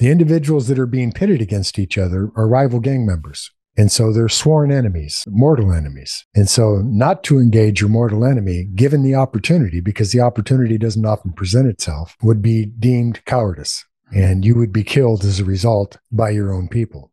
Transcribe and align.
the 0.00 0.10
individuals 0.10 0.66
that 0.68 0.78
are 0.78 0.86
being 0.86 1.12
pitted 1.12 1.42
against 1.42 1.78
each 1.78 1.98
other 1.98 2.30
are 2.34 2.48
rival 2.48 2.80
gang 2.80 3.04
members. 3.04 3.50
And 3.76 3.92
so 3.92 4.14
they're 4.14 4.30
sworn 4.30 4.72
enemies, 4.72 5.24
mortal 5.28 5.74
enemies. 5.74 6.24
And 6.34 6.48
so 6.48 6.76
not 6.82 7.22
to 7.24 7.38
engage 7.38 7.82
your 7.82 7.90
mortal 7.90 8.24
enemy, 8.24 8.64
given 8.74 9.02
the 9.02 9.14
opportunity, 9.14 9.80
because 9.80 10.10
the 10.10 10.20
opportunity 10.20 10.78
doesn't 10.78 11.04
often 11.04 11.34
present 11.34 11.68
itself, 11.68 12.16
would 12.22 12.40
be 12.40 12.64
deemed 12.64 13.22
cowardice. 13.26 13.84
And 14.10 14.42
you 14.42 14.54
would 14.54 14.72
be 14.72 14.84
killed 14.84 15.22
as 15.22 15.38
a 15.38 15.44
result 15.44 15.98
by 16.10 16.30
your 16.30 16.50
own 16.50 16.68
people. 16.68 17.12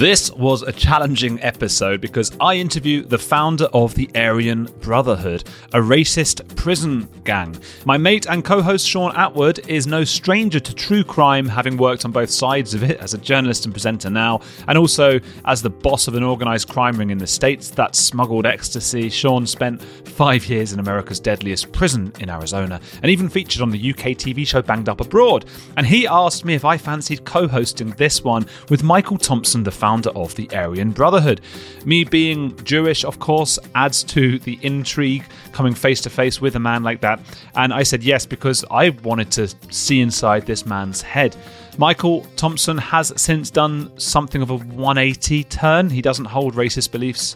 This 0.00 0.30
was 0.30 0.62
a 0.62 0.72
challenging 0.72 1.38
episode 1.42 2.00
because 2.00 2.34
I 2.40 2.54
interview 2.54 3.04
the 3.04 3.18
founder 3.18 3.66
of 3.74 3.94
the 3.94 4.08
Aryan 4.14 4.64
Brotherhood, 4.80 5.44
a 5.74 5.78
racist 5.78 6.56
prison 6.56 7.06
gang. 7.24 7.54
My 7.84 7.98
mate 7.98 8.26
and 8.26 8.42
co 8.42 8.62
host 8.62 8.88
Shaun 8.88 9.12
Attwood 9.12 9.68
is 9.68 9.86
no 9.86 10.04
stranger 10.04 10.58
to 10.58 10.74
true 10.74 11.04
crime, 11.04 11.46
having 11.46 11.76
worked 11.76 12.06
on 12.06 12.12
both 12.12 12.30
sides 12.30 12.72
of 12.72 12.82
it 12.82 12.98
as 12.98 13.12
a 13.12 13.18
journalist 13.18 13.66
and 13.66 13.74
presenter 13.74 14.08
now, 14.08 14.40
and 14.68 14.78
also 14.78 15.20
as 15.44 15.60
the 15.60 15.68
boss 15.68 16.08
of 16.08 16.14
an 16.14 16.24
organised 16.24 16.70
crime 16.70 16.96
ring 16.96 17.10
in 17.10 17.18
the 17.18 17.26
States 17.26 17.68
that 17.68 17.94
smuggled 17.94 18.46
ecstasy. 18.46 19.10
Shaun 19.10 19.46
spent 19.46 19.82
five 19.82 20.46
years 20.46 20.72
in 20.72 20.80
America's 20.80 21.20
deadliest 21.20 21.72
prison 21.72 22.10
in 22.20 22.30
Arizona 22.30 22.80
and 23.02 23.10
even 23.10 23.28
featured 23.28 23.60
on 23.60 23.70
the 23.70 23.90
UK 23.90 24.16
TV 24.16 24.46
show 24.46 24.62
Banged 24.62 24.88
Up 24.88 25.02
Abroad. 25.02 25.44
And 25.76 25.86
he 25.86 26.06
asked 26.06 26.46
me 26.46 26.54
if 26.54 26.64
I 26.64 26.78
fancied 26.78 27.26
co 27.26 27.46
hosting 27.46 27.90
this 27.98 28.24
one 28.24 28.46
with 28.70 28.82
Michael 28.82 29.18
Thompson, 29.18 29.62
the 29.62 29.70
founder 29.70 29.89
founder 29.90 30.10
of 30.10 30.32
the 30.36 30.48
Aryan 30.54 30.92
Brotherhood. 30.92 31.40
Me 31.84 32.04
being 32.04 32.56
Jewish, 32.62 33.04
of 33.04 33.18
course, 33.18 33.58
adds 33.74 34.04
to 34.04 34.38
the 34.38 34.56
intrigue 34.62 35.24
coming 35.50 35.74
face 35.74 36.00
to 36.02 36.10
face 36.10 36.40
with 36.40 36.54
a 36.54 36.60
man 36.60 36.84
like 36.84 37.00
that. 37.00 37.18
And 37.56 37.74
I 37.74 37.82
said 37.82 38.04
yes 38.04 38.24
because 38.24 38.64
I 38.70 38.90
wanted 38.90 39.32
to 39.32 39.48
see 39.70 40.00
inside 40.00 40.46
this 40.46 40.64
man's 40.64 41.02
head. 41.02 41.34
Michael 41.76 42.24
Thompson 42.36 42.78
has 42.78 43.12
since 43.16 43.50
done 43.50 43.90
something 43.98 44.42
of 44.42 44.50
a 44.50 44.58
180 44.58 45.42
turn. 45.44 45.90
He 45.90 46.02
doesn't 46.02 46.26
hold 46.26 46.54
racist 46.54 46.92
beliefs 46.92 47.34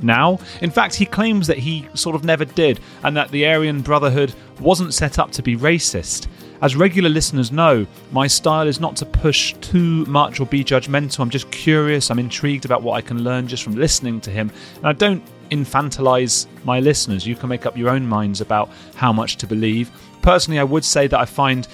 now. 0.00 0.38
In 0.62 0.70
fact, 0.70 0.94
he 0.94 1.06
claims 1.06 1.48
that 1.48 1.58
he 1.58 1.88
sort 1.94 2.14
of 2.14 2.22
never 2.22 2.44
did, 2.44 2.78
and 3.02 3.16
that 3.16 3.32
the 3.32 3.48
Aryan 3.48 3.82
Brotherhood 3.82 4.32
wasn't 4.60 4.94
set 4.94 5.18
up 5.18 5.32
to 5.32 5.42
be 5.42 5.56
racist. 5.56 6.28
As 6.62 6.74
regular 6.74 7.08
listeners 7.10 7.52
know, 7.52 7.86
my 8.12 8.26
style 8.26 8.66
is 8.66 8.80
not 8.80 8.96
to 8.96 9.06
push 9.06 9.54
too 9.60 10.04
much 10.06 10.40
or 10.40 10.46
be 10.46 10.64
judgmental. 10.64 11.20
I'm 11.20 11.30
just 11.30 11.50
curious, 11.50 12.10
I'm 12.10 12.18
intrigued 12.18 12.64
about 12.64 12.82
what 12.82 12.94
I 12.94 13.00
can 13.00 13.22
learn 13.22 13.46
just 13.46 13.62
from 13.62 13.74
listening 13.74 14.20
to 14.22 14.30
him. 14.30 14.50
And 14.76 14.86
I 14.86 14.92
don't 14.92 15.22
infantilize 15.50 16.46
my 16.64 16.80
listeners. 16.80 17.26
You 17.26 17.36
can 17.36 17.48
make 17.48 17.66
up 17.66 17.76
your 17.76 17.90
own 17.90 18.06
minds 18.06 18.40
about 18.40 18.70
how 18.94 19.12
much 19.12 19.36
to 19.36 19.46
believe. 19.46 19.90
Personally, 20.22 20.58
I 20.58 20.64
would 20.64 20.84
say 20.84 21.06
that 21.06 21.20
I 21.20 21.24
find 21.24 21.68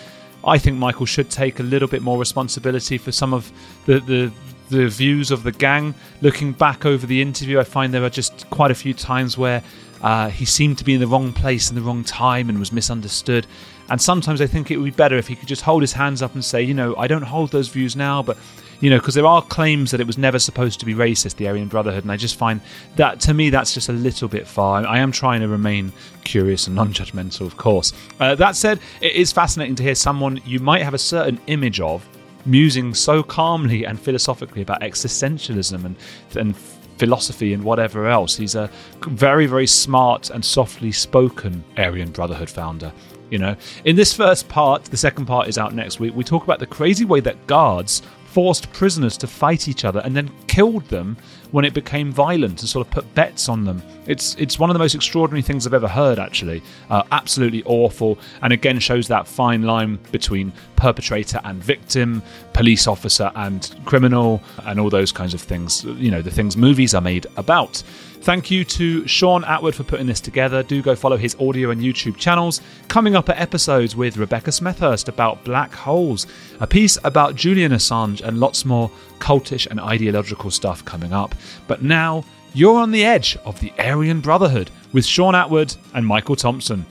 I 0.44 0.58
think 0.58 0.76
Michael 0.76 1.06
should 1.06 1.30
take 1.30 1.60
a 1.60 1.62
little 1.62 1.86
bit 1.88 2.02
more 2.02 2.18
responsibility 2.18 2.98
for 2.98 3.12
some 3.12 3.32
of 3.32 3.52
the, 3.86 4.00
the 4.00 4.32
the 4.70 4.88
views 4.88 5.30
of 5.30 5.42
the 5.42 5.52
gang. 5.52 5.94
Looking 6.22 6.52
back 6.52 6.86
over 6.86 7.06
the 7.06 7.20
interview, 7.20 7.60
I 7.60 7.64
find 7.64 7.92
there 7.92 8.04
are 8.04 8.10
just 8.10 8.48
quite 8.50 8.70
a 8.70 8.74
few 8.74 8.94
times 8.94 9.36
where 9.36 9.62
uh, 10.00 10.30
he 10.30 10.44
seemed 10.44 10.78
to 10.78 10.84
be 10.84 10.94
in 10.94 11.00
the 11.00 11.06
wrong 11.06 11.32
place 11.32 11.68
in 11.68 11.76
the 11.76 11.82
wrong 11.82 12.02
time 12.02 12.48
and 12.48 12.58
was 12.58 12.72
misunderstood. 12.72 13.46
And 13.90 14.00
sometimes 14.00 14.40
I 14.40 14.46
think 14.46 14.70
it 14.70 14.76
would 14.76 14.84
be 14.84 14.90
better 14.90 15.16
if 15.16 15.28
he 15.28 15.36
could 15.36 15.48
just 15.48 15.62
hold 15.62 15.82
his 15.82 15.92
hands 15.92 16.22
up 16.22 16.34
and 16.34 16.44
say, 16.44 16.62
you 16.62 16.74
know, 16.74 16.96
I 16.96 17.06
don't 17.06 17.22
hold 17.22 17.50
those 17.50 17.68
views 17.68 17.96
now, 17.96 18.22
but 18.22 18.38
you 18.80 18.90
know, 18.90 18.98
because 18.98 19.14
there 19.14 19.26
are 19.26 19.42
claims 19.42 19.92
that 19.92 20.00
it 20.00 20.06
was 20.08 20.18
never 20.18 20.40
supposed 20.40 20.80
to 20.80 20.86
be 20.86 20.92
racist, 20.92 21.36
the 21.36 21.46
Aryan 21.46 21.68
Brotherhood, 21.68 22.02
and 22.02 22.10
I 22.10 22.16
just 22.16 22.34
find 22.34 22.60
that 22.96 23.20
to 23.20 23.34
me 23.34 23.48
that's 23.48 23.74
just 23.74 23.88
a 23.88 23.92
little 23.92 24.26
bit 24.28 24.44
far. 24.44 24.84
I 24.84 24.98
am 24.98 25.12
trying 25.12 25.40
to 25.40 25.48
remain 25.48 25.92
curious 26.24 26.66
and 26.66 26.74
non-judgmental, 26.74 27.42
of 27.42 27.56
course. 27.56 27.92
Uh, 28.18 28.34
that 28.34 28.56
said, 28.56 28.80
it 29.00 29.12
is 29.12 29.30
fascinating 29.30 29.76
to 29.76 29.84
hear 29.84 29.94
someone 29.94 30.40
you 30.44 30.58
might 30.58 30.82
have 30.82 30.94
a 30.94 30.98
certain 30.98 31.40
image 31.46 31.80
of 31.80 32.08
musing 32.44 32.92
so 32.92 33.22
calmly 33.22 33.84
and 33.84 34.00
philosophically 34.00 34.62
about 34.62 34.80
existentialism 34.80 35.84
and 35.84 35.96
and 36.34 36.56
philosophy 36.98 37.52
and 37.52 37.64
whatever 37.64 38.06
else. 38.06 38.36
He's 38.36 38.54
a 38.54 38.70
very, 39.08 39.46
very 39.46 39.66
smart 39.66 40.30
and 40.30 40.44
softly 40.44 40.92
spoken 40.92 41.64
Aryan 41.76 42.10
Brotherhood 42.10 42.50
founder. 42.50 42.92
You 43.30 43.38
know, 43.38 43.56
in 43.84 43.96
this 43.96 44.12
first 44.12 44.48
part, 44.48 44.84
the 44.84 44.96
second 44.96 45.26
part 45.26 45.48
is 45.48 45.56
out 45.56 45.74
next 45.74 46.00
week. 46.00 46.14
We 46.14 46.24
talk 46.24 46.44
about 46.44 46.58
the 46.58 46.66
crazy 46.66 47.04
way 47.04 47.20
that 47.20 47.46
guards 47.46 48.02
forced 48.32 48.72
prisoners 48.72 49.18
to 49.18 49.26
fight 49.26 49.68
each 49.68 49.84
other 49.84 50.00
and 50.04 50.16
then 50.16 50.30
killed 50.46 50.84
them 50.88 51.16
when 51.50 51.66
it 51.66 51.74
became 51.74 52.10
violent 52.10 52.60
and 52.60 52.68
sort 52.68 52.86
of 52.86 52.90
put 52.90 53.14
bets 53.14 53.48
on 53.48 53.64
them. 53.64 53.82
It's 54.06 54.34
it's 54.36 54.58
one 54.58 54.70
of 54.70 54.74
the 54.74 54.78
most 54.78 54.94
extraordinary 54.94 55.42
things 55.42 55.66
I've 55.66 55.74
ever 55.74 55.88
heard. 55.88 56.18
Actually, 56.18 56.62
uh, 56.90 57.02
absolutely 57.12 57.62
awful, 57.64 58.18
and 58.40 58.52
again 58.52 58.78
shows 58.78 59.06
that 59.08 59.28
fine 59.28 59.62
line 59.62 59.98
between 60.10 60.52
perpetrator 60.76 61.40
and 61.44 61.62
victim, 61.62 62.22
police 62.54 62.86
officer 62.86 63.30
and 63.36 63.74
criminal, 63.84 64.42
and 64.64 64.80
all 64.80 64.90
those 64.90 65.12
kinds 65.12 65.34
of 65.34 65.42
things. 65.42 65.84
You 65.84 66.10
know, 66.10 66.22
the 66.22 66.30
things 66.30 66.56
movies 66.56 66.94
are 66.94 67.02
made 67.02 67.26
about. 67.36 67.82
Thank 68.22 68.52
you 68.52 68.64
to 68.64 69.04
Shaun 69.08 69.42
Attwood 69.42 69.74
for 69.74 69.82
putting 69.82 70.06
this 70.06 70.20
together. 70.20 70.62
Do 70.62 70.80
go 70.80 70.94
follow 70.94 71.16
his 71.16 71.34
audio 71.40 71.70
and 71.70 71.80
YouTube 71.80 72.16
channels. 72.16 72.60
Coming 72.86 73.16
up 73.16 73.28
are 73.28 73.32
episodes 73.32 73.96
with 73.96 74.16
Rebecca 74.16 74.50
Smethurst 74.50 75.08
about 75.08 75.42
black 75.42 75.74
holes, 75.74 76.28
a 76.60 76.66
piece 76.68 76.96
about 77.02 77.34
Julian 77.34 77.72
Assange, 77.72 78.20
and 78.20 78.38
lots 78.38 78.64
more 78.64 78.92
cultish 79.18 79.66
and 79.66 79.80
ideological 79.80 80.52
stuff 80.52 80.84
coming 80.84 81.12
up. 81.12 81.34
But 81.66 81.82
now, 81.82 82.24
you're 82.54 82.78
on 82.78 82.92
the 82.92 83.04
edge 83.04 83.36
of 83.44 83.58
the 83.58 83.72
Aryan 83.76 84.20
Brotherhood 84.20 84.70
with 84.92 85.04
Shaun 85.04 85.34
Attwood 85.34 85.76
and 85.92 86.06
Michael 86.06 86.36
Thompson. 86.36 86.86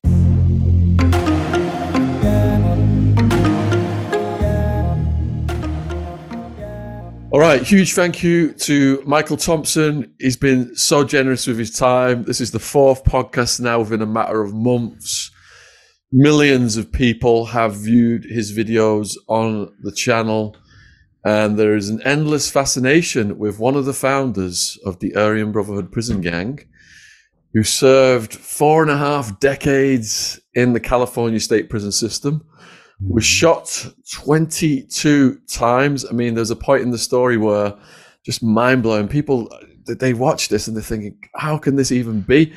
All 7.33 7.39
right, 7.39 7.63
huge 7.63 7.93
thank 7.93 8.23
you 8.23 8.51
to 8.55 9.01
Michael 9.05 9.37
Thompson. 9.37 10.13
He's 10.19 10.35
been 10.35 10.75
so 10.75 11.05
generous 11.05 11.47
with 11.47 11.57
his 11.57 11.71
time. 11.71 12.23
This 12.23 12.41
is 12.41 12.51
the 12.51 12.59
fourth 12.59 13.05
podcast 13.05 13.61
now 13.61 13.79
within 13.79 14.01
a 14.01 14.05
matter 14.05 14.41
of 14.41 14.53
months. 14.53 15.31
Millions 16.11 16.75
of 16.75 16.91
people 16.91 17.45
have 17.45 17.73
viewed 17.73 18.25
his 18.25 18.51
videos 18.51 19.15
on 19.29 19.73
the 19.81 19.93
channel, 19.93 20.57
and 21.23 21.57
there 21.57 21.77
is 21.77 21.87
an 21.87 22.01
endless 22.01 22.51
fascination 22.51 23.39
with 23.39 23.59
one 23.59 23.77
of 23.77 23.85
the 23.85 23.93
founders 23.93 24.77
of 24.85 24.99
the 24.99 25.15
Aryan 25.15 25.53
Brotherhood 25.53 25.89
prison 25.89 26.19
gang, 26.19 26.59
who 27.53 27.63
served 27.63 28.33
four 28.33 28.81
and 28.81 28.91
a 28.91 28.97
half 28.97 29.39
decades 29.39 30.37
in 30.53 30.73
the 30.73 30.81
California 30.81 31.39
state 31.39 31.69
prison 31.69 31.93
system 31.93 32.45
was 33.07 33.23
mm-hmm. 33.23 33.29
shot 33.29 33.93
22 34.13 35.39
times. 35.47 36.05
I 36.05 36.11
mean, 36.11 36.33
there's 36.33 36.51
a 36.51 36.55
point 36.55 36.83
in 36.83 36.91
the 36.91 36.97
story 36.97 37.37
where 37.37 37.73
just 38.23 38.43
mind 38.43 38.83
blowing. 38.83 39.07
People 39.07 39.49
they 39.87 40.13
watch 40.13 40.49
this 40.49 40.67
and 40.67 40.75
they're 40.75 40.83
thinking, 40.83 41.17
how 41.35 41.57
can 41.57 41.75
this 41.75 41.91
even 41.91 42.21
be? 42.21 42.53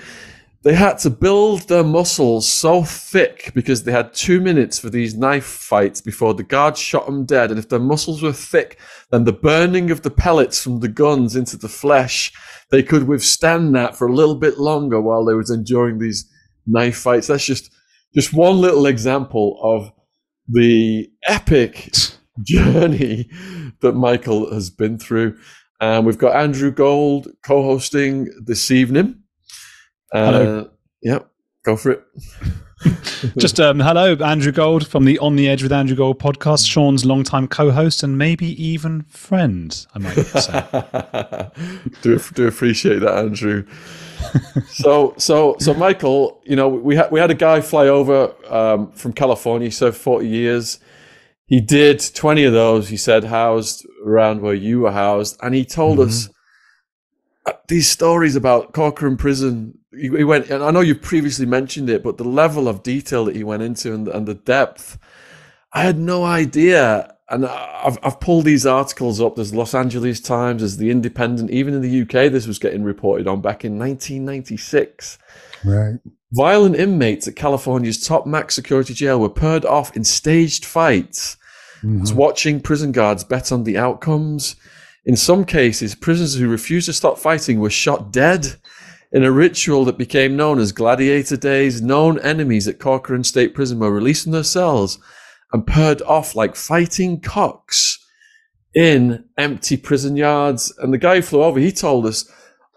They 0.62 0.74
had 0.74 0.98
to 1.00 1.10
build 1.10 1.68
their 1.68 1.84
muscles 1.84 2.48
so 2.48 2.84
thick 2.84 3.52
because 3.54 3.84
they 3.84 3.92
had 3.92 4.14
two 4.14 4.40
minutes 4.40 4.78
for 4.78 4.88
these 4.88 5.14
knife 5.14 5.44
fights 5.44 6.00
before 6.00 6.32
the 6.32 6.42
guards 6.42 6.80
shot 6.80 7.04
them 7.04 7.26
dead. 7.26 7.50
And 7.50 7.58
if 7.58 7.68
their 7.68 7.78
muscles 7.78 8.22
were 8.22 8.32
thick, 8.32 8.78
then 9.10 9.24
the 9.24 9.32
burning 9.32 9.90
of 9.90 10.00
the 10.00 10.10
pellets 10.10 10.62
from 10.62 10.80
the 10.80 10.88
guns 10.88 11.36
into 11.36 11.58
the 11.58 11.68
flesh, 11.68 12.32
they 12.70 12.82
could 12.82 13.06
withstand 13.06 13.74
that 13.74 13.94
for 13.94 14.06
a 14.06 14.14
little 14.14 14.36
bit 14.36 14.58
longer 14.58 15.02
while 15.02 15.24
they 15.24 15.34
was 15.34 15.50
enduring 15.50 15.98
these 15.98 16.30
knife 16.66 16.96
fights. 16.96 17.26
That's 17.26 17.44
just 17.44 17.70
just 18.14 18.32
one 18.32 18.58
little 18.58 18.86
example 18.86 19.58
of 19.62 19.92
the 20.48 21.10
epic 21.24 21.90
journey 22.42 23.28
that 23.80 23.92
Michael 23.92 24.52
has 24.52 24.70
been 24.70 24.98
through. 24.98 25.38
And 25.80 26.06
we've 26.06 26.18
got 26.18 26.36
Andrew 26.36 26.70
Gold 26.70 27.28
co 27.44 27.62
hosting 27.62 28.30
this 28.44 28.70
evening. 28.70 29.22
Uh, 30.12 30.32
hello. 30.32 30.70
Yep, 31.02 31.30
go 31.64 31.76
for 31.76 31.90
it. 31.92 32.04
Just 33.38 33.58
um, 33.58 33.80
hello, 33.80 34.14
Andrew 34.16 34.52
Gold 34.52 34.86
from 34.86 35.04
the 35.04 35.18
On 35.18 35.36
the 35.36 35.48
Edge 35.48 35.62
with 35.62 35.72
Andrew 35.72 35.96
Gold 35.96 36.18
podcast, 36.18 36.68
Shaun's 36.68 37.04
longtime 37.04 37.48
co 37.48 37.70
host 37.70 38.02
and 38.02 38.18
maybe 38.18 38.62
even 38.62 39.02
friend, 39.04 39.86
I 39.94 39.98
might 39.98 40.14
say. 40.14 41.50
do, 42.02 42.18
do 42.34 42.46
appreciate 42.46 43.00
that, 43.00 43.16
Andrew. 43.16 43.64
so 44.68 45.14
so 45.16 45.56
so 45.58 45.74
Michael, 45.74 46.40
you 46.44 46.56
know, 46.56 46.68
we 46.68 46.96
had 46.96 47.10
we 47.10 47.20
had 47.20 47.30
a 47.30 47.34
guy 47.34 47.60
fly 47.60 47.88
over 47.88 48.34
um, 48.48 48.92
from 48.92 49.12
California, 49.12 49.66
He 49.66 49.70
served 49.70 49.96
forty 49.96 50.28
years. 50.28 50.78
He 51.46 51.60
did 51.60 52.00
twenty 52.14 52.44
of 52.44 52.52
those. 52.52 52.88
He 52.88 52.96
said 52.96 53.24
housed 53.24 53.86
around 54.04 54.40
where 54.40 54.54
you 54.54 54.80
were 54.80 54.92
housed, 54.92 55.38
and 55.42 55.54
he 55.54 55.64
told 55.64 55.98
mm-hmm. 55.98 56.08
us 56.08 56.30
uh, 57.46 57.52
these 57.68 57.88
stories 57.88 58.36
about 58.36 58.72
Corcoran 58.72 59.16
Prison. 59.16 59.78
He, 59.92 60.08
he, 60.08 60.24
went, 60.24 60.50
and 60.50 60.64
I 60.64 60.72
know 60.72 60.80
you 60.80 60.96
previously 60.96 61.46
mentioned 61.46 61.88
it, 61.88 62.02
but 62.02 62.16
the 62.16 62.24
level 62.24 62.66
of 62.66 62.82
detail 62.82 63.26
that 63.26 63.36
he 63.36 63.44
went 63.44 63.62
into 63.62 63.94
and, 63.94 64.08
and 64.08 64.26
the 64.26 64.34
depth, 64.34 64.98
I 65.72 65.82
had 65.82 65.98
no 65.98 66.24
idea 66.24 67.13
and 67.34 67.46
I've, 67.46 67.98
I've 68.02 68.20
pulled 68.20 68.44
these 68.44 68.66
articles 68.66 69.20
up. 69.20 69.36
There's 69.36 69.54
Los 69.54 69.74
Angeles 69.74 70.20
Times, 70.20 70.62
there's 70.62 70.76
The 70.76 70.90
Independent. 70.90 71.50
Even 71.50 71.74
in 71.74 71.82
the 71.82 72.02
UK, 72.02 72.30
this 72.32 72.46
was 72.46 72.58
getting 72.58 72.84
reported 72.84 73.26
on 73.26 73.40
back 73.40 73.64
in 73.64 73.78
1996. 73.78 75.18
Right. 75.64 75.94
Violent 76.32 76.76
inmates 76.76 77.28
at 77.28 77.36
California's 77.36 78.04
top 78.04 78.26
max 78.26 78.54
security 78.54 78.94
jail 78.94 79.20
were 79.20 79.28
paired 79.28 79.64
off 79.64 79.94
in 79.96 80.04
staged 80.04 80.64
fights 80.64 81.36
Mm-hmm. 81.84 82.00
It's 82.00 82.12
watching 82.12 82.60
prison 82.60 82.92
guards 82.92 83.24
bet 83.24 83.52
on 83.52 83.64
the 83.64 83.76
outcomes. 83.76 84.56
In 85.04 85.16
some 85.16 85.44
cases, 85.44 85.94
prisoners 85.94 86.34
who 86.34 86.48
refused 86.48 86.86
to 86.86 86.94
stop 86.94 87.18
fighting 87.18 87.60
were 87.60 87.70
shot 87.70 88.10
dead 88.10 88.56
in 89.12 89.22
a 89.22 89.30
ritual 89.30 89.84
that 89.84 89.98
became 89.98 90.34
known 90.34 90.58
as 90.58 90.72
Gladiator 90.72 91.36
Days. 91.36 91.82
Known 91.82 92.18
enemies 92.20 92.66
at 92.66 92.78
Corcoran 92.78 93.22
State 93.22 93.54
Prison 93.54 93.78
were 93.78 93.92
released 93.92 94.22
from 94.22 94.32
their 94.32 94.44
cells 94.44 94.98
and 95.54 95.64
purred 95.64 96.02
off 96.02 96.34
like 96.34 96.56
fighting 96.56 97.20
cocks 97.20 98.04
in 98.74 99.24
empty 99.38 99.76
prison 99.76 100.16
yards. 100.16 100.74
And 100.78 100.92
the 100.92 100.98
guy 100.98 101.14
who 101.16 101.22
flew 101.22 101.44
over, 101.44 101.60
he 101.60 101.70
told 101.70 102.06
us 102.06 102.28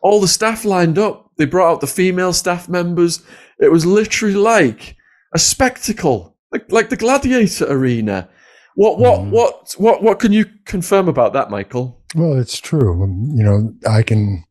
all 0.03 0.21
the 0.21 0.27
staff 0.27 0.63
lined 0.63 0.99
up. 0.99 1.31
They 1.37 1.45
brought 1.45 1.71
out 1.71 1.81
the 1.81 1.87
female 1.87 2.33
staff 2.33 2.69
members. 2.69 3.25
It 3.59 3.71
was 3.71 3.83
literally 3.83 4.35
like 4.35 4.95
a 5.33 5.39
spectacle, 5.39 6.37
like, 6.51 6.71
like 6.71 6.89
the 6.89 6.97
gladiator 6.97 7.65
arena. 7.67 8.29
What, 8.75 8.99
what, 8.99 9.21
mm. 9.21 9.31
what, 9.31 9.73
what, 9.79 10.03
what 10.03 10.19
can 10.19 10.31
you 10.31 10.45
confirm 10.65 11.09
about 11.09 11.33
that, 11.33 11.49
Michael? 11.49 11.99
Well, 12.15 12.39
it's 12.39 12.59
true. 12.59 13.03
Um, 13.03 13.31
you 13.33 13.43
know, 13.43 13.73
I 13.89 14.03
can, 14.03 14.43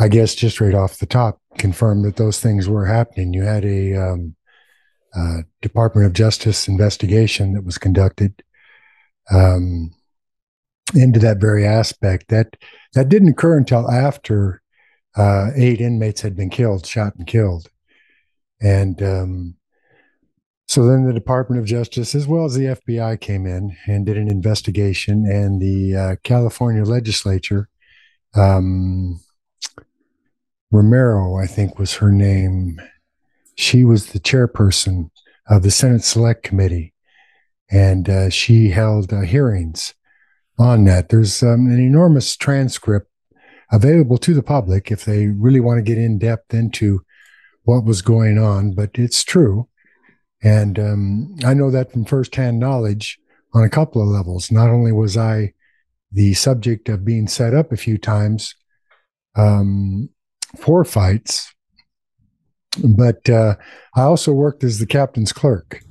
I 0.00 0.08
guess, 0.08 0.34
just 0.34 0.60
right 0.60 0.74
off 0.74 0.98
the 0.98 1.06
top, 1.06 1.40
confirm 1.56 2.02
that 2.02 2.16
those 2.16 2.40
things 2.40 2.68
were 2.68 2.86
happening. 2.86 3.32
You 3.32 3.42
had 3.42 3.64
a 3.64 3.94
um, 3.94 4.34
uh, 5.14 5.38
Department 5.62 6.06
of 6.06 6.12
Justice 6.12 6.68
investigation 6.68 7.54
that 7.54 7.64
was 7.64 7.78
conducted 7.78 8.42
um, 9.30 9.92
into 10.94 11.18
that 11.20 11.38
very 11.38 11.66
aspect. 11.66 12.28
That 12.28 12.56
that 12.94 13.08
didn't 13.08 13.28
occur 13.28 13.56
until 13.56 13.90
after 13.90 14.62
uh, 15.16 15.50
eight 15.56 15.80
inmates 15.80 16.20
had 16.20 16.36
been 16.36 16.50
killed, 16.50 16.86
shot 16.86 17.14
and 17.16 17.26
killed, 17.26 17.68
and 18.60 19.02
um, 19.02 19.56
so 20.70 20.86
then 20.86 21.04
the 21.04 21.12
Department 21.12 21.58
of 21.58 21.66
Justice, 21.66 22.14
as 22.14 22.28
well 22.28 22.44
as 22.44 22.54
the 22.54 22.66
FBI, 22.66 23.20
came 23.20 23.44
in 23.44 23.76
and 23.88 24.06
did 24.06 24.16
an 24.16 24.28
investigation, 24.28 25.26
and 25.26 25.60
the 25.60 25.96
uh, 25.96 26.16
California 26.22 26.84
legislature, 26.84 27.68
um, 28.36 29.18
Romero, 30.70 31.36
I 31.36 31.48
think 31.48 31.76
was 31.76 31.94
her 31.94 32.12
name, 32.12 32.80
she 33.60 33.84
was 33.84 34.06
the 34.06 34.20
chairperson 34.20 35.10
of 35.48 35.62
the 35.62 35.70
Senate 35.70 36.02
Select 36.02 36.42
Committee, 36.42 36.94
and 37.70 38.08
uh, 38.08 38.30
she 38.30 38.70
held 38.70 39.12
uh, 39.12 39.20
hearings 39.20 39.94
on 40.58 40.84
that. 40.84 41.10
There's 41.10 41.42
um, 41.42 41.66
an 41.66 41.78
enormous 41.78 42.36
transcript 42.36 43.10
available 43.70 44.18
to 44.18 44.34
the 44.34 44.42
public 44.42 44.90
if 44.90 45.04
they 45.04 45.26
really 45.26 45.60
want 45.60 45.78
to 45.78 45.82
get 45.82 45.98
in 45.98 46.18
depth 46.18 46.54
into 46.54 47.04
what 47.64 47.84
was 47.84 48.02
going 48.02 48.38
on, 48.38 48.72
but 48.72 48.90
it's 48.94 49.22
true. 49.22 49.68
And 50.42 50.78
um, 50.78 51.36
I 51.44 51.52
know 51.52 51.70
that 51.70 51.92
from 51.92 52.06
firsthand 52.06 52.58
knowledge 52.58 53.18
on 53.52 53.62
a 53.62 53.70
couple 53.70 54.00
of 54.00 54.08
levels. 54.08 54.50
Not 54.50 54.70
only 54.70 54.90
was 54.90 55.16
I 55.16 55.52
the 56.10 56.32
subject 56.34 56.88
of 56.88 57.04
being 57.04 57.28
set 57.28 57.54
up 57.54 57.72
a 57.72 57.76
few 57.76 57.98
times 57.98 58.54
um, 59.36 60.08
for 60.56 60.84
fights, 60.84 61.54
but 62.84 63.28
uh, 63.28 63.56
I 63.96 64.02
also 64.02 64.32
worked 64.32 64.64
as 64.64 64.78
the 64.78 64.86
captain's 64.86 65.32
clerk 65.32 65.82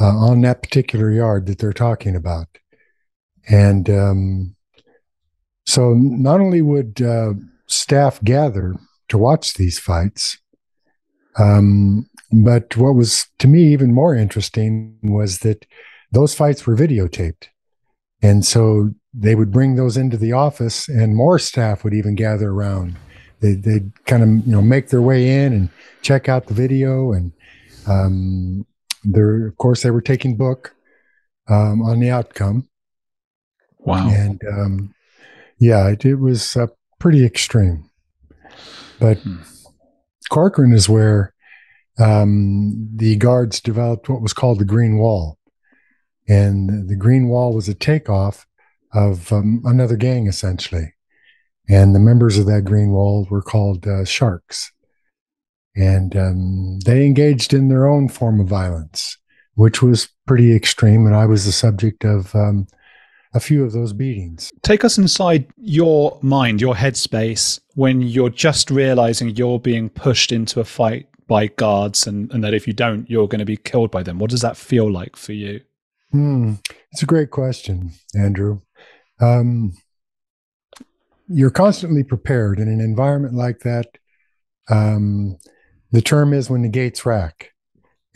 uh, 0.00 0.16
on 0.16 0.40
that 0.42 0.62
particular 0.62 1.10
yard 1.10 1.46
that 1.46 1.58
they're 1.58 1.72
talking 1.72 2.16
about. 2.16 2.48
And 3.48 3.90
um, 3.90 4.56
so 5.66 5.94
not 5.94 6.40
only 6.40 6.62
would 6.62 7.00
uh, 7.02 7.34
staff 7.66 8.22
gather 8.22 8.74
to 9.08 9.18
watch 9.18 9.54
these 9.54 9.78
fights, 9.78 10.38
um, 11.38 12.08
but 12.30 12.76
what 12.76 12.94
was 12.94 13.26
to 13.38 13.48
me 13.48 13.72
even 13.72 13.92
more 13.92 14.14
interesting 14.14 14.98
was 15.02 15.40
that 15.40 15.66
those 16.12 16.34
fights 16.34 16.66
were 16.66 16.76
videotaped. 16.76 17.48
And 18.22 18.44
so 18.44 18.94
they 19.12 19.34
would 19.34 19.50
bring 19.50 19.74
those 19.74 19.96
into 19.96 20.16
the 20.16 20.32
office, 20.32 20.88
and 20.88 21.14
more 21.14 21.38
staff 21.38 21.84
would 21.84 21.92
even 21.92 22.14
gather 22.14 22.50
around. 22.50 22.96
They, 23.44 23.52
they'd 23.52 24.04
kind 24.06 24.22
of 24.22 24.46
you 24.46 24.52
know 24.52 24.62
make 24.62 24.88
their 24.88 25.02
way 25.02 25.44
in 25.44 25.52
and 25.52 25.68
check 26.00 26.30
out 26.30 26.46
the 26.46 26.54
video, 26.54 27.12
and 27.12 27.30
um, 27.86 28.64
there, 29.02 29.46
of 29.46 29.58
course, 29.58 29.82
they 29.82 29.90
were 29.90 30.00
taking 30.00 30.38
book 30.38 30.74
um, 31.46 31.82
on 31.82 32.00
the 32.00 32.08
outcome. 32.08 32.70
Wow! 33.80 34.08
And 34.08 34.40
um, 34.50 34.94
yeah, 35.58 35.90
it, 35.90 36.06
it 36.06 36.14
was 36.14 36.56
uh, 36.56 36.68
pretty 36.98 37.22
extreme. 37.22 37.90
But 38.98 39.18
hmm. 39.18 39.42
Corcoran 40.30 40.72
is 40.72 40.88
where 40.88 41.34
um, 41.98 42.88
the 42.96 43.16
guards 43.16 43.60
developed 43.60 44.08
what 44.08 44.22
was 44.22 44.32
called 44.32 44.58
the 44.58 44.64
Green 44.64 44.96
Wall. 44.96 45.38
And 46.26 46.88
the 46.88 46.96
Green 46.96 47.28
Wall 47.28 47.52
was 47.52 47.68
a 47.68 47.74
takeoff 47.74 48.46
of 48.94 49.30
um, 49.30 49.60
another 49.66 49.96
gang, 49.96 50.28
essentially. 50.28 50.93
And 51.68 51.94
the 51.94 52.00
members 52.00 52.38
of 52.38 52.46
that 52.46 52.64
Green 52.64 52.90
Wall 52.90 53.26
were 53.30 53.42
called 53.42 53.86
uh, 53.86 54.04
Sharks. 54.04 54.70
And 55.76 56.16
um, 56.16 56.78
they 56.80 57.04
engaged 57.04 57.52
in 57.52 57.68
their 57.68 57.86
own 57.86 58.08
form 58.08 58.40
of 58.40 58.46
violence, 58.46 59.16
which 59.54 59.82
was 59.82 60.08
pretty 60.26 60.54
extreme. 60.54 61.06
And 61.06 61.16
I 61.16 61.26
was 61.26 61.46
the 61.46 61.52
subject 61.52 62.04
of 62.04 62.34
um, 62.34 62.66
a 63.34 63.40
few 63.40 63.64
of 63.64 63.72
those 63.72 63.92
beatings. 63.92 64.52
Take 64.62 64.84
us 64.84 64.98
inside 64.98 65.46
your 65.56 66.18
mind, 66.22 66.60
your 66.60 66.74
headspace, 66.74 67.60
when 67.74 68.02
you're 68.02 68.30
just 68.30 68.70
realizing 68.70 69.30
you're 69.30 69.58
being 69.58 69.88
pushed 69.88 70.30
into 70.30 70.60
a 70.60 70.64
fight 70.64 71.08
by 71.26 71.48
guards 71.48 72.06
and, 72.06 72.30
and 72.32 72.44
that 72.44 72.54
if 72.54 72.66
you 72.66 72.72
don't, 72.72 73.08
you're 73.10 73.26
going 73.26 73.40
to 73.40 73.44
be 73.44 73.56
killed 73.56 73.90
by 73.90 74.02
them. 74.02 74.18
What 74.18 74.30
does 74.30 74.42
that 74.42 74.56
feel 74.56 74.90
like 74.90 75.16
for 75.16 75.32
you? 75.32 75.60
Hmm. 76.12 76.54
It's 76.92 77.02
a 77.02 77.06
great 77.06 77.30
question, 77.30 77.92
Andrew. 78.14 78.60
Um, 79.20 79.72
you're 81.28 81.50
constantly 81.50 82.04
prepared 82.04 82.58
in 82.58 82.68
an 82.68 82.80
environment 82.80 83.34
like 83.34 83.60
that. 83.60 83.98
Um, 84.68 85.38
the 85.90 86.02
term 86.02 86.32
is 86.32 86.50
when 86.50 86.62
the 86.62 86.68
gates 86.68 87.06
rack. 87.06 87.52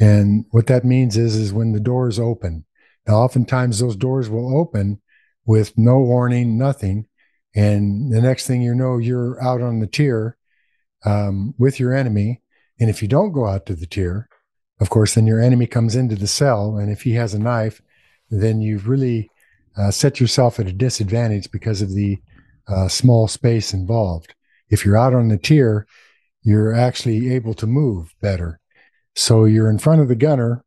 And 0.00 0.44
what 0.50 0.66
that 0.69 0.84
means 0.84 1.16
is, 1.16 1.34
is 1.34 1.52
when 1.52 1.72
the 1.72 1.81
doors 1.81 2.19
open. 2.19 2.64
Now, 3.06 3.14
oftentimes 3.16 3.78
those 3.78 3.96
doors 3.96 4.28
will 4.28 4.56
open 4.56 5.00
with 5.44 5.76
no 5.76 5.99
warning, 5.99 6.58
nothing. 6.58 7.06
And 7.55 8.12
the 8.12 8.20
next 8.20 8.46
thing 8.46 8.62
you 8.62 8.75
know, 8.75 8.99
you're 8.99 9.43
out 9.43 9.61
on 9.61 9.81
the 9.81 9.87
tier 9.87 10.37
um, 11.04 11.54
with 11.58 11.81
your 11.81 11.94
enemy 11.94 12.43
and 12.81 12.88
if 12.88 13.02
you 13.02 13.08
don't 13.08 13.32
go 13.32 13.46
out 13.46 13.66
to 13.66 13.75
the 13.75 13.87
tier, 13.87 14.28
of 14.81 14.90
course, 14.90 15.14
then 15.14 15.26
your 15.26 15.40
enemy 15.40 15.66
comes 15.66 15.96
into 15.96 16.14
the 16.14 16.26
cell. 16.26 16.76
And 16.76 16.90
if 16.90 17.02
he 17.02 17.14
has 17.14 17.34
a 17.34 17.38
knife, 17.38 17.82
then 18.31 18.61
you've 18.61 18.88
really 18.88 19.31
uh, 19.76 19.90
set 19.90 20.20
yourself 20.20 20.61
at 20.61 20.69
a 20.69 20.72
disadvantage 20.72 21.50
because 21.50 21.82
of 21.82 21.92
the 21.92 22.18
uh, 22.68 22.88
small 22.88 23.28
space 23.28 23.72
involved. 23.72 24.34
If 24.68 24.84
you're 24.84 24.98
out 24.98 25.14
on 25.14 25.28
the 25.28 25.38
tier, 25.38 25.87
you're 26.42 26.75
actually 26.75 27.34
able 27.34 27.54
to 27.54 27.66
move 27.66 28.14
better. 28.20 28.60
So 29.16 29.44
you're 29.44 29.70
in 29.70 29.78
front 29.78 30.00
of 30.00 30.08
the 30.08 30.14
gunner. 30.14 30.64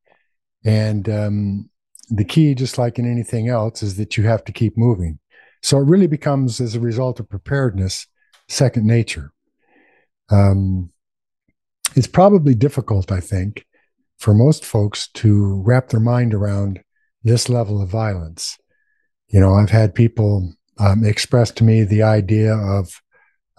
And 0.66 1.08
um, 1.10 1.70
the 2.10 2.26
key, 2.26 2.54
just 2.56 2.78
like 2.78 3.00
in 3.00 3.10
anything 3.10 3.48
else, 3.48 3.82
is 3.82 3.98
that 3.98 4.18
you 4.18 4.24
have 4.26 4.44
to 4.46 4.52
keep 4.52 4.78
moving. 4.78 5.20
So 5.62 5.78
it 5.78 5.86
really 5.86 6.08
becomes, 6.08 6.60
as 6.60 6.76
a 6.76 6.80
result 6.80 7.20
of 7.20 7.30
preparedness, 7.30 8.08
second 8.48 8.86
nature. 8.86 9.32
Um, 10.30 10.92
it's 11.96 12.08
probably 12.08 12.56
difficult, 12.56 13.12
I 13.12 13.20
think, 13.20 13.66
for 14.18 14.34
most 14.34 14.66
folks 14.66 15.08
to 15.10 15.62
wrap 15.66 15.90
their 15.90 16.00
mind 16.00 16.34
around 16.34 16.82
this 17.24 17.50
level 17.50 17.82
of 17.82 17.90
violence. 17.90 18.58
You 19.30 19.40
know, 19.40 19.54
I've 19.54 19.70
had 19.70 19.96
people 19.96 20.54
um, 20.82 21.06
express 21.06 21.52
to 21.52 21.64
me 21.64 21.84
the 21.84 22.02
idea 22.02 22.54
of 22.56 23.02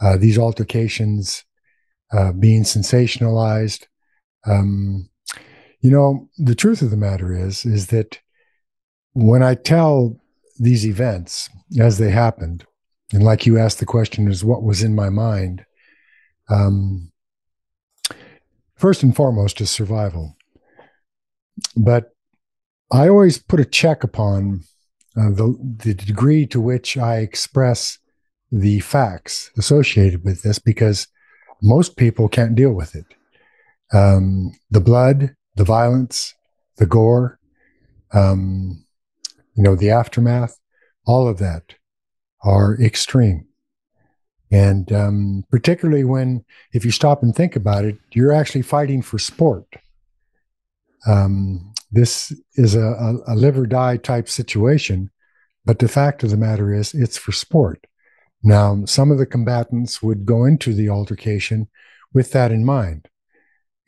uh, 0.01 0.17
these 0.17 0.39
altercations 0.39 1.45
uh, 2.13 2.33
being 2.33 2.65
sensationalized. 2.65 3.87
Um, 4.45 5.09
you 5.81 5.91
know, 5.91 6.29
the 6.37 6.57
truth 6.57 6.83
of 6.83 6.91
the 6.91 6.97
matter 6.97 7.35
is, 7.35 7.65
is 7.65 7.87
that 7.89 8.19
when 9.13 9.43
I 9.43 9.55
tell 9.55 10.21
these 10.59 10.87
events 10.87 11.49
as 11.79 11.99
they 11.99 12.11
happened, 12.11 12.67
and 13.13 13.23
like 13.23 13.47
you 13.47 13.59
asked, 13.59 13.79
the 13.79 13.87
question 13.87 14.29
is 14.29 14.45
what 14.45 14.63
was 14.63 14.83
in 14.83 14.95
my 14.95 15.09
mind. 15.09 15.65
Um, 16.49 17.13
first 18.77 19.03
and 19.03 19.15
foremost 19.15 19.61
is 19.61 19.71
survival. 19.71 20.37
But 21.77 22.11
I 22.91 23.09
always 23.09 23.39
put 23.39 23.61
a 23.61 23.65
check 23.65 24.03
upon 24.03 24.65
uh, 25.17 25.31
the, 25.31 25.57
the 25.79 25.95
degree 25.95 26.47
to 26.47 26.61
which 26.61 26.97
I 26.97 27.19
express 27.19 27.99
the 28.51 28.81
facts 28.81 29.51
associated 29.57 30.25
with 30.25 30.43
this 30.43 30.59
because 30.59 31.09
most 31.63 31.97
people 31.97 32.29
can't 32.29 32.55
deal 32.55 32.73
with 32.73 32.95
it. 32.95 33.07
Um, 33.93 34.53
the 34.71 34.81
blood, 34.81 35.35
the 35.57 35.65
violence, 35.65 36.35
the 36.77 36.87
gore, 36.87 37.39
um, 38.13 38.85
you 39.55 39.63
know, 39.63 39.75
the 39.75 39.91
aftermath, 39.91 40.59
all 41.07 41.29
of 41.29 41.39
that 41.39 41.75
are 42.43 42.79
extreme. 42.81 43.47
And 44.51 44.93
um, 44.93 45.45
particularly 45.51 46.05
when, 46.05 46.45
if 46.73 46.85
you 46.85 46.91
stop 46.91 47.23
and 47.23 47.35
think 47.35 47.57
about 47.57 47.85
it, 47.85 47.97
you're 48.13 48.33
actually 48.33 48.63
fighting 48.63 49.01
for 49.01 49.19
sport. 49.19 49.67
Um, 51.07 51.72
this 51.93 52.33
is 52.55 52.75
a, 52.75 53.21
a, 53.27 53.35
live 53.35 53.59
or 53.59 53.67
die 53.67 53.99
type 53.99 54.29
situation. 54.29 55.11
But 55.65 55.79
the 55.79 55.89
fact 55.89 56.25
of 56.25 56.31
the 56.31 56.37
matter 56.37 56.75
is, 56.75 56.95
it's 56.95 57.19
for 57.19 57.33
sport. 57.33 57.87
Now, 58.43 58.85
some 58.87 59.11
of 59.11 59.19
the 59.19 59.27
combatants 59.27 60.03
would 60.03 60.25
go 60.25 60.45
into 60.45 60.73
the 60.73 60.89
altercation 60.89 61.69
with 62.13 62.33
that 62.33 62.51
in 62.51 62.65
mind. 62.65 63.09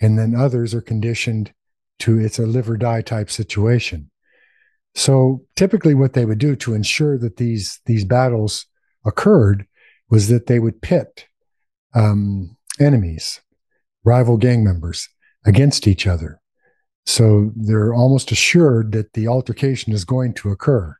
And 0.01 0.19
then 0.19 0.35
others 0.35 0.75
are 0.75 0.83
conditioned 0.83 1.53
to 2.01 2.19
it's 2.19 2.39
a 2.39 2.47
live 2.47 2.69
or 2.69 2.77
die 2.77 3.01
type 3.01 3.31
situation. 3.31 4.11
So 4.95 5.45
typically 5.57 5.95
what 5.95 6.13
they 6.13 6.25
would 6.25 6.39
do 6.39 6.55
to 6.57 6.75
ensure 6.75 7.19
that 7.19 7.37
these 7.37 7.81
these 7.87 8.05
battles 8.05 8.67
occurred 9.05 9.67
was 10.09 10.29
that 10.29 10.47
they 10.47 10.59
would 10.59 10.83
pit 10.83 11.27
um, 11.95 12.57
enemies, 12.79 13.41
rival 14.05 14.37
gang 14.37 14.63
members 14.63 15.09
against 15.45 15.87
each 15.89 16.07
other. 16.07 16.41
So 17.07 17.53
they're 17.55 17.95
almost 17.95 18.33
assured 18.33 18.93
that 18.93 19.13
the 19.13 19.29
altercation 19.29 19.93
is 19.93 20.05
going 20.05 20.35
to 20.35 20.51
occur. 20.51 20.97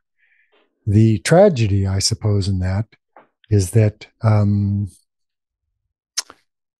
The 0.85 1.19
tragedy, 1.19 1.87
I 1.87 1.99
suppose, 1.99 2.47
in 2.47 2.59
that 2.59 2.85
is 3.49 3.71
that 3.71 4.07
um, 4.21 4.89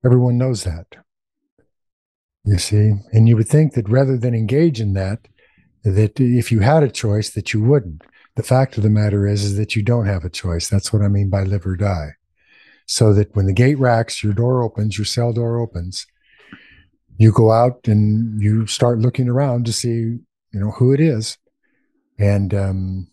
everyone 0.04 0.38
knows 0.38 0.64
that. 0.64 0.96
You 2.44 2.60
see, 2.60 2.94
and 3.12 3.28
you 3.28 3.36
would 3.36 3.48
think 3.48 3.74
that 3.74 3.90
rather 3.90 4.18
than 4.18 4.36
engage 4.36 4.80
in 4.80 4.94
that, 4.94 5.28
that 5.84 6.20
if 6.20 6.52
you 6.52 6.60
had 6.60 6.84
a 6.84 6.92
choice, 6.92 7.32
that 7.32 7.54
you 7.54 7.64
wouldn't. 7.64 8.04
The 8.36 8.44
fact 8.44 8.78
of 8.78 8.84
the 8.84 8.90
matter 8.90 9.28
is, 9.28 9.44
is 9.44 9.58
that 9.58 9.76
you 9.76 9.82
don't 9.82 10.06
have 10.06 10.24
a 10.24 10.30
choice. 10.30 10.70
That's 10.70 10.94
what 10.94 11.02
I 11.02 11.08
mean 11.08 11.30
by 11.30 11.44
live 11.44 11.66
or 11.66 11.76
die. 11.76 12.12
So 12.86 13.14
that 13.14 13.36
when 13.36 13.48
the 13.48 13.54
gate 13.54 13.80
racks, 13.80 14.24
your 14.24 14.34
door 14.34 14.62
opens, 14.62 14.98
your 14.98 15.06
cell 15.06 15.34
door 15.34 15.60
opens, 15.60 16.06
you 17.18 17.32
go 17.32 17.52
out 17.52 17.88
and 17.88 18.42
you 18.42 18.68
start 18.68 19.00
looking 19.00 19.30
around 19.30 19.66
to 19.66 19.74
see, 19.74 19.90
you 19.90 20.60
know, 20.60 20.72
who 20.72 20.94
it 20.94 21.00
is. 21.00 21.38
And, 22.20 22.54
um, 22.54 23.08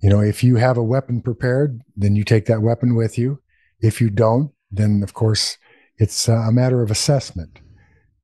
you 0.00 0.10
know, 0.10 0.20
if 0.20 0.44
you 0.44 0.56
have 0.56 0.76
a 0.76 0.82
weapon 0.82 1.20
prepared, 1.20 1.80
then 1.96 2.16
you 2.16 2.24
take 2.24 2.46
that 2.46 2.62
weapon 2.62 2.94
with 2.94 3.18
you. 3.18 3.40
If 3.80 4.00
you 4.00 4.10
don't, 4.10 4.52
then 4.70 5.02
of 5.02 5.14
course 5.14 5.58
it's 5.98 6.28
a 6.28 6.52
matter 6.52 6.82
of 6.82 6.90
assessment. 6.90 7.60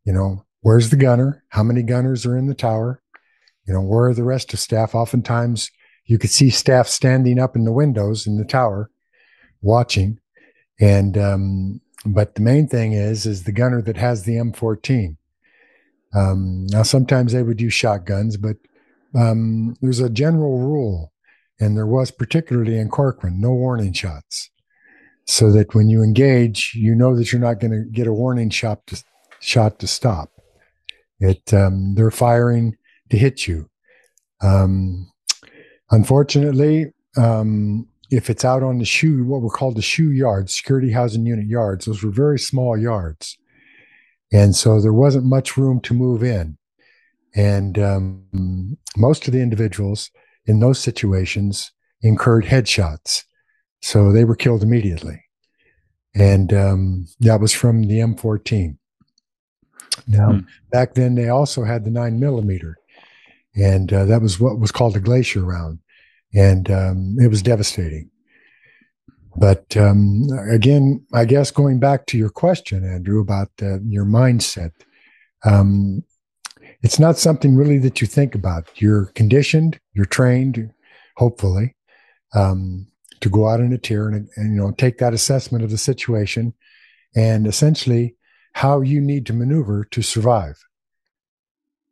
You 0.05 0.13
know, 0.13 0.45
where's 0.61 0.91
the 0.91 0.97
gunner? 0.97 1.45
How 1.49 1.63
many 1.63 1.83
gunners 1.83 2.27
are 2.27 2.37
in 2.37 2.47
the 2.47 2.55
tower? 2.55 3.03
You 3.67 3.75
know, 3.75 3.81
where 3.81 4.09
are 4.09 4.15
the 4.15 4.25
rest 4.25 4.53
of 4.53 4.61
staff? 4.61 4.95
Oftentimes 4.95 5.71
you 6.05 6.19
could 6.19 6.31
see 6.31 6.51
staff 6.51 6.89
standing 6.89 7.39
up 7.39 7.55
in 7.57 7.65
the 7.65 7.73
windows 7.73 8.27
in 8.27 8.37
the 8.37 8.45
tower 8.45 8.91
watching. 9.61 10.19
And, 10.81 11.17
um, 11.17 11.81
but 12.05 12.35
the 12.35 12.41
main 12.41 12.67
thing 12.67 12.93
is, 12.93 13.27
is 13.27 13.45
the 13.45 13.53
gunner 13.53 13.81
that 13.83 13.97
has 13.97 14.25
the 14.25 14.37
M14. 14.37 15.17
Um, 16.15 16.67
now, 16.67 16.83
sometimes 16.83 17.33
they 17.33 17.43
would 17.43 17.61
use 17.61 17.75
shotguns, 17.75 18.37
but 18.37 18.57
um, 19.15 19.77
there's 19.81 20.01
a 20.01 20.11
general 20.11 20.59
rule, 20.59 21.13
and 21.61 21.77
there 21.77 21.87
was 21.87 22.11
particularly 22.11 22.79
in 22.79 22.89
Corcoran, 22.89 23.41
no 23.41 23.53
warning 23.53 23.93
shots. 23.93 24.51
So 25.27 25.53
that 25.53 25.75
when 25.75 25.89
you 25.89 26.03
engage, 26.03 26.73
you 26.75 26.95
know 26.95 27.17
that 27.17 27.33
you're 27.33 27.41
not 27.41 27.61
going 27.61 27.71
to 27.71 27.89
get 27.91 28.09
a 28.09 28.13
warning 28.13 28.51
shot 28.51 28.85
to, 28.89 29.03
shot 29.41 29.79
to 29.79 29.87
stop. 29.87 30.33
It 31.21 31.55
um, 31.55 31.95
they're 31.95 32.11
firing 32.11 32.77
to 33.11 33.17
hit 33.17 33.47
you. 33.47 33.71
Um, 34.43 35.13
unfortunately, 35.93 36.93
um, 37.17 37.87
if 38.13 38.29
it's 38.29 38.45
out 38.45 38.63
on 38.63 38.79
the 38.79 38.85
SHU, 38.85 39.25
what 39.25 39.41
were 39.41 39.51
called 39.51 39.77
the 39.77 39.83
SHU 39.83 40.11
yards, 40.11 40.55
security 40.55 40.93
housing 40.93 41.25
unit 41.27 41.47
yards, 41.47 41.87
those 41.87 42.03
were 42.03 42.11
very 42.11 42.39
small 42.39 42.77
yards. 42.77 43.39
And 44.33 44.55
so 44.55 44.81
there 44.81 44.93
wasn't 44.93 45.25
much 45.25 45.57
room 45.57 45.81
to 45.81 45.95
move 45.95 46.23
in. 46.23 46.59
And 47.35 47.79
um, 47.79 48.77
most 48.97 49.27
of 49.27 49.33
the 49.33 49.41
individuals 49.41 50.11
in 50.47 50.61
those 50.61 50.79
situations 50.79 51.73
incurred 52.03 52.45
headshots. 52.45 53.25
So 53.81 54.13
they 54.13 54.25
were 54.25 54.37
killed 54.37 54.63
immediately. 54.63 55.25
And 56.15 56.53
um, 56.53 57.07
that 57.21 57.41
was 57.41 57.53
from 57.53 57.85
the 57.85 57.99
M14. 58.01 58.77
Now, 60.07 60.33
hmm. 60.33 60.41
back 60.71 60.95
then, 60.95 61.15
they 61.15 61.29
also 61.29 61.65
had 61.65 61.85
the 61.85 61.91
nine 61.91 62.21
millimeter 62.21 62.77
and 63.55 63.93
uh, 63.93 64.05
that 64.07 64.23
was 64.23 64.41
what 64.41 64.59
was 64.59 64.73
called 64.73 64.97
a 64.97 65.01
Glaser 65.01 65.43
round, 65.43 65.79
and 66.35 66.71
um, 66.71 67.17
it 67.21 67.29
was 67.29 67.43
devastating. 67.43 68.11
But 69.37 69.77
um, 69.77 70.29
again, 70.51 71.07
I 71.13 71.25
guess 71.25 71.51
going 71.51 71.79
back 71.79 72.07
to 72.07 72.19
your 72.19 72.31
question, 72.31 72.85
Andrew, 72.85 73.21
about 73.21 73.51
uh, 73.63 73.81
your 73.81 74.05
mindset, 74.05 74.73
um, 75.45 76.05
it's 76.83 76.99
not 76.99 77.17
something 77.17 77.57
really 77.57 77.79
that 77.79 78.01
you 78.01 78.07
think 78.07 78.35
about. 78.35 78.69
You're 78.81 79.07
conditioned, 79.07 79.81
you're 79.95 80.05
trained, 80.05 80.73
hopefully, 81.17 81.77
um, 82.35 82.87
to 83.21 83.29
go 83.29 83.49
out 83.49 83.61
in 83.61 83.73
a 83.73 83.79
tier 83.79 84.09
and, 84.09 84.29
and 84.37 84.55
you 84.55 84.61
know 84.61 84.73
take 84.73 84.99
that 84.99 85.15
assessment 85.15 85.65
of 85.65 85.71
the 85.71 85.79
situation, 85.79 86.55
and 87.15 87.47
essentially 87.47 88.17
how 88.55 88.81
you 88.81 89.01
need 89.01 89.25
to 89.27 89.33
maneuver 89.33 89.85
to 89.93 90.03
survive. 90.03 90.63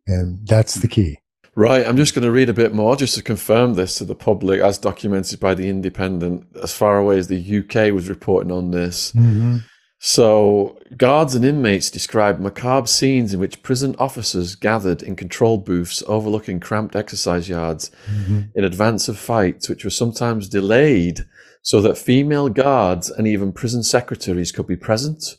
And 0.06 0.47
that's 0.47 0.75
the 0.75 0.88
key. 0.88 1.18
Right, 1.60 1.86
I'm 1.86 1.98
just 1.98 2.14
going 2.14 2.24
to 2.24 2.30
read 2.30 2.48
a 2.48 2.54
bit 2.54 2.72
more 2.72 2.96
just 2.96 3.16
to 3.16 3.22
confirm 3.22 3.74
this 3.74 3.96
to 3.96 4.06
the 4.06 4.14
public, 4.14 4.62
as 4.62 4.78
documented 4.78 5.40
by 5.40 5.52
the 5.52 5.68
Independent, 5.68 6.46
as 6.62 6.74
far 6.74 6.96
away 6.96 7.18
as 7.18 7.28
the 7.28 7.58
UK 7.58 7.92
was 7.92 8.08
reporting 8.08 8.50
on 8.50 8.70
this. 8.70 9.12
Mm-hmm. 9.12 9.58
So, 9.98 10.78
guards 10.96 11.34
and 11.34 11.44
inmates 11.44 11.90
described 11.90 12.40
macabre 12.40 12.86
scenes 12.86 13.34
in 13.34 13.40
which 13.40 13.62
prison 13.62 13.94
officers 13.98 14.54
gathered 14.54 15.02
in 15.02 15.16
control 15.16 15.58
booths 15.58 16.02
overlooking 16.06 16.60
cramped 16.60 16.96
exercise 16.96 17.50
yards 17.50 17.90
mm-hmm. 18.10 18.40
in 18.54 18.64
advance 18.64 19.06
of 19.06 19.18
fights, 19.18 19.68
which 19.68 19.84
were 19.84 19.90
sometimes 19.90 20.48
delayed 20.48 21.26
so 21.60 21.82
that 21.82 21.98
female 21.98 22.48
guards 22.48 23.10
and 23.10 23.28
even 23.28 23.52
prison 23.52 23.82
secretaries 23.82 24.50
could 24.50 24.66
be 24.66 24.76
present. 24.76 25.36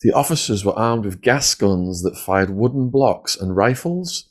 The 0.00 0.12
officers 0.12 0.64
were 0.64 0.78
armed 0.78 1.04
with 1.04 1.20
gas 1.20 1.54
guns 1.54 2.02
that 2.02 2.16
fired 2.16 2.48
wooden 2.48 2.88
blocks 2.88 3.36
and 3.36 3.54
rifles. 3.54 4.29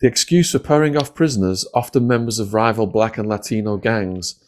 The 0.00 0.08
excuse 0.08 0.52
for 0.52 0.58
purring 0.58 0.96
off 0.96 1.14
prisoners, 1.14 1.66
often 1.74 2.06
members 2.06 2.38
of 2.38 2.54
rival 2.54 2.86
black 2.86 3.16
and 3.16 3.28
Latino 3.28 3.76
gangs, 3.76 4.42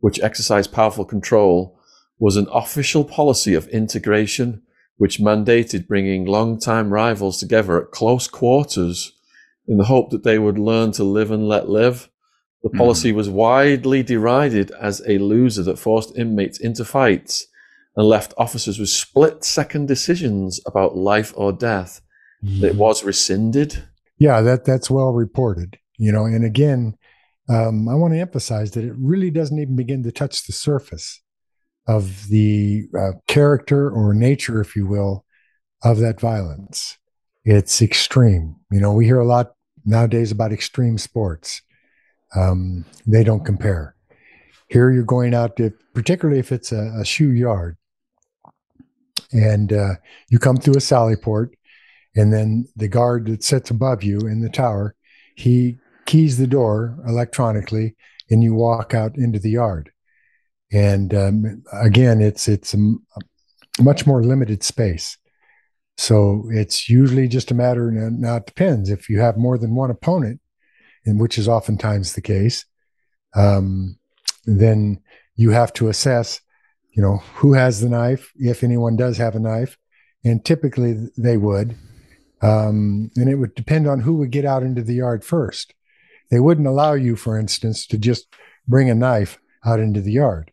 which 0.00 0.20
exercised 0.20 0.72
powerful 0.72 1.04
control, 1.04 1.78
was 2.18 2.36
an 2.36 2.46
official 2.52 3.04
policy 3.04 3.54
of 3.54 3.66
integration, 3.68 4.62
which 4.96 5.18
mandated 5.18 5.88
bringing 5.88 6.24
long-time 6.24 6.92
rivals 6.92 7.38
together 7.38 7.82
at 7.82 7.90
close 7.90 8.28
quarters 8.28 9.12
in 9.66 9.76
the 9.76 9.84
hope 9.84 10.10
that 10.10 10.22
they 10.22 10.38
would 10.38 10.58
learn 10.58 10.92
to 10.92 11.04
live 11.04 11.30
and 11.30 11.48
let 11.48 11.68
live. 11.68 12.08
The 12.62 12.68
hmm. 12.68 12.78
policy 12.78 13.12
mm. 13.12 13.16
was 13.16 13.28
widely 13.28 14.02
derided 14.02 14.70
as 14.72 15.02
a 15.06 15.18
loser 15.18 15.62
that 15.64 15.78
forced 15.78 16.16
inmates 16.16 16.60
into 16.60 16.84
fights 16.84 17.46
and 17.96 18.06
left 18.06 18.34
officers 18.38 18.78
with 18.78 18.88
split 18.88 19.44
second 19.44 19.88
decisions 19.88 20.60
about 20.64 20.96
life 20.96 21.32
or 21.36 21.52
death. 21.52 22.00
Mm. 22.44 22.62
It 22.62 22.76
was 22.76 23.04
rescinded. 23.04 23.84
Yeah, 24.22 24.40
that 24.42 24.64
that's 24.64 24.88
well 24.88 25.12
reported. 25.12 25.80
You 25.98 26.12
know, 26.12 26.26
and 26.26 26.44
again, 26.44 26.96
um, 27.48 27.88
I 27.88 27.94
want 27.94 28.14
to 28.14 28.20
emphasize 28.20 28.70
that 28.70 28.84
it 28.84 28.94
really 28.96 29.32
doesn't 29.32 29.58
even 29.58 29.74
begin 29.74 30.04
to 30.04 30.12
touch 30.12 30.46
the 30.46 30.52
surface 30.52 31.20
of 31.88 32.28
the 32.28 32.84
uh, 32.96 33.18
character 33.26 33.90
or 33.90 34.14
nature, 34.14 34.60
if 34.60 34.76
you 34.76 34.86
will, 34.86 35.24
of 35.82 35.98
that 35.98 36.20
violence. 36.20 36.98
It's 37.44 37.82
extreme. 37.82 38.54
You 38.70 38.80
know, 38.80 38.92
we 38.92 39.06
hear 39.06 39.18
a 39.18 39.26
lot 39.26 39.54
nowadays 39.84 40.30
about 40.30 40.52
extreme 40.52 40.98
sports. 40.98 41.60
Um, 42.36 42.84
they 43.04 43.24
don't 43.24 43.44
compare. 43.44 43.96
Here 44.68 44.92
you're 44.92 45.02
going 45.02 45.34
out 45.34 45.56
to, 45.56 45.72
particularly 45.94 46.38
if 46.38 46.52
it's 46.52 46.70
a, 46.70 46.94
a 47.00 47.04
SHU 47.04 47.32
yard, 47.32 47.76
and 49.32 49.72
uh, 49.72 49.94
you 50.28 50.38
come 50.38 50.58
through 50.58 50.76
a 50.76 50.80
sally 50.80 51.16
port 51.16 51.56
and 52.14 52.32
then 52.32 52.66
the 52.76 52.88
guard 52.88 53.26
that 53.26 53.42
sits 53.42 53.70
above 53.70 54.02
you 54.02 54.20
in 54.20 54.40
the 54.40 54.50
tower, 54.50 54.94
he 55.36 55.78
keys 56.04 56.38
the 56.38 56.46
door 56.46 56.98
electronically, 57.06 57.96
and 58.30 58.42
you 58.42 58.54
walk 58.54 58.94
out 58.94 59.16
into 59.16 59.38
the 59.38 59.50
yard. 59.50 59.90
And 60.72 61.14
um, 61.14 61.62
again, 61.72 62.20
it's 62.20 62.48
it's 62.48 62.74
a, 62.74 62.94
much 63.80 64.06
more 64.06 64.22
limited 64.22 64.62
space. 64.62 65.16
So 65.96 66.48
it's 66.50 66.88
usually 66.88 67.28
just 67.28 67.50
a 67.50 67.54
matter. 67.54 67.90
Now 67.90 68.36
it 68.36 68.46
depends 68.46 68.90
if 68.90 69.08
you 69.08 69.20
have 69.20 69.36
more 69.36 69.58
than 69.58 69.74
one 69.74 69.90
opponent, 69.90 70.40
and 71.04 71.20
which 71.20 71.38
is 71.38 71.48
oftentimes 71.48 72.12
the 72.12 72.20
case. 72.20 72.64
Um, 73.34 73.98
then 74.44 75.00
you 75.36 75.50
have 75.50 75.72
to 75.74 75.88
assess, 75.88 76.40
you 76.92 77.02
know, 77.02 77.18
who 77.34 77.54
has 77.54 77.80
the 77.80 77.88
knife, 77.88 78.32
if 78.36 78.62
anyone 78.62 78.96
does 78.96 79.16
have 79.16 79.34
a 79.34 79.40
knife, 79.40 79.78
and 80.24 80.44
typically 80.44 81.08
they 81.16 81.36
would. 81.36 81.76
Um, 82.42 83.10
and 83.16 83.28
it 83.28 83.36
would 83.36 83.54
depend 83.54 83.86
on 83.86 84.00
who 84.00 84.16
would 84.16 84.30
get 84.30 84.44
out 84.44 84.62
into 84.62 84.82
the 84.82 84.94
yard 84.94 85.24
first. 85.24 85.74
They 86.30 86.40
wouldn't 86.40 86.66
allow 86.66 86.94
you, 86.94 87.14
for 87.14 87.38
instance, 87.38 87.86
to 87.86 87.98
just 87.98 88.26
bring 88.66 88.90
a 88.90 88.94
knife 88.94 89.38
out 89.64 89.80
into 89.80 90.00
the 90.00 90.12
yard. 90.12 90.50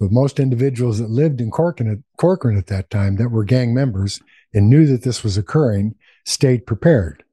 But 0.00 0.12
most 0.12 0.40
individuals 0.40 0.98
that 0.98 1.10
lived 1.10 1.40
in 1.40 1.50
Corcoran 1.50 1.90
at, 1.90 1.98
Corcoran 2.16 2.56
at 2.56 2.68
that 2.68 2.90
time 2.90 3.16
that 3.16 3.30
were 3.30 3.44
gang 3.44 3.74
members 3.74 4.20
and 4.54 4.70
knew 4.70 4.86
that 4.86 5.02
this 5.02 5.22
was 5.22 5.36
occurring 5.36 5.94
stayed 6.24 6.66
prepared. 6.66 7.24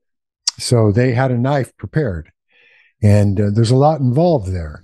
So 0.57 0.91
they 0.91 1.13
had 1.13 1.31
a 1.31 1.37
knife 1.37 1.75
prepared, 1.77 2.31
and 3.03 3.39
uh, 3.39 3.49
there's 3.53 3.71
a 3.71 3.75
lot 3.75 3.99
involved 3.99 4.51
there. 4.51 4.83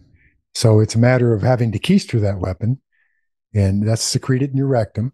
So 0.53 0.79
it's 0.79 0.95
a 0.95 0.99
matter 0.99 1.33
of 1.33 1.43
having 1.43 1.71
to 1.71 1.79
keister 1.79 2.19
that 2.21 2.39
weapon, 2.39 2.81
and 3.53 3.87
that's 3.87 4.01
secreted 4.01 4.51
in 4.51 4.57
your 4.57 4.67
rectum. 4.67 5.13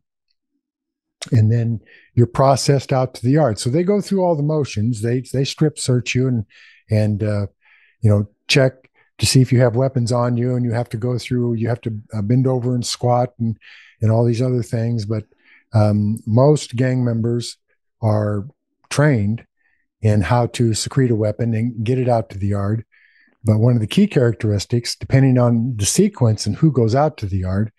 And 1.31 1.51
then 1.51 1.81
you're 2.13 2.27
processed 2.27 2.93
out 2.93 3.13
to 3.15 3.23
the 3.23 3.31
yard. 3.31 3.59
So 3.59 3.69
they 3.69 3.83
go 3.83 4.01
through 4.01 4.23
all 4.23 4.35
the 4.35 4.43
motions. 4.43 5.01
They 5.01 5.21
they 5.21 5.43
strip 5.43 5.79
search 5.79 6.15
you 6.15 6.27
and 6.27 6.45
and 6.89 7.23
uh, 7.23 7.47
you 8.01 8.09
know 8.09 8.27
check 8.47 8.89
to 9.17 9.25
see 9.25 9.41
if 9.41 9.51
you 9.51 9.59
have 9.61 9.75
weapons 9.75 10.11
on 10.11 10.37
you, 10.37 10.55
and 10.55 10.63
you 10.65 10.71
have 10.71 10.89
to 10.89 10.97
go 10.97 11.17
through. 11.17 11.55
You 11.55 11.69
have 11.69 11.81
to 11.81 11.99
uh, 12.13 12.21
bend 12.21 12.47
over 12.47 12.75
and 12.75 12.85
squat 12.85 13.33
and 13.39 13.57
and 14.01 14.11
all 14.11 14.25
these 14.25 14.41
other 14.41 14.63
things. 14.63 15.05
But 15.05 15.25
um, 15.73 16.19
most 16.25 16.75
gang 16.75 17.03
members 17.03 17.57
are 18.01 18.47
trained 18.89 19.45
in 20.01 20.21
how 20.21 20.47
to 20.47 20.73
secrete 20.73 21.11
a 21.11 21.15
weapon 21.15 21.53
and 21.53 21.83
get 21.83 21.97
it 21.97 22.07
out 22.07 22.29
to 22.29 22.37
the 22.37 22.47
yard. 22.47 22.85
But 23.43 23.59
one 23.59 23.73
of 23.73 23.79
the 23.79 23.87
key 23.87 24.07
characteristics, 24.07 24.95
depending 24.95 25.37
on 25.37 25.75
the 25.77 25.85
sequence 25.85 26.45
and 26.45 26.55
who 26.55 26.71
goes 26.71 26.95
out 26.95 27.17
to 27.17 27.25
the 27.25 27.39
yard, 27.39 27.71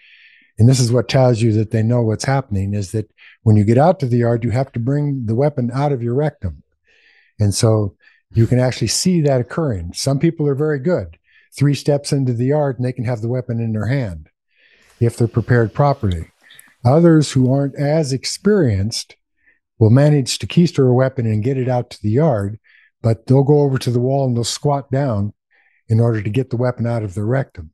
and 0.59 0.69
this 0.69 0.81
is 0.81 0.91
what 0.91 1.09
tells 1.09 1.41
you 1.41 1.53
that 1.53 1.71
they 1.71 1.83
know 1.83 2.03
what's 2.03 2.25
happening, 2.25 2.75
is 2.75 2.93
that 2.93 3.11
when 3.43 3.57
you 3.57 3.65
get 3.65 3.79
out 3.79 4.01
to 4.01 4.07
the 4.07 4.19
yard, 4.19 4.43
you 4.43 4.51
have 4.51 4.73
to 4.73 4.81
bring 4.81 5.27
the 5.27 5.35
weapon 5.35 5.71
out 5.73 5.93
of 5.93 6.03
your 6.03 6.15
rectum. 6.15 6.63
And 7.39 7.55
so 7.55 7.97
you 8.33 8.47
can 8.47 8.59
actually 8.59 8.89
see 8.89 9.21
that 9.23 9.41
occurring. 9.41 9.93
Some 9.95 10.19
people 10.19 10.49
are 10.49 10.57
very 10.57 10.81
good. 10.81 11.17
Three 11.57 11.75
steps 11.75 12.13
into 12.13 12.33
the 12.33 12.47
yard 12.47 12.77
and 12.77 12.85
they 12.85 12.93
can 12.93 13.05
have 13.05 13.21
the 13.21 13.29
weapon 13.29 13.61
in 13.61 13.73
their 13.73 13.87
hand 13.87 14.29
if 15.01 15.17
they're 15.17 15.29
prepared 15.29 15.73
properly. 15.73 16.31
Others 16.85 17.33
who 17.33 17.53
aren't 17.53 17.77
as 17.77 18.13
experienced 18.13 19.17
will 19.79 19.91
manage 19.91 20.39
to 20.41 20.47
keister 20.47 20.89
a 20.89 20.93
weapon 20.93 21.27
and 21.27 21.45
get 21.45 21.57
it 21.57 21.69
out 21.69 21.91
to 21.91 22.03
the 22.03 22.11
yard, 22.11 22.59
but 23.01 23.27
they'll 23.27 23.45
go 23.45 23.61
over 23.61 23.79
to 23.79 23.91
the 23.91 24.01
wall 24.01 24.27
and 24.27 24.37
they'll 24.37 24.45
squat 24.45 24.91
down 24.91 25.33
in 25.89 26.01
order 26.01 26.21
to 26.21 26.31
get 26.31 26.51
the 26.51 26.57
weapon 26.57 26.87
out 26.87 27.05
of 27.05 27.15
their 27.15 27.25
rectum. 27.25 27.71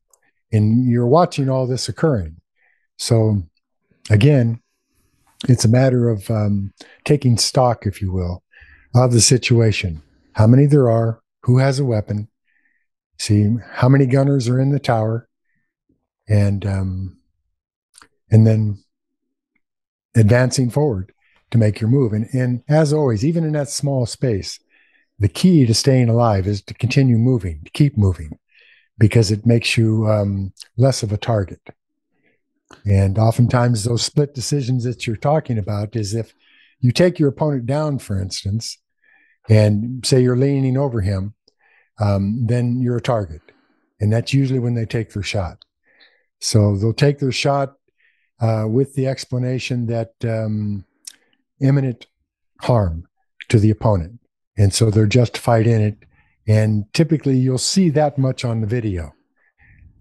And 0.52 0.88
you're 0.88 1.06
watching 1.06 1.48
all 1.48 1.66
this 1.66 1.88
occurring. 1.88 2.36
So, 2.96 3.42
again, 4.10 4.60
it's 5.48 5.64
a 5.64 5.68
matter 5.68 6.08
of 6.08 6.30
um, 6.30 6.72
taking 7.04 7.36
stock, 7.36 7.86
if 7.86 8.00
you 8.00 8.12
will, 8.12 8.42
of 8.94 9.12
the 9.12 9.20
situation. 9.20 10.02
How 10.34 10.46
many 10.46 10.66
there 10.66 10.90
are, 10.90 11.20
who 11.42 11.58
has 11.58 11.78
a 11.78 11.84
weapon, 11.84 12.28
see 13.18 13.56
how 13.72 13.88
many 13.88 14.06
gunners 14.06 14.48
are 14.48 14.60
in 14.60 14.70
the 14.70 14.78
tower, 14.78 15.28
and 16.28 16.64
um, 16.64 17.18
and 18.30 18.46
then 18.46 18.82
advancing 20.16 20.70
forward 20.70 21.12
to 21.50 21.58
make 21.58 21.80
your 21.80 21.90
move. 21.90 22.12
And, 22.12 22.28
and 22.32 22.62
as 22.68 22.92
always, 22.92 23.24
even 23.24 23.44
in 23.44 23.52
that 23.52 23.68
small 23.68 24.06
space, 24.06 24.58
the 25.18 25.28
key 25.28 25.66
to 25.66 25.74
staying 25.74 26.08
alive 26.08 26.46
is 26.46 26.62
to 26.62 26.74
continue 26.74 27.18
moving, 27.18 27.62
to 27.64 27.70
keep 27.70 27.96
moving, 27.96 28.38
because 28.98 29.30
it 29.30 29.46
makes 29.46 29.76
you 29.76 30.08
um, 30.08 30.52
less 30.76 31.02
of 31.02 31.12
a 31.12 31.16
target. 31.16 31.60
And 32.86 33.18
oftentimes, 33.18 33.84
those 33.84 34.02
split 34.02 34.34
decisions 34.34 34.84
that 34.84 35.06
you're 35.06 35.16
talking 35.16 35.58
about 35.58 35.96
is 35.96 36.14
if 36.14 36.34
you 36.80 36.92
take 36.92 37.18
your 37.18 37.28
opponent 37.28 37.66
down, 37.66 37.98
for 37.98 38.20
instance, 38.20 38.78
and 39.48 40.04
say 40.04 40.20
you're 40.20 40.36
leaning 40.36 40.76
over 40.76 41.00
him, 41.00 41.34
um, 41.98 42.46
then 42.46 42.80
you're 42.80 42.96
a 42.96 43.02
target. 43.02 43.42
And 44.00 44.12
that's 44.12 44.34
usually 44.34 44.58
when 44.58 44.74
they 44.74 44.86
take 44.86 45.12
their 45.12 45.22
shot. 45.22 45.64
So 46.40 46.76
they'll 46.76 46.92
take 46.92 47.18
their 47.18 47.32
shot 47.32 47.74
uh, 48.40 48.66
with 48.68 48.94
the 48.94 49.06
explanation 49.06 49.86
that 49.86 50.12
um, 50.24 50.84
imminent 51.60 52.06
harm 52.60 53.06
to 53.48 53.58
the 53.58 53.70
opponent. 53.70 54.20
And 54.56 54.72
so 54.72 54.90
they're 54.90 55.06
justified 55.06 55.66
in 55.66 55.80
it. 55.80 55.98
And 56.46 56.92
typically 56.92 57.38
you'll 57.38 57.58
see 57.58 57.88
that 57.90 58.18
much 58.18 58.44
on 58.44 58.60
the 58.60 58.66
video, 58.66 59.14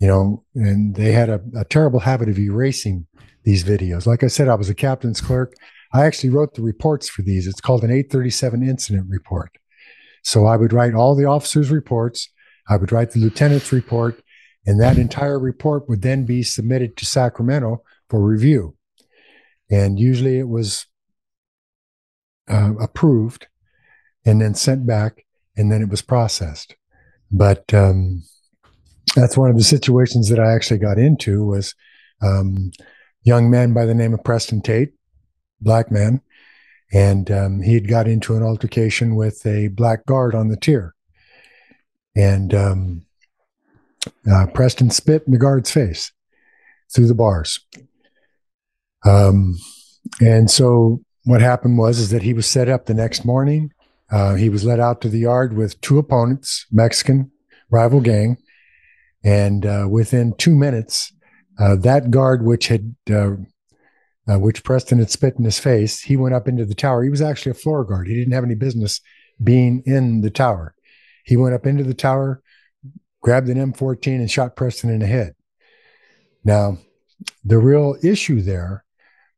you 0.03 0.09
know, 0.09 0.43
and 0.53 0.95
they 0.95 1.13
had 1.13 1.29
a, 1.29 1.41
a 1.57 1.63
terrible 1.63 2.01
habit 2.01 2.27
of 2.27 2.37
erasing 2.37 3.07
these 3.45 3.63
videos. 3.63 4.05
Like 4.05 4.21
I 4.21 4.27
said, 4.27 4.49
I 4.49 4.55
was 4.55 4.67
a 4.67 4.75
captain's 4.75 5.21
clerk. 5.21 5.53
I 5.93 6.05
actually 6.05 6.29
wrote 6.31 6.55
the 6.55 6.61
reports 6.61 7.07
for 7.07 7.21
these. 7.21 7.47
It's 7.47 7.61
called 7.61 7.85
an 7.85 7.89
837 7.89 8.67
incident 8.67 9.05
report. 9.07 9.57
So 10.21 10.45
I 10.45 10.57
would 10.57 10.73
write 10.73 10.93
all 10.93 11.15
the 11.15 11.23
officers' 11.23 11.71
reports. 11.71 12.27
I 12.67 12.75
would 12.75 12.91
write 12.91 13.11
the 13.11 13.21
lieutenant's 13.21 13.71
report, 13.71 14.21
and 14.65 14.77
that 14.81 14.97
entire 14.97 15.39
report 15.39 15.87
would 15.87 16.01
then 16.01 16.25
be 16.25 16.43
submitted 16.43 16.97
to 16.97 17.05
Sacramento 17.05 17.81
for 18.09 18.21
review. 18.21 18.75
And 19.71 19.97
usually 19.97 20.37
it 20.37 20.49
was 20.49 20.85
uh, 22.49 22.73
approved 22.77 23.47
and 24.25 24.41
then 24.41 24.53
sent 24.53 24.85
back, 24.85 25.25
and 25.55 25.71
then 25.71 25.81
it 25.81 25.87
was 25.87 26.01
processed. 26.01 26.75
But 27.31 27.73
um, 27.73 28.23
that's 29.15 29.37
one 29.37 29.49
of 29.49 29.57
the 29.57 29.63
situations 29.63 30.29
that 30.29 30.39
I 30.39 30.53
actually 30.53 30.79
got 30.79 30.97
into 30.97 31.45
was 31.45 31.75
um, 32.21 32.71
young 33.23 33.49
man 33.49 33.73
by 33.73 33.85
the 33.85 33.93
name 33.93 34.13
of 34.13 34.23
Preston 34.23 34.61
Tate, 34.61 34.93
black 35.61 35.91
man, 35.91 36.21
and 36.91 37.29
um, 37.31 37.61
he 37.61 37.73
had 37.73 37.87
got 37.87 38.07
into 38.07 38.35
an 38.35 38.43
altercation 38.43 39.15
with 39.15 39.45
a 39.45 39.67
black 39.69 40.05
guard 40.05 40.35
on 40.35 40.47
the 40.47 40.57
tier, 40.57 40.95
and 42.15 42.53
um, 42.53 43.05
uh, 44.31 44.47
Preston 44.53 44.89
spit 44.89 45.23
in 45.25 45.33
the 45.33 45.39
guard's 45.39 45.71
face 45.71 46.11
through 46.93 47.07
the 47.07 47.15
bars. 47.15 47.59
Um, 49.05 49.57
and 50.21 50.49
so 50.49 51.01
what 51.25 51.41
happened 51.41 51.77
was 51.77 51.99
is 51.99 52.09
that 52.11 52.23
he 52.23 52.33
was 52.33 52.47
set 52.47 52.69
up 52.69 52.85
the 52.85 52.93
next 52.93 53.25
morning. 53.25 53.73
Uh, 54.11 54.35
he 54.35 54.49
was 54.49 54.63
led 54.63 54.79
out 54.79 55.01
to 55.01 55.09
the 55.09 55.19
yard 55.19 55.53
with 55.53 55.79
two 55.81 55.97
opponents, 55.97 56.67
Mexican 56.71 57.31
rival 57.69 58.01
gang, 58.01 58.37
and 59.23 59.65
uh, 59.65 59.87
within 59.89 60.33
two 60.37 60.55
minutes, 60.55 61.13
uh, 61.59 61.75
that 61.77 62.11
guard, 62.11 62.43
which 62.43 62.67
had 62.67 62.95
uh, 63.11 63.35
uh, 64.27 64.39
which 64.39 64.63
Preston 64.63 64.99
had 64.99 65.11
spit 65.11 65.35
in 65.37 65.43
his 65.43 65.59
face, 65.59 66.01
he 66.01 66.15
went 66.15 66.33
up 66.33 66.47
into 66.47 66.65
the 66.65 66.75
tower. 66.75 67.03
He 67.03 67.09
was 67.09 67.21
actually 67.21 67.51
a 67.51 67.55
floor 67.55 67.83
guard. 67.83 68.07
He 68.07 68.15
didn't 68.15 68.33
have 68.33 68.43
any 68.43 68.55
business 68.55 69.01
being 69.43 69.83
in 69.85 70.21
the 70.21 70.29
tower. 70.29 70.75
He 71.25 71.35
went 71.35 71.55
up 71.55 71.65
into 71.65 71.83
the 71.83 71.93
tower, 71.93 72.41
grabbed 73.21 73.49
an 73.49 73.57
M14, 73.73 74.19
and 74.19 74.31
shot 74.31 74.55
Preston 74.55 74.89
in 74.89 74.99
the 74.99 75.07
head. 75.07 75.35
Now, 76.43 76.77
the 77.43 77.57
real 77.57 77.97
issue 78.01 78.41
there 78.41 78.85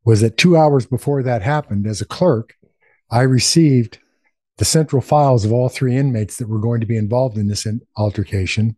was 0.03 0.21
that 0.21 0.37
two 0.37 0.55
hours 0.55 0.85
before 0.85 1.23
that 1.23 1.41
happened, 1.41 1.87
as 1.87 2.01
a 2.01 2.05
clerk, 2.05 2.53
I 3.09 3.21
received 3.21 3.99
the 4.57 4.65
central 4.65 5.01
files 5.01 5.45
of 5.45 5.51
all 5.51 5.69
three 5.69 5.95
inmates 5.95 6.37
that 6.37 6.47
were 6.47 6.59
going 6.59 6.79
to 6.79 6.87
be 6.87 6.97
involved 6.97 7.37
in 7.37 7.47
this 7.47 7.67
altercation 7.97 8.77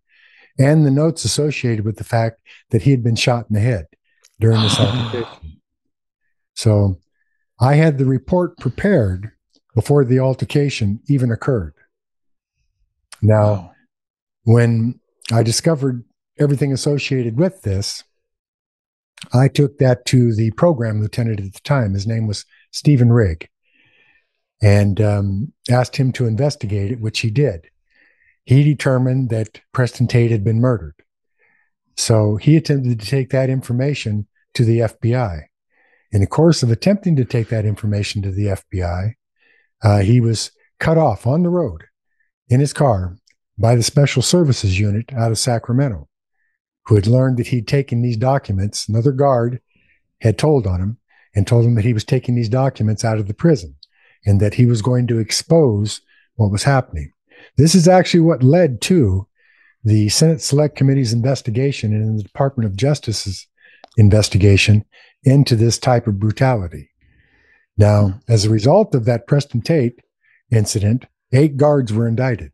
and 0.59 0.85
the 0.85 0.91
notes 0.91 1.25
associated 1.25 1.85
with 1.85 1.97
the 1.97 2.03
fact 2.03 2.41
that 2.69 2.83
he 2.83 2.91
had 2.91 3.03
been 3.03 3.15
shot 3.15 3.45
in 3.49 3.53
the 3.53 3.59
head 3.59 3.87
during 4.39 4.61
this 4.61 4.79
altercation. 4.79 5.61
So 6.55 6.99
I 7.59 7.75
had 7.75 7.97
the 7.97 8.05
report 8.05 8.57
prepared 8.57 9.31
before 9.75 10.03
the 10.03 10.19
altercation 10.19 10.99
even 11.07 11.31
occurred. 11.31 11.73
Now, 13.21 13.43
wow. 13.43 13.71
when 14.43 14.99
I 15.31 15.43
discovered 15.43 16.03
everything 16.39 16.71
associated 16.71 17.37
with 17.37 17.61
this, 17.63 18.03
I 19.33 19.47
took 19.47 19.79
that 19.79 20.05
to 20.07 20.33
the 20.33 20.51
program 20.51 21.01
lieutenant 21.01 21.39
at 21.39 21.53
the 21.53 21.59
time. 21.61 21.93
His 21.93 22.07
name 22.07 22.27
was 22.27 22.45
Stephen 22.71 23.11
Rigg, 23.11 23.49
and 24.61 25.01
um, 25.01 25.53
asked 25.69 25.97
him 25.97 26.11
to 26.13 26.27
investigate 26.27 26.91
it, 26.91 26.99
which 26.99 27.19
he 27.19 27.29
did. 27.29 27.67
He 28.47 28.63
determined 28.63 29.29
that 29.29 29.59
Preston 29.73 30.07
Tate 30.07 30.31
had 30.31 30.43
been 30.43 30.61
murdered. 30.61 30.95
So 31.97 32.37
he 32.37 32.55
attempted 32.55 32.99
to 32.99 33.05
take 33.05 33.29
that 33.31 33.49
information 33.49 34.27
to 34.53 34.63
the 34.63 34.79
FBI. 34.79 35.41
In 36.11 36.21
the 36.21 36.27
course 36.27 36.63
of 36.63 36.71
attempting 36.71 37.17
to 37.17 37.25
take 37.25 37.49
that 37.49 37.65
information 37.65 38.21
to 38.21 38.31
the 38.31 38.45
FBI, 38.45 39.13
uh, 39.83 39.99
he 39.99 40.21
was 40.21 40.51
cut 40.79 40.97
off 40.97 41.27
on 41.27 41.43
the 41.43 41.49
road 41.49 41.83
in 42.47 42.61
his 42.61 42.71
car 42.71 43.17
by 43.57 43.75
the 43.75 43.83
Special 43.83 44.21
Services 44.21 44.79
Unit 44.79 45.11
out 45.13 45.31
of 45.31 45.37
Sacramento 45.37 46.07
who 46.87 46.95
had 46.95 47.07
learned 47.07 47.37
that 47.37 47.47
he'd 47.47 47.67
taken 47.67 48.01
these 48.01 48.15
documents. 48.15 48.87
Another 48.87 49.11
guard 49.11 49.59
had 50.21 50.37
told 50.37 50.65
on 50.65 50.79
him 50.79 50.97
and 51.35 51.45
told 51.45 51.65
him 51.65 51.75
that 51.75 51.83
he 51.83 51.93
was 51.93 52.05
taking 52.05 52.33
these 52.33 52.47
documents 52.47 53.03
out 53.03 53.17
of 53.17 53.27
the 53.27 53.33
prison 53.33 53.75
and 54.25 54.39
that 54.39 54.53
he 54.53 54.65
was 54.65 54.81
going 54.81 55.05
to 55.07 55.19
expose 55.19 55.99
what 56.35 56.51
was 56.51 56.63
happening. 56.63 57.11
This 57.57 57.73
is 57.75 57.87
actually 57.87 58.19
what 58.21 58.43
led 58.43 58.81
to 58.81 59.27
the 59.83 60.09
Senate 60.09 60.41
Select 60.41 60.75
Committee's 60.75 61.13
investigation 61.13 61.93
and 61.93 62.19
the 62.19 62.23
Department 62.23 62.69
of 62.69 62.75
Justice's 62.75 63.47
investigation 63.97 64.85
into 65.23 65.55
this 65.55 65.79
type 65.79 66.07
of 66.07 66.19
brutality. 66.19 66.91
Now, 67.77 68.07
hmm. 68.07 68.17
as 68.31 68.45
a 68.45 68.49
result 68.49 68.93
of 68.95 69.05
that 69.05 69.27
Preston 69.27 69.61
Tate 69.61 69.99
incident, 70.51 71.05
eight 71.31 71.57
guards 71.57 71.91
were 71.91 72.07
indicted. 72.07 72.51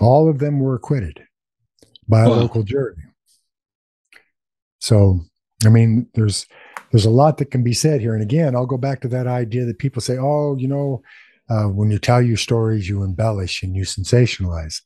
All 0.00 0.28
of 0.28 0.38
them 0.38 0.58
were 0.60 0.74
acquitted 0.74 1.22
by 2.08 2.22
a 2.22 2.28
wow. 2.28 2.36
local 2.36 2.62
jury. 2.62 2.96
So, 4.78 5.20
I 5.64 5.68
mean, 5.68 6.08
there's 6.14 6.46
there's 6.90 7.06
a 7.06 7.10
lot 7.10 7.38
that 7.38 7.50
can 7.50 7.62
be 7.62 7.72
said 7.72 8.00
here. 8.00 8.14
And 8.14 8.22
again, 8.22 8.54
I'll 8.54 8.66
go 8.66 8.76
back 8.76 9.00
to 9.00 9.08
that 9.08 9.26
idea 9.26 9.64
that 9.64 9.78
people 9.78 10.02
say, 10.02 10.18
"Oh, 10.18 10.56
you 10.58 10.66
know, 10.66 11.02
uh, 11.52 11.68
when 11.68 11.90
you 11.90 11.98
tell 11.98 12.22
your 12.22 12.36
stories, 12.36 12.88
you 12.88 13.02
embellish 13.02 13.62
and 13.62 13.76
you 13.76 13.82
sensationalize. 13.82 14.80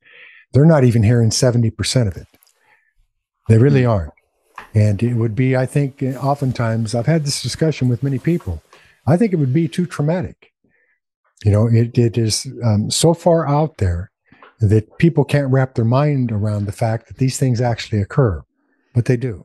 They're 0.53 0.65
not 0.65 0.85
even 0.85 1.03
hearing 1.03 1.31
70% 1.31 2.09
of 2.09 2.17
it. 2.17 2.27
They 3.49 3.59
really 3.59 3.85
hmm. 3.85 3.91
aren't. 3.91 4.13
And 4.75 5.03
it 5.03 5.15
would 5.15 5.35
be, 5.35 5.57
I 5.57 5.67
think, 5.67 6.03
oftentimes, 6.03 6.95
I've 6.95 7.07
had 7.07 7.25
this 7.25 7.43
discussion 7.43 7.89
with 7.89 8.03
many 8.03 8.19
people. 8.19 8.63
I 9.07 9.17
think 9.17 9.33
it 9.33 9.37
would 9.37 9.53
be 9.53 9.69
too 9.69 9.87
traumatic. 9.87 10.53
You 11.45 11.51
know, 11.51 11.67
it, 11.67 11.97
it 11.97 12.19
is 12.19 12.47
um, 12.65 12.91
so 12.91 13.15
far 13.15 13.47
out 13.47 13.77
there 13.77 14.11
that 14.61 14.99
people 14.99 15.25
can't 15.25 15.53
wrap 15.53 15.75
their 15.75 15.85
mind 15.85 16.33
around 16.33 16.65
the 16.65 16.73
fact 16.73 17.09
that 17.09 17.19
these 17.19 17.39
things 17.39 17.61
actually 17.61 18.01
occur, 18.01 18.43
but 18.95 19.05
they 19.05 19.17
do. 19.17 19.45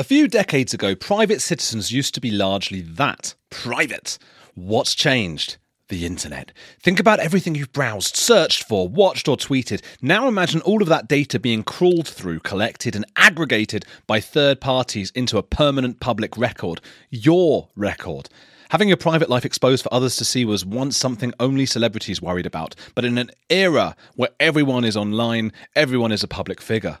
A 0.00 0.02
few 0.02 0.28
decades 0.28 0.72
ago, 0.72 0.94
private 0.94 1.42
citizens 1.42 1.92
used 1.92 2.14
to 2.14 2.22
be 2.22 2.30
largely 2.30 2.80
that 2.80 3.34
private. 3.50 4.16
What's 4.54 4.94
changed? 4.94 5.58
The 5.90 6.06
internet. 6.06 6.52
Think 6.82 6.98
about 6.98 7.20
everything 7.20 7.54
you've 7.54 7.74
browsed, 7.74 8.16
searched 8.16 8.62
for, 8.62 8.88
watched, 8.88 9.28
or 9.28 9.36
tweeted. 9.36 9.82
Now 10.00 10.26
imagine 10.26 10.62
all 10.62 10.80
of 10.80 10.88
that 10.88 11.06
data 11.06 11.38
being 11.38 11.62
crawled 11.62 12.08
through, 12.08 12.40
collected, 12.40 12.96
and 12.96 13.04
aggregated 13.14 13.84
by 14.06 14.20
third 14.20 14.58
parties 14.58 15.10
into 15.10 15.36
a 15.36 15.42
permanent 15.42 16.00
public 16.00 16.34
record. 16.38 16.80
Your 17.10 17.68
record. 17.76 18.30
Having 18.70 18.88
your 18.88 18.96
private 18.96 19.28
life 19.28 19.44
exposed 19.44 19.82
for 19.82 19.92
others 19.92 20.16
to 20.16 20.24
see 20.24 20.46
was 20.46 20.64
once 20.64 20.96
something 20.96 21.34
only 21.38 21.66
celebrities 21.66 22.22
worried 22.22 22.46
about, 22.46 22.74
but 22.94 23.04
in 23.04 23.18
an 23.18 23.32
era 23.50 23.94
where 24.14 24.30
everyone 24.40 24.86
is 24.86 24.96
online, 24.96 25.52
everyone 25.76 26.10
is 26.10 26.22
a 26.22 26.28
public 26.28 26.62
figure. 26.62 27.00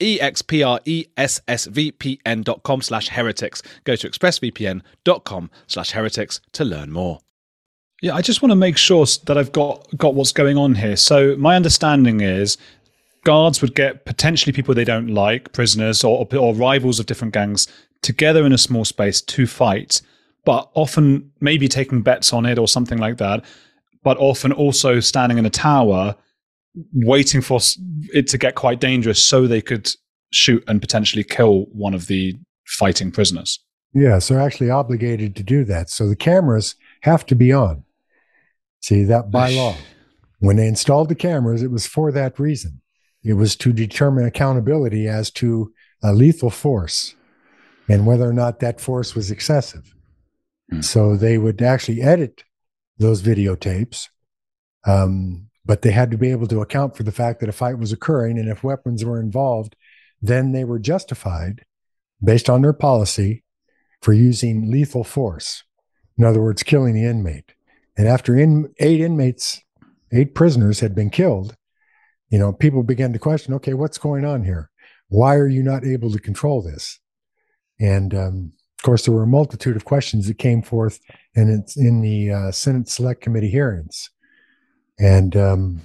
expressvpn.com 0.00 2.82
slash 2.82 3.08
heretics. 3.08 3.62
Go 3.84 3.96
to 3.96 4.08
expressvpn.com 4.08 5.50
slash 5.66 5.90
heretics 5.90 6.40
to 6.52 6.64
learn 6.64 6.92
more. 6.92 7.18
Yeah, 8.02 8.14
I 8.14 8.20
just 8.20 8.42
want 8.42 8.50
to 8.50 8.56
make 8.56 8.76
sure 8.76 9.06
that 9.24 9.38
I've 9.38 9.52
got, 9.52 9.86
got 9.96 10.14
what's 10.14 10.32
going 10.32 10.58
on 10.58 10.74
here. 10.74 10.96
So 10.96 11.34
my 11.36 11.56
understanding 11.56 12.20
is 12.20 12.58
guards 13.24 13.62
would 13.62 13.74
get 13.74 14.04
potentially 14.04 14.52
people 14.52 14.74
they 14.74 14.84
don't 14.84 15.08
like, 15.08 15.52
prisoners 15.52 16.04
or, 16.04 16.28
or 16.36 16.54
rivals 16.54 17.00
of 17.00 17.06
different 17.06 17.32
gangs, 17.32 17.66
together 18.02 18.44
in 18.44 18.52
a 18.52 18.58
small 18.58 18.84
space 18.84 19.22
to 19.22 19.46
fight, 19.46 20.02
but 20.44 20.68
often 20.74 21.32
maybe 21.40 21.68
taking 21.68 22.02
bets 22.02 22.32
on 22.32 22.46
it 22.46 22.58
or 22.58 22.68
something 22.68 22.98
like 22.98 23.16
that, 23.16 23.42
but 24.04 24.16
often 24.18 24.52
also 24.52 25.00
standing 25.00 25.38
in 25.38 25.46
a 25.46 25.50
tower 25.50 26.14
waiting 26.92 27.40
for 27.40 27.60
it 28.12 28.28
to 28.28 28.38
get 28.38 28.54
quite 28.54 28.80
dangerous 28.80 29.24
so 29.24 29.46
they 29.46 29.62
could 29.62 29.90
shoot 30.32 30.62
and 30.66 30.80
potentially 30.80 31.24
kill 31.24 31.66
one 31.72 31.94
of 31.94 32.06
the 32.06 32.36
fighting 32.66 33.10
prisoners. 33.10 33.60
Yes, 33.94 34.28
they're 34.28 34.40
actually 34.40 34.70
obligated 34.70 35.36
to 35.36 35.42
do 35.42 35.64
that. 35.64 35.88
So 35.88 36.08
the 36.08 36.16
cameras 36.16 36.74
have 37.02 37.24
to 37.26 37.34
be 37.34 37.52
on. 37.52 37.84
See, 38.80 39.04
that 39.04 39.30
by 39.30 39.50
law. 39.50 39.76
When 40.38 40.56
they 40.56 40.68
installed 40.68 41.08
the 41.08 41.14
cameras, 41.14 41.62
it 41.62 41.70
was 41.70 41.86
for 41.86 42.12
that 42.12 42.38
reason. 42.38 42.82
It 43.24 43.34
was 43.34 43.56
to 43.56 43.72
determine 43.72 44.26
accountability 44.26 45.08
as 45.08 45.30
to 45.32 45.72
a 46.02 46.12
lethal 46.12 46.50
force 46.50 47.14
and 47.88 48.06
whether 48.06 48.28
or 48.28 48.32
not 48.32 48.60
that 48.60 48.80
force 48.80 49.14
was 49.14 49.30
excessive. 49.30 49.94
Mm. 50.72 50.84
So 50.84 51.16
they 51.16 51.38
would 51.38 51.62
actually 51.62 52.02
edit 52.02 52.44
those 52.98 53.22
videotapes 53.22 54.08
um, 54.86 55.45
but 55.66 55.82
they 55.82 55.90
had 55.90 56.12
to 56.12 56.16
be 56.16 56.30
able 56.30 56.46
to 56.46 56.60
account 56.60 56.96
for 56.96 57.02
the 57.02 57.12
fact 57.12 57.40
that 57.40 57.48
a 57.48 57.52
fight 57.52 57.78
was 57.78 57.92
occurring 57.92 58.38
and 58.38 58.48
if 58.48 58.62
weapons 58.62 59.04
were 59.04 59.20
involved 59.20 59.76
then 60.22 60.52
they 60.52 60.64
were 60.64 60.78
justified 60.78 61.64
based 62.22 62.48
on 62.48 62.62
their 62.62 62.72
policy 62.72 63.42
for 64.00 64.12
using 64.12 64.70
lethal 64.70 65.04
force 65.04 65.64
in 66.16 66.24
other 66.24 66.40
words 66.40 66.62
killing 66.62 66.94
the 66.94 67.04
inmate. 67.04 67.52
And 67.98 68.08
after 68.08 68.36
in, 68.36 68.72
eight 68.78 69.00
inmates 69.00 69.60
eight 70.12 70.34
prisoners 70.34 70.80
had 70.80 70.94
been 70.94 71.10
killed 71.10 71.56
you 72.30 72.38
know 72.38 72.52
people 72.52 72.82
began 72.82 73.12
to 73.12 73.18
question 73.18 73.52
okay 73.54 73.74
what's 73.74 73.98
going 73.98 74.24
on 74.24 74.44
here? 74.44 74.70
Why 75.08 75.34
are 75.36 75.48
you 75.48 75.62
not 75.62 75.84
able 75.84 76.10
to 76.10 76.18
control 76.18 76.62
this? 76.62 76.98
And 77.78 78.14
um, 78.14 78.52
of 78.78 78.82
course 78.82 79.04
there 79.04 79.14
were 79.14 79.24
a 79.24 79.28
multitude 79.28 79.76
of 79.76 79.84
questions 79.84 80.28
that 80.28 80.38
came 80.38 80.62
forth 80.62 81.00
and 81.34 81.50
it's 81.50 81.76
in 81.76 82.00
the 82.00 82.30
uh, 82.30 82.50
senate 82.52 82.88
select 82.88 83.20
committee 83.20 83.50
hearings 83.50 84.10
and 84.98 85.36
um, 85.36 85.80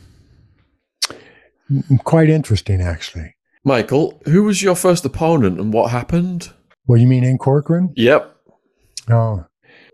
quite 2.03 2.29
interesting, 2.29 2.81
actually. 2.81 3.35
Michael, 3.63 4.19
who 4.25 4.43
was 4.43 4.61
your 4.61 4.75
first 4.75 5.05
opponent 5.05 5.59
and 5.59 5.71
what 5.71 5.91
happened? 5.91 6.51
Well, 6.87 6.99
you 6.99 7.07
mean 7.07 7.23
in 7.23 7.37
Corcoran? 7.37 7.93
Yep. 7.95 8.35
Oh, 9.09 9.45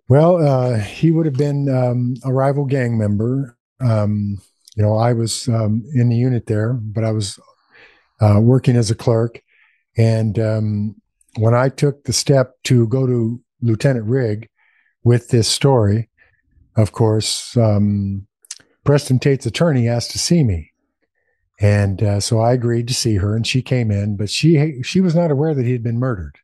well, 0.10 0.38
uh, 0.38 0.77
he 0.80 1.12
would 1.12 1.25
have 1.25 1.36
been 1.36 1.67
um, 1.69 2.15
a 2.23 2.32
rival 2.32 2.65
gang 2.65 2.97
member. 2.97 3.58
Um, 3.82 4.41
you 4.75 4.84
know, 4.84 4.95
I 4.95 5.13
was 5.13 5.47
um, 5.49 5.84
in 5.93 6.10
the 6.10 6.15
unit 6.15 6.45
there, 6.45 6.73
but 6.73 7.03
I 7.03 7.12
was 7.12 7.39
uh, 8.21 8.39
working 8.39 8.77
as 8.77 8.89
a 8.89 8.95
clerk. 8.95 9.41
And 9.97 10.39
um, 10.39 10.95
when 11.38 11.53
I 11.53 11.69
took 11.69 12.03
the 12.03 12.13
step 12.13 12.53
to 12.65 12.88
go 12.88 13.06
to 13.06 13.41
Lieutenant 13.62 14.06
Rigg 14.06 14.49
with 15.03 15.30
this 15.30 15.47
story, 15.47 16.10
of 16.75 16.91
course, 16.91 17.58
um, 17.58 18.27
Preston 18.88 19.19
Tate's 19.19 19.45
attorney 19.45 19.89
asked 19.89 20.12
to 20.12 20.17
see 20.17 20.45
me. 20.45 20.71
And 21.60 22.02
uh, 22.02 22.19
so 22.21 22.39
I 22.39 22.54
agreed 22.54 22.88
to 22.88 22.93
see 22.93 23.15
her, 23.15 23.36
and 23.36 23.45
she 23.45 23.62
came 23.62 23.91
in, 23.91 24.15
but 24.15 24.30
she 24.30 24.82
she 24.82 25.02
was 25.02 25.13
not 25.13 25.30
aware 25.30 25.54
that 25.54 25.65
he 25.65 25.73
had 25.73 25.84
been 25.84 26.00
murdered. 26.00 26.38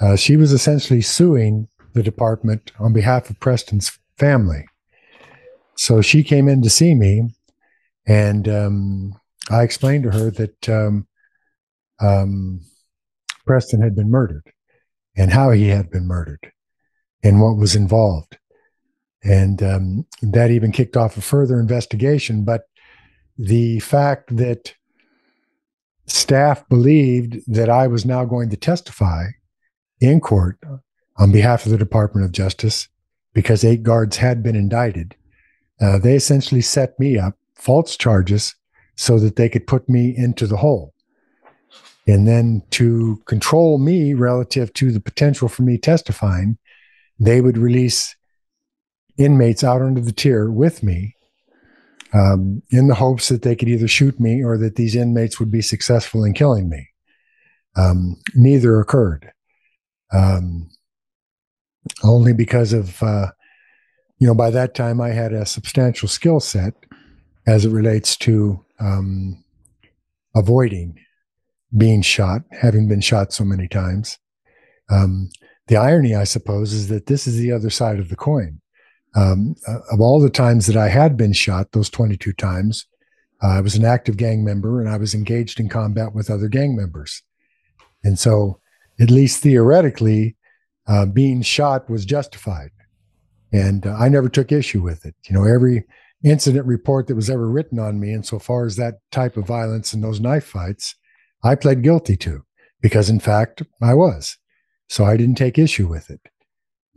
Uh, 0.00 0.14
she 0.14 0.36
was 0.36 0.52
essentially 0.52 1.00
suing 1.00 1.66
the 1.94 2.02
department 2.04 2.70
on 2.78 2.92
behalf 2.92 3.28
of 3.28 3.40
Preston's 3.40 3.98
family. 4.16 4.66
So 5.74 6.00
she 6.00 6.22
came 6.22 6.46
in 6.46 6.62
to 6.62 6.70
see 6.70 6.94
me, 6.94 7.30
and 8.06 8.48
um, 8.48 9.20
I 9.50 9.64
explained 9.64 10.04
to 10.04 10.10
her 10.10 10.30
that 10.30 10.68
um, 10.68 11.08
um, 12.00 12.60
Preston 13.46 13.82
had 13.82 13.96
been 13.96 14.12
murdered 14.12 14.52
and 15.16 15.32
how 15.32 15.50
he 15.50 15.68
had 15.68 15.90
been 15.90 16.06
murdered 16.06 16.52
and 17.24 17.40
what 17.40 17.56
was 17.56 17.74
involved. 17.74 18.38
And 19.22 19.62
um, 19.62 20.06
that 20.22 20.50
even 20.50 20.72
kicked 20.72 20.96
off 20.96 21.16
a 21.16 21.20
further 21.20 21.58
investigation. 21.58 22.44
But 22.44 22.68
the 23.36 23.80
fact 23.80 24.36
that 24.36 24.74
staff 26.06 26.68
believed 26.68 27.40
that 27.46 27.68
I 27.68 27.86
was 27.86 28.04
now 28.04 28.24
going 28.24 28.50
to 28.50 28.56
testify 28.56 29.26
in 30.00 30.20
court 30.20 30.58
on 31.16 31.32
behalf 31.32 31.64
of 31.64 31.72
the 31.72 31.78
Department 31.78 32.24
of 32.24 32.32
Justice 32.32 32.88
because 33.34 33.64
eight 33.64 33.82
guards 33.82 34.16
had 34.16 34.42
been 34.42 34.56
indicted, 34.56 35.14
uh, 35.80 35.98
they 35.98 36.14
essentially 36.14 36.60
set 36.60 36.98
me 36.98 37.18
up 37.18 37.36
false 37.54 37.96
charges 37.96 38.54
so 38.96 39.18
that 39.18 39.36
they 39.36 39.48
could 39.48 39.66
put 39.66 39.88
me 39.88 40.14
into 40.16 40.46
the 40.46 40.56
hole. 40.56 40.94
And 42.06 42.26
then 42.26 42.62
to 42.70 43.22
control 43.26 43.78
me 43.78 44.14
relative 44.14 44.72
to 44.74 44.90
the 44.90 45.00
potential 45.00 45.46
for 45.46 45.62
me 45.62 45.76
testifying, 45.76 46.56
they 47.20 47.40
would 47.40 47.58
release 47.58 48.16
inmates 49.18 49.64
out 49.64 49.82
onto 49.82 50.00
the 50.00 50.12
tier 50.12 50.50
with 50.50 50.82
me 50.82 51.14
um, 52.14 52.62
in 52.70 52.88
the 52.88 52.94
hopes 52.94 53.28
that 53.28 53.42
they 53.42 53.54
could 53.56 53.68
either 53.68 53.88
shoot 53.88 54.18
me 54.18 54.42
or 54.42 54.56
that 54.58 54.76
these 54.76 54.96
inmates 54.96 55.38
would 55.38 55.50
be 55.50 55.62
successful 55.62 56.24
in 56.24 56.32
killing 56.32 56.68
me. 56.68 56.88
Um, 57.76 58.16
neither 58.34 58.80
occurred. 58.80 59.32
Um, 60.12 60.70
only 62.02 62.32
because 62.32 62.72
of, 62.72 63.02
uh, 63.02 63.28
you 64.18 64.26
know, 64.26 64.34
by 64.34 64.50
that 64.50 64.74
time 64.74 65.00
I 65.00 65.10
had 65.10 65.32
a 65.32 65.46
substantial 65.46 66.08
skill 66.08 66.40
set 66.40 66.74
as 67.46 67.64
it 67.64 67.70
relates 67.70 68.16
to 68.16 68.64
um, 68.80 69.42
avoiding 70.34 70.98
being 71.76 72.02
shot, 72.02 72.42
having 72.50 72.88
been 72.88 73.00
shot 73.00 73.32
so 73.32 73.44
many 73.44 73.68
times. 73.68 74.18
Um, 74.90 75.28
the 75.66 75.76
irony, 75.76 76.14
I 76.14 76.24
suppose, 76.24 76.72
is 76.72 76.88
that 76.88 77.06
this 77.06 77.26
is 77.26 77.36
the 77.36 77.52
other 77.52 77.70
side 77.70 77.98
of 77.98 78.08
the 78.08 78.16
coin. 78.16 78.60
Um, 79.14 79.56
uh, 79.66 79.78
of 79.90 80.00
all 80.00 80.20
the 80.20 80.30
times 80.30 80.66
that 80.66 80.76
I 80.76 80.88
had 80.88 81.16
been 81.16 81.32
shot, 81.32 81.72
those 81.72 81.90
22 81.90 82.32
times, 82.34 82.86
uh, 83.42 83.48
I 83.48 83.60
was 83.60 83.74
an 83.74 83.84
active 83.84 84.16
gang 84.16 84.44
member 84.44 84.80
and 84.80 84.88
I 84.88 84.96
was 84.96 85.14
engaged 85.14 85.60
in 85.60 85.68
combat 85.68 86.14
with 86.14 86.30
other 86.30 86.48
gang 86.48 86.76
members. 86.76 87.22
And 88.04 88.18
so, 88.18 88.60
at 89.00 89.10
least 89.10 89.42
theoretically, 89.42 90.36
uh, 90.86 91.06
being 91.06 91.42
shot 91.42 91.88
was 91.88 92.04
justified. 92.04 92.70
And 93.52 93.86
uh, 93.86 93.94
I 93.94 94.08
never 94.08 94.28
took 94.28 94.52
issue 94.52 94.82
with 94.82 95.06
it. 95.06 95.14
You 95.28 95.36
know, 95.36 95.44
every 95.44 95.84
incident 96.24 96.66
report 96.66 97.06
that 97.06 97.14
was 97.14 97.30
ever 97.30 97.48
written 97.48 97.78
on 97.78 98.00
me, 98.00 98.12
insofar 98.12 98.66
as 98.66 98.76
that 98.76 98.94
type 99.10 99.36
of 99.36 99.46
violence 99.46 99.92
and 99.92 100.02
those 100.02 100.20
knife 100.20 100.44
fights, 100.44 100.96
I 101.42 101.54
pled 101.54 101.82
guilty 101.82 102.16
to 102.18 102.44
because, 102.80 103.08
in 103.08 103.20
fact, 103.20 103.62
I 103.80 103.94
was. 103.94 104.36
So 104.88 105.04
I 105.04 105.16
didn't 105.16 105.36
take 105.36 105.58
issue 105.58 105.86
with 105.86 106.10
it. 106.10 106.20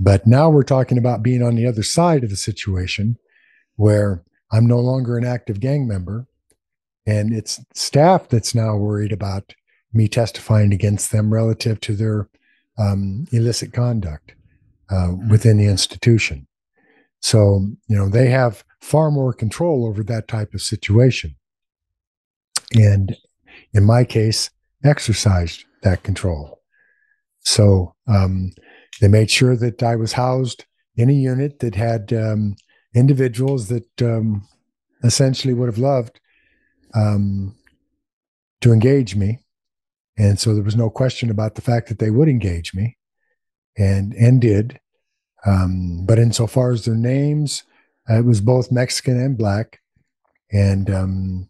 But 0.04 0.26
now 0.26 0.50
we're 0.50 0.64
talking 0.64 0.98
about 0.98 1.22
being 1.22 1.44
on 1.44 1.54
the 1.54 1.68
other 1.68 1.84
side 1.84 2.24
of 2.24 2.32
the 2.32 2.36
situation 2.36 3.18
where 3.76 4.24
I'm 4.52 4.66
no 4.66 4.80
longer 4.80 5.16
an 5.16 5.24
active 5.24 5.60
gang 5.60 5.88
member. 5.88 6.26
And 7.06 7.32
it's 7.32 7.60
staff 7.76 8.28
that's 8.28 8.56
now 8.56 8.76
worried 8.76 9.12
about 9.12 9.54
me 9.94 10.08
testifying 10.08 10.74
against 10.74 11.12
them 11.12 11.32
relative 11.32 11.80
to 11.82 11.96
their 11.96 12.30
um, 12.80 13.26
illicit 13.32 13.74
conduct 13.74 14.34
uh, 14.90 15.14
within 15.30 15.58
the 15.58 15.68
institution. 15.68 16.48
So, 17.20 17.68
you 17.88 17.96
know, 17.96 18.10
they 18.10 18.30
have 18.30 18.64
far 18.80 19.12
more 19.12 19.34
control 19.34 19.86
over 19.86 20.04
that 20.04 20.28
type 20.28 20.56
of 20.56 20.64
situation. 20.64 21.36
And 22.74 23.16
in 23.72 23.84
my 23.84 24.04
case, 24.04 24.50
exercised 24.84 25.64
that 25.84 26.02
control. 26.02 26.60
So 27.42 27.94
um, 28.08 28.54
they 29.02 29.08
made 29.08 29.30
sure 29.30 29.58
that 29.58 29.84
I 29.84 29.96
was 29.96 30.14
housed 30.14 30.66
in 30.96 31.10
a 31.10 31.14
unit 31.14 31.60
that 31.60 31.76
had 31.76 32.14
um, 32.14 32.56
individuals 32.96 33.68
that 33.68 34.02
um, 34.02 34.48
essentially 35.04 35.54
would 35.54 35.66
have 35.66 35.80
loved 35.80 36.22
um, 36.94 37.56
to 38.62 38.72
engage 38.72 39.16
me. 39.16 39.40
And 40.18 40.40
so 40.40 40.54
there 40.54 40.64
was 40.64 40.76
no 40.76 40.90
question 40.90 41.32
about 41.32 41.56
the 41.56 41.62
fact 41.62 41.90
that 41.90 41.98
they 41.98 42.12
would 42.12 42.30
engage 42.30 42.74
me 42.76 42.98
and, 43.76 44.14
and 44.14 44.40
did. 44.40 44.80
Um, 45.48 46.06
but 46.06 46.20
insofar 46.20 46.72
as 46.72 46.86
their 46.86 46.94
names, 46.94 47.64
uh, 48.08 48.20
it 48.20 48.26
was 48.26 48.40
both 48.40 48.72
Mexican 48.72 49.20
and 49.20 49.36
black. 49.36 49.80
And 50.52 50.90
um, 50.92 51.50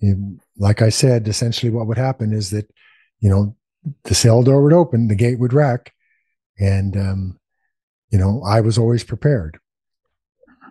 it, 0.00 0.16
like 0.56 0.82
I 0.82 0.90
said, 0.90 1.26
essentially 1.26 1.72
what 1.72 1.88
would 1.88 1.98
happen 1.98 2.32
is 2.32 2.50
that, 2.50 2.70
you 3.18 3.28
know, 3.28 3.56
the 4.04 4.14
cell 4.14 4.44
door 4.44 4.62
would 4.62 4.72
open, 4.72 5.08
the 5.08 5.16
gate 5.16 5.40
would 5.40 5.52
rack, 5.52 5.92
and 6.58 6.96
um, 6.96 7.38
you 8.10 8.18
know, 8.18 8.42
I 8.46 8.60
was 8.60 8.78
always 8.78 9.04
prepared. 9.04 9.58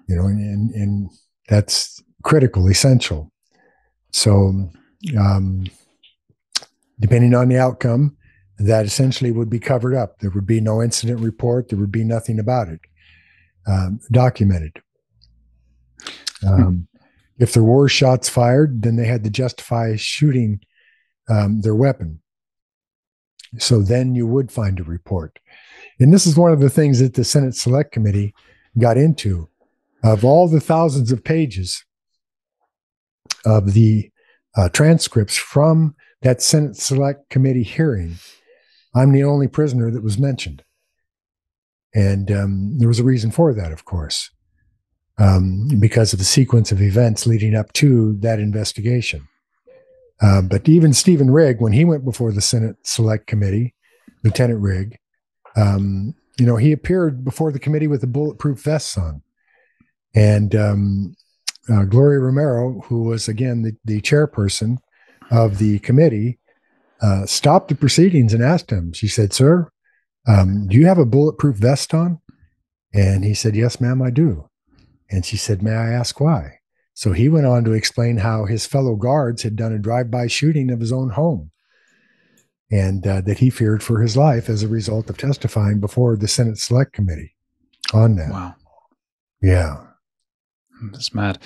You 0.07 0.15
know, 0.15 0.25
and, 0.25 0.71
and 0.71 1.09
that's 1.49 2.01
critical, 2.23 2.67
essential. 2.67 3.31
So, 4.11 4.69
um, 5.19 5.65
depending 6.99 7.33
on 7.33 7.49
the 7.49 7.57
outcome, 7.57 8.15
that 8.57 8.85
essentially 8.85 9.31
would 9.31 9.49
be 9.49 9.59
covered 9.59 9.95
up. 9.95 10.19
There 10.19 10.29
would 10.29 10.45
be 10.45 10.61
no 10.61 10.81
incident 10.81 11.19
report. 11.19 11.69
There 11.69 11.79
would 11.79 11.91
be 11.91 12.03
nothing 12.03 12.39
about 12.39 12.69
it 12.69 12.79
um, 13.67 13.99
documented. 14.11 14.81
Um, 16.45 16.87
if 17.37 17.53
there 17.53 17.63
were 17.63 17.89
shots 17.89 18.29
fired, 18.29 18.83
then 18.83 18.95
they 18.95 19.05
had 19.05 19.23
to 19.23 19.29
justify 19.29 19.95
shooting 19.95 20.61
um, 21.29 21.61
their 21.61 21.75
weapon. 21.75 22.21
So 23.57 23.81
then 23.81 24.15
you 24.15 24.27
would 24.27 24.51
find 24.51 24.79
a 24.79 24.83
report. 24.83 25.39
And 25.99 26.13
this 26.13 26.27
is 26.27 26.37
one 26.37 26.51
of 26.51 26.59
the 26.59 26.69
things 26.69 26.99
that 26.99 27.13
the 27.13 27.23
Senate 27.23 27.55
Select 27.55 27.91
Committee 27.91 28.33
got 28.77 28.97
into. 28.97 29.49
Of 30.03 30.23
all 30.23 30.47
the 30.47 30.59
thousands 30.59 31.11
of 31.11 31.23
pages 31.23 31.83
of 33.45 33.73
the 33.73 34.11
uh, 34.55 34.69
transcripts 34.69 35.35
from 35.35 35.95
that 36.21 36.41
Senate 36.41 36.75
Select 36.75 37.29
Committee 37.29 37.63
hearing, 37.63 38.17
I'm 38.93 39.11
the 39.11 39.23
only 39.23 39.47
prisoner 39.47 39.89
that 39.91 40.03
was 40.03 40.19
mentioned. 40.19 40.63
And 41.93 42.29
um, 42.31 42.77
there 42.77 42.87
was 42.87 42.99
a 42.99 43.03
reason 43.03 43.31
for 43.31 43.53
that, 43.53 43.71
of 43.71 43.85
course 43.85 44.29
um, 45.17 45.67
because 45.79 46.13
of 46.13 46.19
the 46.19 46.25
sequence 46.25 46.71
of 46.71 46.81
events 46.81 47.25
leading 47.25 47.55
up 47.55 47.71
to 47.73 48.17
that 48.19 48.39
investigation. 48.39 49.27
Uh, 50.21 50.41
but 50.41 50.67
even 50.67 50.93
Stephen 50.93 51.31
Rigg, 51.31 51.59
when 51.59 51.73
he 51.73 51.85
went 51.85 52.05
before 52.05 52.31
the 52.31 52.41
Senate 52.41 52.77
Select 52.83 53.27
Committee, 53.27 53.75
Lieutenant 54.23 54.61
Rigg, 54.61 54.97
um, 55.55 56.15
you 56.37 56.45
know, 56.45 56.57
he 56.57 56.71
appeared 56.71 57.23
before 57.23 57.51
the 57.51 57.59
committee 57.59 57.87
with 57.87 58.03
a 58.03 58.07
bulletproof 58.07 58.61
vest 58.61 58.97
on. 58.97 59.21
And 60.13 60.55
um, 60.55 61.15
uh, 61.69 61.83
Gloria 61.85 62.19
Romero, 62.19 62.81
who 62.85 63.03
was 63.03 63.27
again 63.27 63.61
the, 63.61 63.75
the 63.85 64.01
chairperson 64.01 64.77
of 65.31 65.57
the 65.57 65.79
committee, 65.79 66.39
uh, 67.01 67.25
stopped 67.25 67.69
the 67.69 67.75
proceedings 67.75 68.33
and 68.33 68.43
asked 68.43 68.71
him, 68.71 68.93
she 68.93 69.07
said, 69.07 69.33
Sir, 69.33 69.69
um, 70.27 70.67
do 70.67 70.77
you 70.77 70.87
have 70.87 70.97
a 70.97 71.05
bulletproof 71.05 71.57
vest 71.57 71.93
on? 71.93 72.19
And 72.93 73.23
he 73.23 73.33
said, 73.33 73.55
Yes, 73.55 73.81
ma'am, 73.81 74.01
I 74.01 74.09
do. 74.09 74.49
And 75.09 75.25
she 75.25 75.37
said, 75.37 75.61
May 75.61 75.73
I 75.73 75.91
ask 75.91 76.19
why? 76.19 76.59
So 76.93 77.11
he 77.11 77.27
went 77.27 77.45
on 77.45 77.65
to 77.65 77.73
explain 77.73 78.17
how 78.17 78.45
his 78.45 78.65
fellow 78.65 78.95
guards 78.95 79.43
had 79.43 79.57
done 79.57 79.73
a 79.73 79.79
drive 79.79 80.09
by 80.09 80.27
shooting 80.27 80.71
of 80.71 80.79
his 80.79 80.93
own 80.93 81.09
home 81.09 81.51
and 82.71 83.05
uh, 83.05 83.21
that 83.21 83.39
he 83.39 83.49
feared 83.49 83.83
for 83.83 84.01
his 84.01 84.17
life 84.17 84.49
as 84.49 84.63
a 84.63 84.67
result 84.67 85.09
of 85.09 85.17
testifying 85.17 85.79
before 85.79 86.15
the 86.15 86.27
Senate 86.27 86.57
Select 86.57 86.93
Committee 86.93 87.35
on 87.93 88.15
that. 88.15 88.31
Wow. 88.31 88.55
Yeah. 89.41 89.77
Hmm, 90.79 90.91
that's 90.91 91.13
mad. 91.13 91.39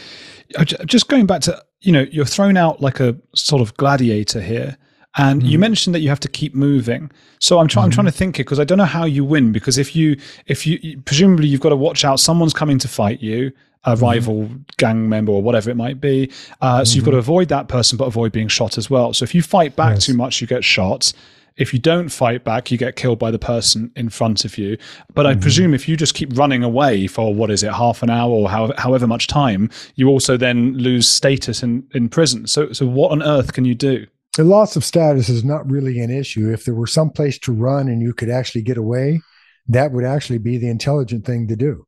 Just 0.85 1.09
going 1.09 1.25
back 1.25 1.41
to, 1.41 1.61
you 1.81 1.91
know, 1.91 2.05
you're 2.11 2.25
thrown 2.25 2.57
out 2.57 2.81
like 2.81 2.99
a 2.99 3.17
sort 3.35 3.61
of 3.61 3.75
gladiator 3.75 4.41
here. 4.41 4.77
And 5.17 5.41
mm-hmm. 5.41 5.49
you 5.49 5.59
mentioned 5.59 5.95
that 5.95 6.01
you 6.01 6.09
have 6.09 6.19
to 6.21 6.27
keep 6.27 6.53
moving. 6.53 7.11
So 7.39 7.59
I'm, 7.59 7.67
try- 7.67 7.81
mm-hmm. 7.81 7.85
I'm 7.85 7.91
trying 7.91 8.05
to 8.05 8.11
think 8.11 8.39
it 8.39 8.43
because 8.43 8.59
I 8.59 8.63
don't 8.63 8.77
know 8.77 8.85
how 8.85 9.05
you 9.05 9.25
win. 9.25 9.51
Because 9.51 9.77
if 9.77 9.95
you, 9.95 10.17
if 10.45 10.67
you, 10.67 11.01
presumably 11.01 11.47
you've 11.47 11.61
got 11.61 11.69
to 11.69 11.75
watch 11.75 12.05
out, 12.05 12.19
someone's 12.19 12.53
coming 12.53 12.77
to 12.79 12.87
fight 12.87 13.19
you, 13.21 13.51
a 13.85 13.93
mm-hmm. 13.95 14.03
rival 14.03 14.49
gang 14.77 15.09
member 15.09 15.31
or 15.31 15.41
whatever 15.41 15.69
it 15.71 15.75
might 15.75 15.99
be. 15.99 16.31
Uh, 16.61 16.85
so 16.85 16.95
you've 16.95 17.05
got 17.05 17.11
to 17.11 17.17
mm-hmm. 17.17 17.19
avoid 17.21 17.49
that 17.49 17.67
person, 17.67 17.97
but 17.97 18.05
avoid 18.05 18.31
being 18.31 18.47
shot 18.47 18.77
as 18.77 18.89
well. 18.89 19.13
So 19.13 19.23
if 19.23 19.33
you 19.33 19.41
fight 19.41 19.75
back 19.75 19.95
yes. 19.95 20.05
too 20.05 20.13
much, 20.13 20.41
you 20.41 20.47
get 20.47 20.63
shot. 20.63 21.11
if 21.59 21.73
you 21.73 21.79
don't 21.79 22.09
fight 22.09 22.45
back, 22.45 22.71
you 22.71 22.77
get 22.77 22.95
killed 22.95 23.19
by 23.19 23.29
the 23.29 23.37
person 23.37 23.91
in 23.97 24.09
front 24.09 24.45
of 24.45 24.57
you. 24.57 24.77
But 25.13 25.25
I 25.27 25.35
presume 25.35 25.73
if 25.73 25.89
you 25.89 25.97
just 25.97 26.13
keep 26.15 26.35
running 26.37 26.63
away 26.63 27.05
for 27.05 27.35
what 27.35 27.51
is 27.51 27.63
it, 27.63 27.73
half 27.73 28.01
an 28.01 28.09
hour 28.09 28.31
or 28.31 28.49
how, 28.49 28.71
however 28.77 29.05
much 29.05 29.27
time, 29.27 29.69
you 29.95 30.07
also 30.07 30.37
then 30.37 30.73
lose 30.77 31.07
status 31.07 31.61
in, 31.61 31.85
in 31.93 32.07
prison. 32.07 32.47
So, 32.47 32.71
so 32.71 32.87
what 32.87 33.11
on 33.11 33.21
earth 33.21 33.51
can 33.51 33.65
you 33.65 33.75
do? 33.75 34.07
The 34.37 34.43
loss 34.43 34.75
of 34.75 34.85
status 34.85 35.27
is 35.27 35.43
not 35.43 35.69
really 35.69 35.99
an 35.99 36.11
issue. 36.11 36.51
If 36.51 36.65
there 36.65 36.75
were 36.75 36.87
some 36.87 37.09
place 37.09 37.39
to 37.39 37.51
run 37.51 37.87
and 37.87 38.01
you 38.01 38.13
could 38.13 38.29
actually 38.29 38.61
get 38.61 38.77
away, 38.77 39.21
that 39.67 39.91
would 39.91 40.05
actually 40.05 40.37
be 40.37 40.57
the 40.57 40.69
intelligent 40.69 41.25
thing 41.25 41.47
to 41.47 41.55
do. 41.55 41.85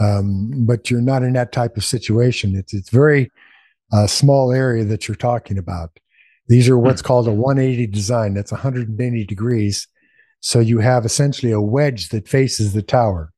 Um, 0.00 0.64
but 0.66 0.90
you're 0.90 1.00
not 1.00 1.22
in 1.22 1.32
that 1.32 1.52
type 1.52 1.76
of 1.76 1.84
situation. 1.84 2.54
It's 2.54 2.72
it's 2.72 2.90
very 2.90 3.30
uh, 3.92 4.06
small 4.06 4.52
area 4.52 4.84
that 4.84 5.08
you're 5.08 5.16
talking 5.16 5.58
about. 5.58 5.98
These 6.46 6.68
are 6.68 6.78
what's 6.78 7.00
hmm. 7.00 7.06
called 7.06 7.28
a 7.28 7.32
180 7.32 7.86
design. 7.88 8.34
That's 8.34 8.52
180 8.52 9.24
degrees. 9.24 9.86
So 10.40 10.60
you 10.60 10.78
have 10.78 11.04
essentially 11.04 11.52
a 11.52 11.60
wedge 11.60 12.10
that 12.10 12.28
faces 12.28 12.72
the 12.72 12.82
tower. 12.82 13.32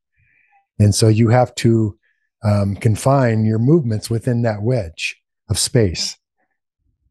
And 0.78 0.94
so 0.94 1.08
you 1.08 1.28
have 1.28 1.54
to 1.56 1.98
um, 2.42 2.76
confine 2.76 3.44
your 3.44 3.58
movements 3.58 4.08
within 4.08 4.42
that 4.42 4.62
wedge 4.62 5.16
of 5.48 5.58
space. 5.58 6.16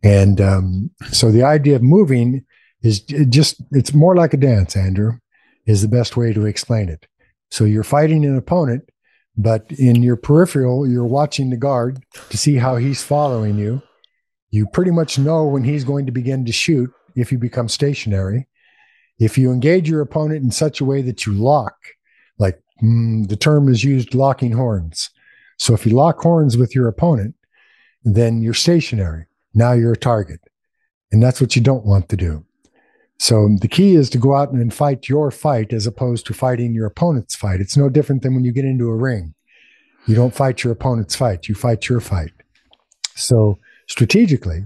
And 0.03 0.39
um, 0.39 0.91
so 1.11 1.31
the 1.31 1.43
idea 1.43 1.75
of 1.75 1.83
moving 1.83 2.45
is 2.81 3.01
just, 3.01 3.61
it's 3.71 3.93
more 3.93 4.15
like 4.15 4.33
a 4.33 4.37
dance, 4.37 4.75
Andrew, 4.75 5.19
is 5.65 5.81
the 5.81 5.87
best 5.87 6.15
way 6.15 6.33
to 6.33 6.45
explain 6.45 6.89
it. 6.89 7.05
So 7.51 7.65
you're 7.65 7.83
fighting 7.83 8.23
an 8.25 8.37
opponent, 8.37 8.89
but 9.35 9.69
in 9.71 10.01
your 10.01 10.15
peripheral, 10.15 10.87
you're 10.87 11.05
watching 11.05 11.49
the 11.49 11.57
guard 11.57 12.01
to 12.29 12.37
see 12.37 12.55
how 12.55 12.77
he's 12.77 13.03
following 13.03 13.57
you 13.57 13.81
you 14.51 14.65
pretty 14.67 14.91
much 14.91 15.19
know 15.19 15.45
when 15.45 15.63
he's 15.63 15.83
going 15.83 16.05
to 16.05 16.11
begin 16.11 16.45
to 16.45 16.51
shoot 16.51 16.91
if 17.15 17.31
you 17.31 17.37
become 17.37 17.69
stationary. 17.69 18.47
If 19.19 19.37
you 19.37 19.51
engage 19.51 19.89
your 19.89 20.01
opponent 20.01 20.43
in 20.43 20.51
such 20.51 20.81
a 20.81 20.85
way 20.85 21.01
that 21.03 21.25
you 21.25 21.33
lock, 21.33 21.75
like 22.37 22.61
mm, 22.81 23.27
the 23.27 23.35
term 23.35 23.69
is 23.69 23.83
used 23.83 24.15
locking 24.15 24.53
horns. 24.53 25.09
So 25.57 25.73
if 25.73 25.85
you 25.85 25.93
lock 25.93 26.19
horns 26.19 26.57
with 26.57 26.73
your 26.73 26.87
opponent, 26.87 27.35
then 28.03 28.41
you're 28.41 28.53
stationary. 28.53 29.25
Now 29.59 29.73
you're 29.73 29.91
a 29.91 29.97
target. 29.97 30.39
And 31.11 31.21
that's 31.21 31.41
what 31.41 31.53
you 31.53 31.61
don't 31.61 31.85
want 31.85 32.07
to 32.09 32.15
do. 32.15 32.45
So 33.17 33.49
the 33.59 33.67
key 33.67 33.95
is 33.95 34.09
to 34.11 34.17
go 34.17 34.33
out 34.33 34.53
and 34.53 34.73
fight 34.73 35.09
your 35.09 35.31
fight 35.31 35.73
as 35.73 35.85
opposed 35.85 36.25
to 36.27 36.33
fighting 36.33 36.73
your 36.73 36.85
opponent's 36.85 37.35
fight. 37.35 37.59
It's 37.59 37.75
no 37.75 37.89
different 37.89 38.21
than 38.21 38.33
when 38.33 38.45
you 38.45 38.53
get 38.53 38.63
into 38.63 38.87
a 38.87 38.95
ring. 38.95 39.33
You 40.07 40.15
don't 40.15 40.33
fight 40.33 40.63
your 40.63 40.71
opponent's 40.71 41.13
fight, 41.13 41.49
you 41.49 41.55
fight 41.55 41.89
your 41.89 41.99
fight. 41.99 42.31
So 43.15 43.59
strategically, 43.87 44.63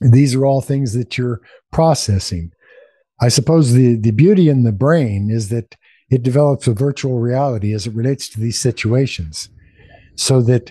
these 0.00 0.36
are 0.36 0.46
all 0.46 0.60
things 0.60 0.92
that 0.92 1.18
you're 1.18 1.40
processing. 1.72 2.52
I 3.20 3.28
suppose 3.28 3.72
the, 3.72 3.96
the 3.96 4.12
beauty 4.12 4.48
in 4.48 4.62
the 4.62 4.70
brain 4.70 5.30
is 5.32 5.48
that 5.48 5.74
it 6.10 6.22
develops 6.22 6.68
a 6.68 6.72
virtual 6.74 7.18
reality 7.18 7.74
as 7.74 7.88
it 7.88 7.94
relates 7.94 8.28
to 8.28 8.40
these 8.40 8.58
situations. 8.60 9.48
So 10.14 10.40
that 10.42 10.70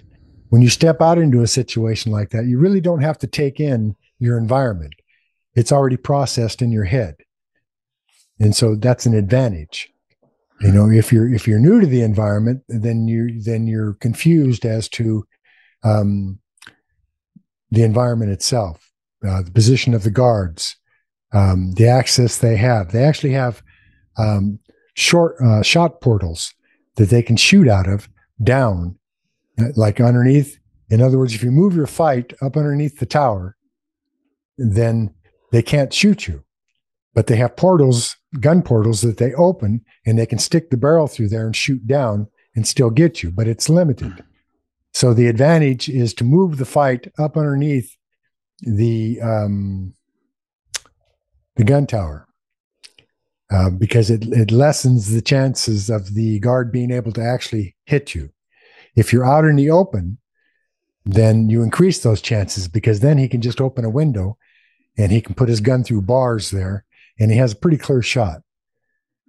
when 0.49 0.61
you 0.61 0.69
step 0.69 1.01
out 1.01 1.17
into 1.17 1.41
a 1.41 1.47
situation 1.47 2.11
like 2.11 2.29
that, 2.29 2.45
you 2.45 2.57
really 2.57 2.81
don't 2.81 3.01
have 3.01 3.17
to 3.19 3.27
take 3.27 3.59
in 3.59 3.95
your 4.19 4.37
environment. 4.37 4.93
It's 5.55 5.71
already 5.71 5.97
processed 5.97 6.61
in 6.61 6.71
your 6.71 6.85
head. 6.85 7.15
And 8.39 8.55
so 8.55 8.75
that's 8.75 9.05
an 9.05 9.13
advantage. 9.13 9.91
You 10.61 10.71
know, 10.71 10.89
if 10.89 11.13
you're 11.13 11.31
if 11.31 11.47
you're 11.47 11.59
new 11.59 11.79
to 11.79 11.85
the 11.85 12.01
environment, 12.01 12.63
then 12.67 13.07
you 13.07 13.41
then 13.41 13.67
you're 13.67 13.93
confused 13.93 14.65
as 14.65 14.89
to 14.89 15.27
um, 15.83 16.39
the 17.69 17.83
environment 17.83 18.31
itself, 18.31 18.91
uh, 19.27 19.43
the 19.43 19.51
position 19.51 19.93
of 19.93 20.03
the 20.03 20.11
guards, 20.11 20.75
um, 21.31 21.73
the 21.73 21.87
access 21.87 22.37
they 22.37 22.55
have. 22.57 22.91
They 22.91 23.03
actually 23.03 23.33
have 23.33 23.61
um, 24.17 24.59
short 24.95 25.35
uh, 25.41 25.61
shot 25.61 26.01
portals 26.01 26.53
that 26.95 27.09
they 27.09 27.21
can 27.21 27.37
shoot 27.37 27.67
out 27.67 27.87
of 27.87 28.09
down, 28.43 28.96
like 29.75 29.99
underneath. 29.99 30.59
In 30.89 31.01
other 31.01 31.17
words, 31.17 31.33
if 31.33 31.43
you 31.43 31.51
move 31.51 31.75
your 31.75 31.87
fight 31.87 32.33
up 32.41 32.55
underneath 32.55 32.99
the 32.99 33.05
tower, 33.05 33.57
then 34.57 35.13
they 35.51 35.61
can't 35.61 35.93
shoot 35.93 36.27
you. 36.27 36.43
But 37.13 37.27
they 37.27 37.35
have 37.37 37.55
portals, 37.55 38.15
gun 38.39 38.61
portals 38.61 39.01
that 39.01 39.17
they 39.17 39.33
open, 39.33 39.83
and 40.05 40.17
they 40.17 40.25
can 40.25 40.39
stick 40.39 40.69
the 40.69 40.77
barrel 40.77 41.07
through 41.07 41.29
there 41.29 41.45
and 41.45 41.55
shoot 41.55 41.85
down 41.87 42.27
and 42.55 42.67
still 42.67 42.89
get 42.89 43.23
you. 43.23 43.31
But 43.31 43.47
it's 43.47 43.69
limited. 43.69 44.23
So 44.93 45.13
the 45.13 45.27
advantage 45.27 45.89
is 45.89 46.13
to 46.15 46.23
move 46.23 46.57
the 46.57 46.65
fight 46.65 47.11
up 47.17 47.37
underneath 47.37 47.95
the 48.61 49.19
um, 49.21 49.93
the 51.55 51.63
gun 51.63 51.87
tower 51.87 52.27
uh, 53.51 53.69
because 53.69 54.09
it, 54.09 54.25
it 54.27 54.51
lessens 54.51 55.11
the 55.11 55.21
chances 55.21 55.89
of 55.89 56.13
the 56.13 56.39
guard 56.39 56.71
being 56.71 56.91
able 56.91 57.11
to 57.13 57.21
actually 57.21 57.75
hit 57.85 58.15
you. 58.15 58.29
If 58.97 59.13
you're 59.13 59.25
out 59.25 59.45
in 59.45 59.55
the 59.55 59.69
open, 59.69 60.17
then 61.05 61.49
you 61.49 61.61
increase 61.61 61.99
those 61.99 62.21
chances 62.21 62.67
because 62.67 62.99
then 62.99 63.17
he 63.17 63.29
can 63.29 63.41
just 63.41 63.61
open 63.61 63.85
a 63.85 63.89
window 63.89 64.37
and 64.97 65.11
he 65.11 65.21
can 65.21 65.35
put 65.35 65.47
his 65.47 65.61
gun 65.61 65.83
through 65.83 66.01
bars 66.01 66.51
there 66.51 66.83
and 67.19 67.31
he 67.31 67.37
has 67.37 67.53
a 67.53 67.55
pretty 67.55 67.77
clear 67.77 68.01
shot. 68.01 68.41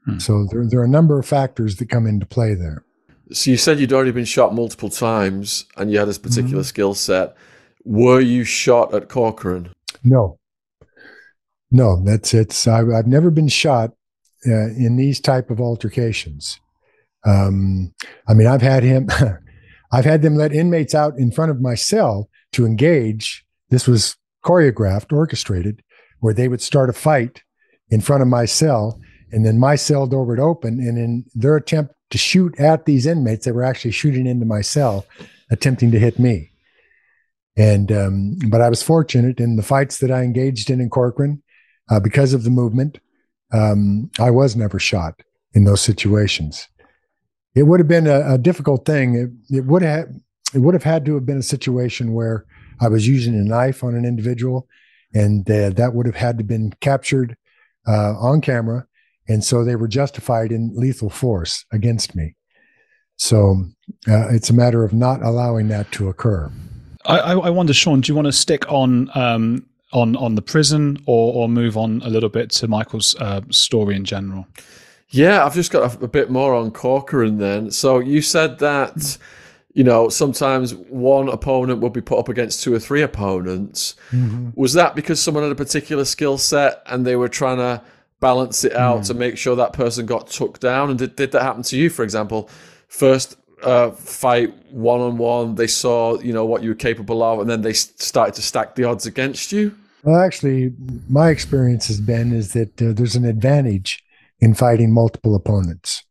Hmm. 0.06 0.18
So 0.18 0.46
there, 0.50 0.66
there 0.66 0.80
are 0.80 0.84
a 0.84 0.88
number 0.88 1.18
of 1.18 1.26
factors 1.26 1.76
that 1.76 1.90
come 1.90 2.06
into 2.06 2.26
play 2.26 2.54
there. 2.54 2.84
So 3.30 3.50
you 3.50 3.58
said 3.58 3.78
you'd 3.78 3.92
already 3.92 4.10
been 4.10 4.24
shot 4.24 4.54
multiple 4.54 4.88
times 4.88 5.66
and 5.76 5.92
you 5.92 5.98
had 5.98 6.08
this 6.08 6.18
particular 6.18 6.62
mm-hmm. 6.62 6.62
skill 6.62 6.94
set. 6.94 7.36
Were 7.84 8.20
you 8.20 8.44
shot 8.44 8.94
at 8.94 9.10
Corcoran? 9.10 9.72
No. 10.02 10.38
No, 11.70 12.02
that's 12.02 12.32
it's. 12.32 12.66
I've, 12.66 12.88
I've 12.88 13.06
never 13.06 13.30
been 13.30 13.48
shot 13.48 13.92
uh, 14.46 14.68
in 14.70 14.96
these 14.96 15.20
type 15.20 15.50
of 15.50 15.60
altercations. 15.60 16.58
Um, 17.26 17.92
I 18.26 18.32
mean, 18.32 18.46
I've 18.46 18.62
had 18.62 18.82
him. 18.82 19.08
I've 19.90 20.04
had 20.04 20.22
them 20.22 20.36
let 20.36 20.52
inmates 20.52 20.94
out 20.94 21.18
in 21.18 21.30
front 21.30 21.50
of 21.50 21.60
my 21.60 21.74
cell 21.74 22.28
to 22.52 22.66
engage. 22.66 23.44
This 23.70 23.86
was 23.86 24.16
choreographed, 24.44 25.12
orchestrated, 25.12 25.82
where 26.20 26.34
they 26.34 26.48
would 26.48 26.60
start 26.60 26.90
a 26.90 26.92
fight 26.92 27.42
in 27.90 28.00
front 28.00 28.22
of 28.22 28.28
my 28.28 28.44
cell, 28.44 29.00
and 29.32 29.44
then 29.44 29.58
my 29.58 29.76
cell 29.76 30.06
door 30.06 30.24
would 30.24 30.40
open, 30.40 30.78
and 30.80 30.98
in 30.98 31.24
their 31.34 31.56
attempt 31.56 31.94
to 32.10 32.18
shoot 32.18 32.58
at 32.58 32.86
these 32.86 33.06
inmates 33.06 33.44
they 33.44 33.52
were 33.52 33.64
actually 33.64 33.90
shooting 33.90 34.26
into 34.26 34.46
my 34.46 34.60
cell, 34.60 35.06
attempting 35.50 35.90
to 35.90 35.98
hit 35.98 36.18
me. 36.18 36.50
And 37.56 37.90
um, 37.90 38.38
but 38.48 38.60
I 38.60 38.68
was 38.68 38.82
fortunate 38.82 39.40
in 39.40 39.56
the 39.56 39.62
fights 39.62 39.98
that 39.98 40.10
I 40.10 40.22
engaged 40.22 40.70
in 40.70 40.80
in 40.80 40.90
Corcoran, 40.90 41.42
uh, 41.90 42.00
because 42.00 42.32
of 42.32 42.44
the 42.44 42.50
movement, 42.50 43.00
um, 43.52 44.10
I 44.18 44.30
was 44.30 44.54
never 44.54 44.78
shot 44.78 45.22
in 45.54 45.64
those 45.64 45.80
situations. 45.80 46.68
It 47.58 47.64
would 47.64 47.80
have 47.80 47.88
been 47.88 48.06
a, 48.06 48.34
a 48.34 48.38
difficult 48.38 48.86
thing. 48.86 49.14
It, 49.14 49.56
it 49.56 49.64
would 49.64 49.82
have 49.82 50.08
it 50.54 50.60
would 50.60 50.74
have 50.74 50.84
had 50.84 51.04
to 51.06 51.14
have 51.14 51.26
been 51.26 51.38
a 51.38 51.42
situation 51.42 52.14
where 52.14 52.46
I 52.80 52.88
was 52.88 53.06
using 53.06 53.34
a 53.34 53.44
knife 53.44 53.84
on 53.84 53.94
an 53.94 54.04
individual, 54.04 54.66
and 55.12 55.48
uh, 55.50 55.70
that 55.70 55.92
would 55.94 56.06
have 56.06 56.16
had 56.16 56.38
to 56.38 56.44
been 56.44 56.72
captured 56.80 57.36
uh, 57.86 58.14
on 58.18 58.40
camera 58.40 58.86
and 59.28 59.44
so 59.44 59.62
they 59.62 59.76
were 59.76 59.88
justified 59.88 60.50
in 60.50 60.72
lethal 60.74 61.10
force 61.10 61.64
against 61.70 62.16
me. 62.16 62.34
So 63.16 63.64
uh, 64.08 64.28
it's 64.30 64.48
a 64.48 64.54
matter 64.54 64.84
of 64.84 64.92
not 64.92 65.22
allowing 65.22 65.68
that 65.68 65.92
to 65.92 66.08
occur. 66.08 66.50
I, 67.04 67.32
I 67.32 67.50
wonder, 67.50 67.72
Shaun, 67.72 68.00
do 68.00 68.10
you 68.10 68.16
want 68.16 68.26
to 68.26 68.32
stick 68.32 68.70
on 68.70 69.10
um, 69.14 69.66
on 69.92 70.14
on 70.16 70.34
the 70.34 70.42
prison, 70.42 70.98
or 71.06 71.32
or 71.32 71.48
move 71.48 71.76
on 71.76 72.02
a 72.02 72.10
little 72.10 72.28
bit 72.28 72.50
to 72.50 72.68
Michael's 72.68 73.14
uh, 73.16 73.40
story 73.50 73.96
in 73.96 74.04
general? 74.04 74.46
Yeah, 75.10 75.44
I've 75.44 75.54
just 75.54 75.70
got 75.70 75.94
a, 75.94 76.04
a 76.04 76.08
bit 76.08 76.30
more 76.30 76.54
on 76.54 76.70
Corcoran 76.70 77.38
then. 77.38 77.70
So 77.70 77.98
you 77.98 78.20
said 78.20 78.58
that 78.58 79.18
you 79.78 79.84
know, 79.84 80.08
sometimes 80.08 80.74
one 80.74 81.28
opponent 81.28 81.80
would 81.80 81.92
be 81.92 82.00
put 82.00 82.18
up 82.18 82.28
against 82.28 82.64
two 82.64 82.74
or 82.74 82.80
three 82.80 83.00
opponents. 83.00 83.94
Mm-hmm. 84.10 84.50
Was 84.56 84.72
that 84.72 84.96
because 84.96 85.22
someone 85.22 85.44
had 85.44 85.52
a 85.52 85.54
particular 85.54 86.04
skill 86.04 86.36
set 86.36 86.82
and 86.86 87.06
they 87.06 87.14
were 87.14 87.28
trying 87.28 87.58
to 87.58 87.80
balance 88.18 88.64
it 88.64 88.74
out 88.74 89.02
mm. 89.02 89.06
to 89.06 89.14
make 89.14 89.38
sure 89.38 89.54
that 89.54 89.72
person 89.72 90.04
got 90.04 90.26
took 90.26 90.58
down? 90.58 90.90
And 90.90 90.98
did, 90.98 91.14
did 91.14 91.30
that 91.30 91.42
happen 91.42 91.62
to 91.62 91.76
you, 91.76 91.90
for 91.90 92.02
example? 92.02 92.50
First 92.88 93.36
uh, 93.62 93.90
fight 93.92 94.52
one 94.72 95.00
on 95.00 95.16
one, 95.16 95.54
they 95.54 95.68
saw 95.68 96.18
you 96.18 96.32
know 96.32 96.44
what 96.44 96.64
you 96.64 96.70
were 96.70 96.74
capable 96.74 97.22
of, 97.22 97.38
and 97.38 97.48
then 97.48 97.62
they 97.62 97.72
started 97.72 98.34
to 98.34 98.42
stack 98.42 98.74
the 98.74 98.82
odds 98.82 99.06
against 99.06 99.52
you. 99.52 99.76
Well, 100.02 100.20
actually, 100.20 100.72
my 101.08 101.30
experience 101.30 101.86
has 101.86 102.00
been 102.00 102.32
is 102.32 102.52
that 102.54 102.82
uh, 102.82 102.92
there's 102.92 103.14
an 103.14 103.24
advantage 103.24 104.04
in 104.40 104.54
fighting 104.54 104.92
multiple 104.92 105.34
opponents 105.34 106.04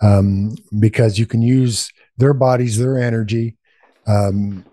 um, 0.00 0.56
because 0.78 1.18
you 1.18 1.26
can 1.26 1.42
use 1.42 1.90
their 2.18 2.34
bodies, 2.34 2.78
their 2.78 2.98
energy 2.98 3.56
um, 4.06 4.64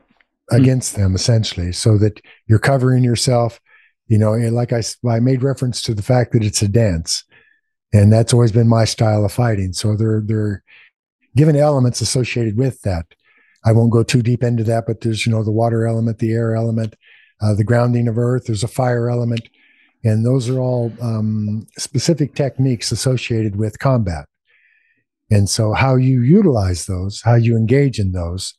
hmm. 0.50 0.56
against 0.56 0.94
mm. 0.94 0.98
them, 0.98 1.16
essentially, 1.16 1.72
so 1.72 1.98
that 1.98 2.22
you're 2.48 2.60
covering 2.60 3.04
yourself 3.04 3.60
you 4.08 4.18
know, 4.18 4.34
and 4.34 4.54
like 4.54 4.74
I, 4.74 4.84
I 5.10 5.20
made 5.20 5.44
reference 5.44 5.82
to 5.84 5.94
the 5.94 6.04
fact 6.04 6.34
that 6.34 6.44
it's 6.44 6.62
a 6.62 6.68
dance, 6.68 7.24
and 7.94 8.12
that's 8.12 8.34
always 8.34 8.52
been 8.52 8.68
my 8.68 8.86
style 8.86 9.24
of 9.26 9.32
fighting. 9.32 9.74
So 9.74 9.96
there, 9.96 10.22
there 10.24 10.40
are 10.40 10.64
given 11.36 11.56
elements 11.56 12.02
associated 12.02 12.58
with 12.58 12.82
that. 12.82 13.06
I 13.66 13.72
won't 13.72 13.92
go 13.92 14.04
too 14.04 14.22
deep 14.22 14.44
into 14.44 14.64
that, 14.66 14.86
but 14.86 15.02
there's 15.02 15.26
you 15.26 15.32
know 15.32 15.44
the 15.44 15.52
water 15.52 15.88
element, 15.88 16.20
the 16.20 16.34
air 16.34 16.56
element, 16.56 16.96
uh, 17.42 17.54
the 17.54 17.64
grounding 17.64 18.08
of 18.08 18.18
earth. 18.18 18.46
There's 18.46 18.64
a 18.64 18.68
fire 18.68 19.10
element, 19.10 19.48
And 20.04 20.26
those 20.26 20.50
are 20.50 20.60
all 20.60 20.92
um, 21.02 21.66
specific 21.78 22.36
techniques 22.36 22.92
associated 22.92 23.56
with 23.56 23.80
combat. 23.80 24.26
And 25.32 25.50
so, 25.50 25.74
how 25.74 25.96
you 25.96 26.22
utilize 26.22 26.86
those, 26.86 27.22
how 27.22 27.36
you 27.36 27.56
engage 27.56 28.00
in 28.00 28.12
those, 28.12 28.54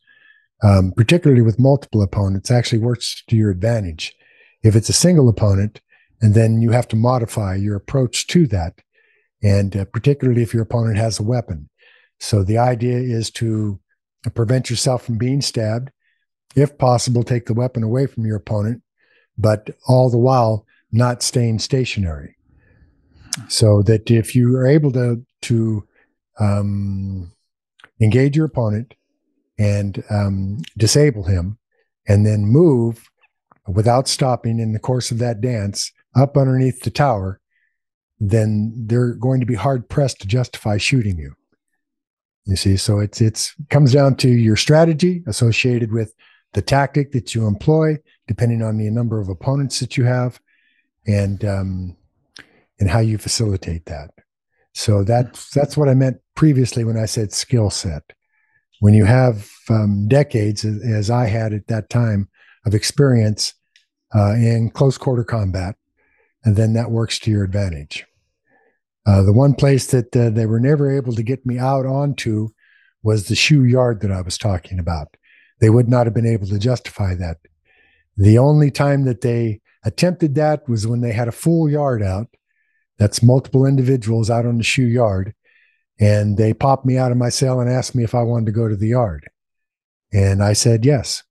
um, 0.62 0.92
particularly 0.96 1.42
with 1.42 1.60
multiple 1.60 2.02
opponents, 2.02 2.50
actually 2.50 2.78
works 2.78 3.22
to 3.28 3.36
your 3.36 3.50
advantage. 3.50 4.14
If 4.62 4.74
it's 4.74 4.88
a 4.88 4.94
single 4.94 5.28
opponent, 5.28 5.80
and 6.22 6.34
then 6.34 6.62
you 6.62 6.70
have 6.70 6.88
to 6.88 6.96
modify 6.96 7.54
your 7.54 7.76
approach 7.76 8.26
to 8.28 8.46
that, 8.46 8.80
and 9.42 9.76
uh, 9.76 9.84
particularly 9.84 10.42
if 10.42 10.54
your 10.54 10.62
opponent 10.62 10.96
has 10.96 11.20
a 11.20 11.24
weapon. 11.24 11.68
So, 12.18 12.42
the 12.42 12.58
idea 12.58 12.96
is 12.96 13.30
to 13.32 13.78
prevent 14.34 14.70
yourself 14.70 15.04
from 15.04 15.18
being 15.18 15.42
stabbed. 15.42 15.90
If 16.56 16.78
possible, 16.78 17.22
take 17.22 17.46
the 17.46 17.54
weapon 17.54 17.82
away 17.82 18.06
from 18.06 18.24
your 18.24 18.36
opponent, 18.36 18.82
but 19.36 19.70
all 19.86 20.08
the 20.08 20.18
while 20.18 20.66
not 20.94 21.22
staying 21.22 21.58
stationary. 21.58 22.36
So 23.48 23.82
that 23.82 24.10
if 24.10 24.34
you 24.34 24.56
are 24.56 24.66
able 24.66 24.92
to 24.92 25.24
to 25.42 25.86
um, 26.38 27.32
engage 28.00 28.36
your 28.36 28.46
opponent 28.46 28.94
and 29.58 30.02
um, 30.08 30.58
disable 30.76 31.24
him, 31.24 31.58
and 32.06 32.24
then 32.24 32.46
move 32.46 33.10
without 33.66 34.08
stopping 34.08 34.60
in 34.60 34.72
the 34.72 34.78
course 34.78 35.10
of 35.10 35.18
that 35.18 35.40
dance 35.40 35.92
up 36.14 36.36
underneath 36.36 36.82
the 36.82 36.90
tower, 36.90 37.40
then 38.20 38.72
they're 38.86 39.14
going 39.14 39.40
to 39.40 39.46
be 39.46 39.54
hard 39.54 39.88
pressed 39.88 40.20
to 40.20 40.28
justify 40.28 40.76
shooting 40.76 41.18
you. 41.18 41.34
You 42.46 42.56
see, 42.56 42.76
so 42.76 43.00
it's 43.00 43.20
it's 43.20 43.54
comes 43.70 43.92
down 43.92 44.16
to 44.16 44.28
your 44.28 44.56
strategy 44.56 45.22
associated 45.26 45.92
with 45.92 46.14
the 46.52 46.62
tactic 46.62 47.10
that 47.12 47.34
you 47.34 47.46
employ, 47.46 47.98
depending 48.28 48.62
on 48.62 48.76
the 48.76 48.88
number 48.90 49.20
of 49.20 49.28
opponents 49.28 49.80
that 49.80 49.96
you 49.96 50.04
have, 50.04 50.38
and 51.06 51.44
um, 51.44 51.96
and 52.80 52.90
how 52.90 53.00
you 53.00 53.18
facilitate 53.18 53.86
that. 53.86 54.10
So 54.74 55.04
that's 55.04 55.50
that's 55.50 55.76
what 55.76 55.88
I 55.88 55.94
meant 55.94 56.18
previously 56.34 56.84
when 56.84 56.98
I 56.98 57.06
said 57.06 57.32
skill 57.32 57.70
set. 57.70 58.02
When 58.80 58.94
you 58.94 59.04
have 59.04 59.48
um, 59.70 60.08
decades, 60.08 60.64
as 60.64 61.10
I 61.10 61.26
had 61.26 61.54
at 61.54 61.68
that 61.68 61.88
time, 61.88 62.28
of 62.66 62.74
experience 62.74 63.54
uh, 64.14 64.32
in 64.32 64.70
close 64.70 64.98
quarter 64.98 65.24
combat, 65.24 65.76
and 66.44 66.56
then 66.56 66.72
that 66.74 66.90
works 66.90 67.18
to 67.20 67.30
your 67.30 67.44
advantage. 67.44 68.04
Uh, 69.06 69.22
the 69.22 69.32
one 69.32 69.54
place 69.54 69.86
that 69.88 70.14
uh, 70.16 70.30
they 70.30 70.46
were 70.46 70.60
never 70.60 70.90
able 70.90 71.12
to 71.14 71.22
get 71.22 71.44
me 71.44 71.58
out 71.58 71.84
onto 71.84 72.48
was 73.02 73.28
the 73.28 73.34
SHU 73.34 73.64
yard 73.64 74.00
that 74.00 74.10
I 74.10 74.22
was 74.22 74.38
talking 74.38 74.78
about. 74.78 75.16
They 75.60 75.68
would 75.70 75.88
not 75.88 76.06
have 76.06 76.14
been 76.14 76.26
able 76.26 76.46
to 76.48 76.58
justify 76.58 77.14
that. 77.16 77.38
The 78.16 78.38
only 78.38 78.70
time 78.70 79.04
that 79.04 79.20
they 79.20 79.60
attempted 79.84 80.34
that 80.34 80.68
was 80.68 80.86
when 80.86 81.00
they 81.00 81.12
had 81.12 81.28
a 81.28 81.32
full 81.32 81.68
yard 81.68 82.02
out. 82.02 82.28
That's 82.98 83.22
multiple 83.22 83.66
individuals 83.66 84.30
out 84.30 84.46
on 84.46 84.58
the 84.58 84.64
SHU 84.64 84.86
yard. 84.86 85.34
And 85.98 86.36
they 86.36 86.54
popped 86.54 86.86
me 86.86 86.96
out 86.96 87.12
of 87.12 87.18
my 87.18 87.28
cell 87.28 87.60
and 87.60 87.70
asked 87.70 87.94
me 87.94 88.04
if 88.04 88.14
I 88.14 88.22
wanted 88.22 88.46
to 88.46 88.52
go 88.52 88.68
to 88.68 88.76
the 88.76 88.88
yard. 88.88 89.28
And 90.12 90.42
I 90.42 90.52
said 90.52 90.84
yes. 90.84 91.22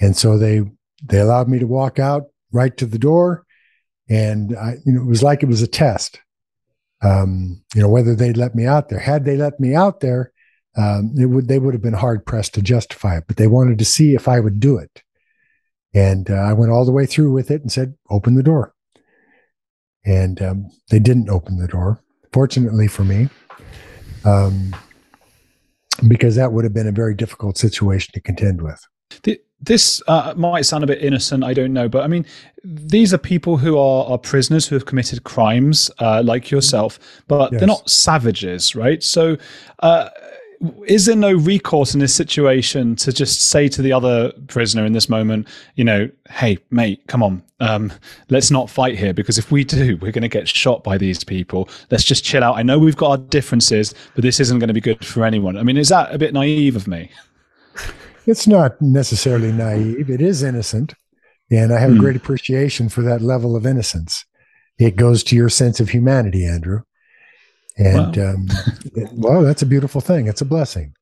And 0.00 0.16
so 0.16 0.38
they 0.38 0.62
they 1.02 1.20
allowed 1.20 1.48
me 1.48 1.58
to 1.58 1.66
walk 1.66 1.98
out 1.98 2.24
right 2.52 2.76
to 2.78 2.86
the 2.86 2.98
door. 2.98 3.44
And 4.08 4.56
I, 4.56 4.76
you 4.84 4.92
know, 4.92 5.02
it 5.02 5.06
was 5.06 5.22
like 5.22 5.42
it 5.42 5.48
was 5.48 5.62
a 5.62 5.66
test 5.66 6.20
um, 7.04 7.62
you 7.74 7.82
know, 7.82 7.88
whether 7.88 8.14
they'd 8.14 8.36
let 8.36 8.54
me 8.54 8.66
out 8.66 8.88
there. 8.88 8.98
Had 8.98 9.24
they 9.24 9.36
let 9.36 9.60
me 9.60 9.74
out 9.74 10.00
there, 10.00 10.32
um, 10.76 11.12
it 11.16 11.26
would 11.26 11.46
they 11.46 11.58
would 11.58 11.74
have 11.74 11.82
been 11.82 11.92
hard 11.92 12.24
pressed 12.24 12.54
to 12.54 12.62
justify 12.62 13.18
it. 13.18 13.24
But 13.28 13.36
they 13.36 13.46
wanted 13.46 13.78
to 13.78 13.84
see 13.84 14.14
if 14.14 14.26
I 14.26 14.40
would 14.40 14.58
do 14.58 14.78
it, 14.78 15.02
and 15.94 16.30
uh, 16.30 16.34
I 16.34 16.52
went 16.52 16.72
all 16.72 16.84
the 16.84 16.92
way 16.92 17.06
through 17.06 17.32
with 17.32 17.50
it 17.50 17.62
and 17.62 17.70
said, 17.70 17.94
"Open 18.10 18.34
the 18.34 18.42
door." 18.42 18.74
And 20.04 20.42
um, 20.42 20.70
they 20.90 20.98
didn't 20.98 21.30
open 21.30 21.58
the 21.58 21.68
door. 21.68 22.00
Fortunately 22.32 22.88
for 22.88 23.04
me, 23.04 23.28
um, 24.24 24.74
because 26.08 26.36
that 26.36 26.52
would 26.52 26.64
have 26.64 26.74
been 26.74 26.88
a 26.88 26.92
very 26.92 27.14
difficult 27.14 27.56
situation 27.56 28.12
to 28.12 28.20
contend 28.20 28.60
with. 28.60 28.86
The, 29.22 29.40
this 29.60 30.02
uh, 30.08 30.34
might 30.36 30.66
sound 30.66 30.84
a 30.84 30.86
bit 30.86 31.02
innocent, 31.02 31.44
I 31.44 31.54
don't 31.54 31.72
know, 31.72 31.88
but 31.88 32.02
I 32.02 32.06
mean, 32.06 32.26
these 32.64 33.14
are 33.14 33.18
people 33.18 33.56
who 33.56 33.78
are, 33.78 34.04
are 34.06 34.18
prisoners 34.18 34.66
who 34.66 34.74
have 34.74 34.84
committed 34.84 35.24
crimes 35.24 35.90
uh, 36.00 36.22
like 36.24 36.50
yourself, 36.50 36.98
but 37.28 37.52
yes. 37.52 37.60
they're 37.60 37.68
not 37.68 37.88
savages, 37.88 38.74
right? 38.74 39.02
So, 39.02 39.36
uh, 39.78 40.10
is 40.86 41.06
there 41.06 41.16
no 41.16 41.32
recourse 41.32 41.94
in 41.94 42.00
this 42.00 42.14
situation 42.14 42.96
to 42.96 43.12
just 43.12 43.50
say 43.50 43.68
to 43.68 43.82
the 43.82 43.92
other 43.92 44.32
prisoner 44.48 44.84
in 44.84 44.92
this 44.92 45.08
moment, 45.08 45.48
you 45.74 45.84
know, 45.84 46.08
hey, 46.30 46.58
mate, 46.70 47.06
come 47.06 47.22
on, 47.22 47.42
um, 47.60 47.92
let's 48.30 48.50
not 48.50 48.70
fight 48.70 48.98
here 48.98 49.12
because 49.12 49.38
if 49.38 49.50
we 49.50 49.64
do, 49.64 49.96
we're 49.98 50.12
going 50.12 50.22
to 50.22 50.28
get 50.28 50.48
shot 50.48 50.84
by 50.84 50.98
these 50.98 51.24
people. 51.24 51.68
Let's 51.90 52.04
just 52.04 52.24
chill 52.24 52.44
out. 52.44 52.56
I 52.56 52.62
know 52.62 52.78
we've 52.78 52.96
got 52.96 53.10
our 53.10 53.18
differences, 53.18 53.94
but 54.14 54.22
this 54.22 54.40
isn't 54.40 54.58
going 54.58 54.68
to 54.68 54.74
be 54.74 54.80
good 54.80 55.04
for 55.04 55.24
anyone. 55.24 55.56
I 55.56 55.62
mean, 55.62 55.76
is 55.76 55.88
that 55.88 56.14
a 56.14 56.18
bit 56.18 56.34
naive 56.34 56.76
of 56.76 56.86
me? 56.86 57.10
It's 58.26 58.46
not 58.46 58.80
necessarily 58.80 59.52
naive. 59.52 60.08
It 60.08 60.22
is 60.22 60.42
innocent. 60.42 60.94
And 61.50 61.72
I 61.74 61.78
have 61.78 61.90
mm. 61.90 61.94
a 61.94 61.96
hmm. 61.96 62.00
great 62.00 62.16
appreciation 62.16 62.88
for 62.88 63.02
that 63.02 63.20
level 63.20 63.54
of 63.54 63.66
innocence. 63.66 64.24
It 64.78 64.96
goes 64.96 65.22
to 65.24 65.36
your 65.36 65.50
sense 65.50 65.78
of 65.78 65.90
humanity, 65.90 66.46
Andrew. 66.46 66.84
And 67.76 68.16
wow. 68.16 68.30
um, 68.30 68.46
it, 68.94 69.10
well, 69.12 69.42
that's 69.42 69.62
a 69.62 69.66
beautiful 69.66 70.00
thing. 70.00 70.26
It's 70.26 70.40
a 70.40 70.46
blessing. 70.46 70.94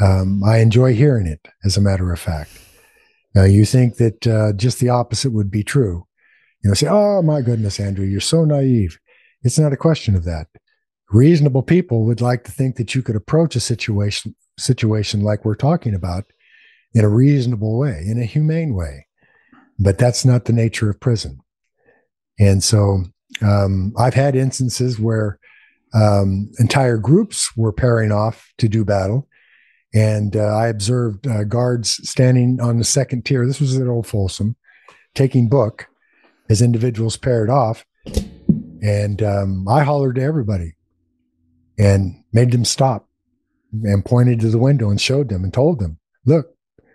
Um, 0.00 0.42
I 0.44 0.58
enjoy 0.58 0.94
hearing 0.94 1.26
it, 1.26 1.48
as 1.64 1.76
a 1.76 1.80
matter 1.80 2.12
of 2.12 2.18
fact. 2.18 2.50
Now, 3.34 3.44
you 3.44 3.64
think 3.64 3.96
that 3.96 4.26
uh, 4.26 4.52
just 4.52 4.80
the 4.80 4.88
opposite 4.88 5.32
would 5.32 5.50
be 5.50 5.64
true. 5.64 6.06
You 6.62 6.70
know, 6.70 6.74
say, 6.74 6.88
oh, 6.88 7.22
my 7.22 7.42
goodness, 7.42 7.80
Andrew, 7.80 8.06
you're 8.06 8.20
so 8.20 8.44
naive. 8.44 8.98
It's 9.42 9.58
not 9.58 9.72
a 9.72 9.76
question 9.76 10.14
of 10.16 10.24
that. 10.24 10.46
Reasonable 11.10 11.62
people 11.62 12.04
would 12.04 12.20
like 12.20 12.44
to 12.44 12.52
think 12.52 12.76
that 12.76 12.94
you 12.94 13.02
could 13.02 13.16
approach 13.16 13.54
a 13.56 13.60
situation 13.60 14.34
situation 14.58 15.20
like 15.20 15.44
we're 15.44 15.56
talking 15.56 15.94
about 15.94 16.24
in 16.94 17.04
a 17.04 17.08
reasonable 17.08 17.76
way, 17.76 18.04
in 18.06 18.20
a 18.20 18.24
humane 18.24 18.72
way. 18.74 19.06
But 19.78 19.98
that's 19.98 20.24
not 20.24 20.44
the 20.44 20.52
nature 20.52 20.88
of 20.88 21.00
prison. 21.00 21.40
And 22.38 22.62
so 22.62 23.04
um, 23.42 23.92
I've 23.98 24.14
had 24.14 24.36
instances 24.36 24.98
where 24.98 25.38
um, 25.94 26.50
entire 26.58 26.98
groups 26.98 27.56
were 27.56 27.72
pairing 27.72 28.12
off 28.12 28.52
to 28.58 28.68
do 28.68 28.84
battle. 28.84 29.28
And 29.94 30.36
uh, 30.36 30.56
I 30.56 30.66
observed 30.66 31.26
uh, 31.26 31.44
guards 31.44 32.00
standing 32.08 32.60
on 32.60 32.78
the 32.78 32.84
second 32.84 33.24
tier. 33.24 33.46
This 33.46 33.60
was 33.60 33.78
at 33.78 33.86
Old 33.86 34.06
Folsom, 34.06 34.56
taking 35.14 35.48
book 35.48 35.86
as 36.50 36.60
individuals 36.60 37.16
paired 37.16 37.48
off. 37.48 37.86
And 38.82 39.22
um, 39.22 39.68
I 39.68 39.84
hollered 39.84 40.16
to 40.16 40.22
everybody 40.22 40.74
and 41.78 42.22
made 42.32 42.50
them 42.50 42.64
stop 42.64 43.08
and 43.84 44.04
pointed 44.04 44.40
to 44.40 44.50
the 44.50 44.58
window 44.58 44.90
and 44.90 45.00
showed 45.00 45.28
them 45.28 45.44
and 45.44 45.54
told 45.54 45.78
them, 45.78 45.98
look, 46.26 46.54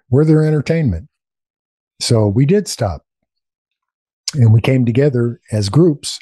we're 0.09 0.25
their 0.25 0.45
entertainment. 0.45 1.07
So 2.01 2.27
we 2.27 2.45
did 2.45 2.67
stop. 2.67 3.05
And 4.33 4.53
we 4.53 4.61
came 4.61 4.85
together 4.85 5.39
as 5.51 5.69
groups 5.69 6.19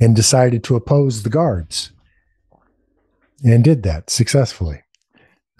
and 0.00 0.14
decided 0.14 0.62
to 0.64 0.76
oppose 0.76 1.22
the 1.22 1.30
guards 1.30 1.92
and 3.44 3.64
did 3.64 3.82
that 3.82 4.10
successfully. 4.10 4.82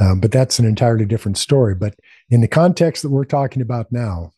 Um, 0.01 0.21
but 0.21 0.33
that's 0.33 0.59
an 0.59 0.65
entirely 0.67 1.05
different 1.05 1.39
story. 1.39 1.75
But 1.75 1.99
in 2.31 2.41
the 2.41 2.49
context 2.49 3.03
that 3.03 3.11
we're 3.11 3.25
talking 3.25 3.63
about 3.63 3.91
now 3.91 4.33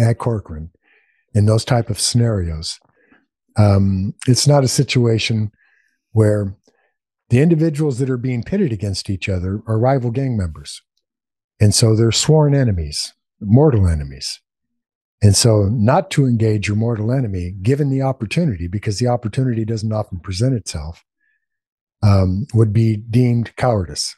at 0.00 0.18
Corcoran, 0.18 0.70
in 1.34 1.46
those 1.46 1.64
type 1.64 1.90
of 1.90 2.00
scenarios, 2.00 2.78
um, 3.56 4.14
it's 4.26 4.46
not 4.46 4.64
a 4.64 4.68
situation 4.68 5.50
where 6.12 6.54
the 7.30 7.40
individuals 7.40 7.98
that 7.98 8.10
are 8.10 8.18
being 8.18 8.42
pitted 8.42 8.72
against 8.72 9.08
each 9.08 9.28
other 9.28 9.62
are 9.66 9.78
rival 9.78 10.10
gang 10.10 10.36
members. 10.36 10.82
And 11.58 11.74
so 11.74 11.96
they're 11.96 12.12
sworn 12.12 12.54
enemies, 12.54 13.14
mortal 13.40 13.88
enemies. 13.88 14.41
And 15.22 15.36
so 15.36 15.68
not 15.70 16.10
to 16.12 16.26
engage 16.26 16.66
your 16.66 16.76
mortal 16.76 17.12
enemy, 17.12 17.54
given 17.62 17.90
the 17.90 18.02
opportunity, 18.02 18.66
because 18.66 18.98
the 18.98 19.06
opportunity 19.06 19.64
doesn't 19.64 19.92
often 19.92 20.18
present 20.18 20.54
itself, 20.54 21.04
um, 22.02 22.46
would 22.52 22.72
be 22.72 22.96
deemed 22.96 23.54
cowardice. 23.56 24.16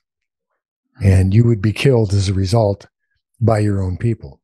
And 1.02 1.34
you 1.34 1.44
would 1.44 1.60
be 1.60 1.72
killed 1.72 2.14
as 2.14 2.28
a 2.28 2.34
result 2.34 2.86
by 3.40 3.58
your 3.58 3.82
own 3.82 3.98
people. 3.98 4.40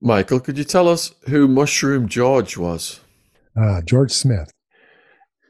Michael, 0.00 0.40
could 0.40 0.58
you 0.58 0.64
tell 0.64 0.88
us 0.88 1.14
who 1.28 1.46
Mushroom 1.46 2.08
George 2.08 2.56
was? 2.56 3.00
Uh, 3.56 3.82
George 3.82 4.12
Smith. 4.12 4.52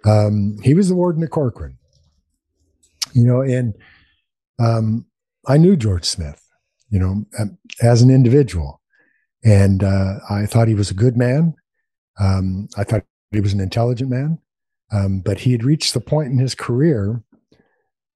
Um, 0.05 0.59
he 0.63 0.75
was 0.75 0.89
the 0.89 0.95
warden 0.95 1.23
of 1.23 1.31
Corcoran. 1.31 1.79
You 3.15 3.25
know, 3.25 3.41
and 3.41 3.75
um, 4.59 5.07
I 5.47 5.57
knew 5.57 5.77
George 5.77 6.05
Smith 6.05 6.49
you 6.91 6.99
know, 6.99 7.25
as 7.83 8.03
an 8.03 8.11
individual. 8.11 8.81
And 9.45 9.85
uh, 9.85 10.19
I 10.29 10.47
thought 10.47 10.69
he 10.69 10.75
was 10.75 10.91
a 10.91 10.95
good 10.95 11.17
man. 11.17 11.55
Um, 12.19 12.69
I 12.77 12.85
thought 12.85 13.05
he 13.31 13.41
was 13.41 13.53
an 13.53 13.61
intelligent 13.61 14.11
man. 14.11 14.39
Um, 14.91 15.21
but 15.21 15.41
he 15.41 15.53
had 15.53 15.65
reached 15.65 15.95
the 15.95 16.01
point 16.01 16.33
in 16.33 16.39
his 16.39 16.55
career 16.55 17.23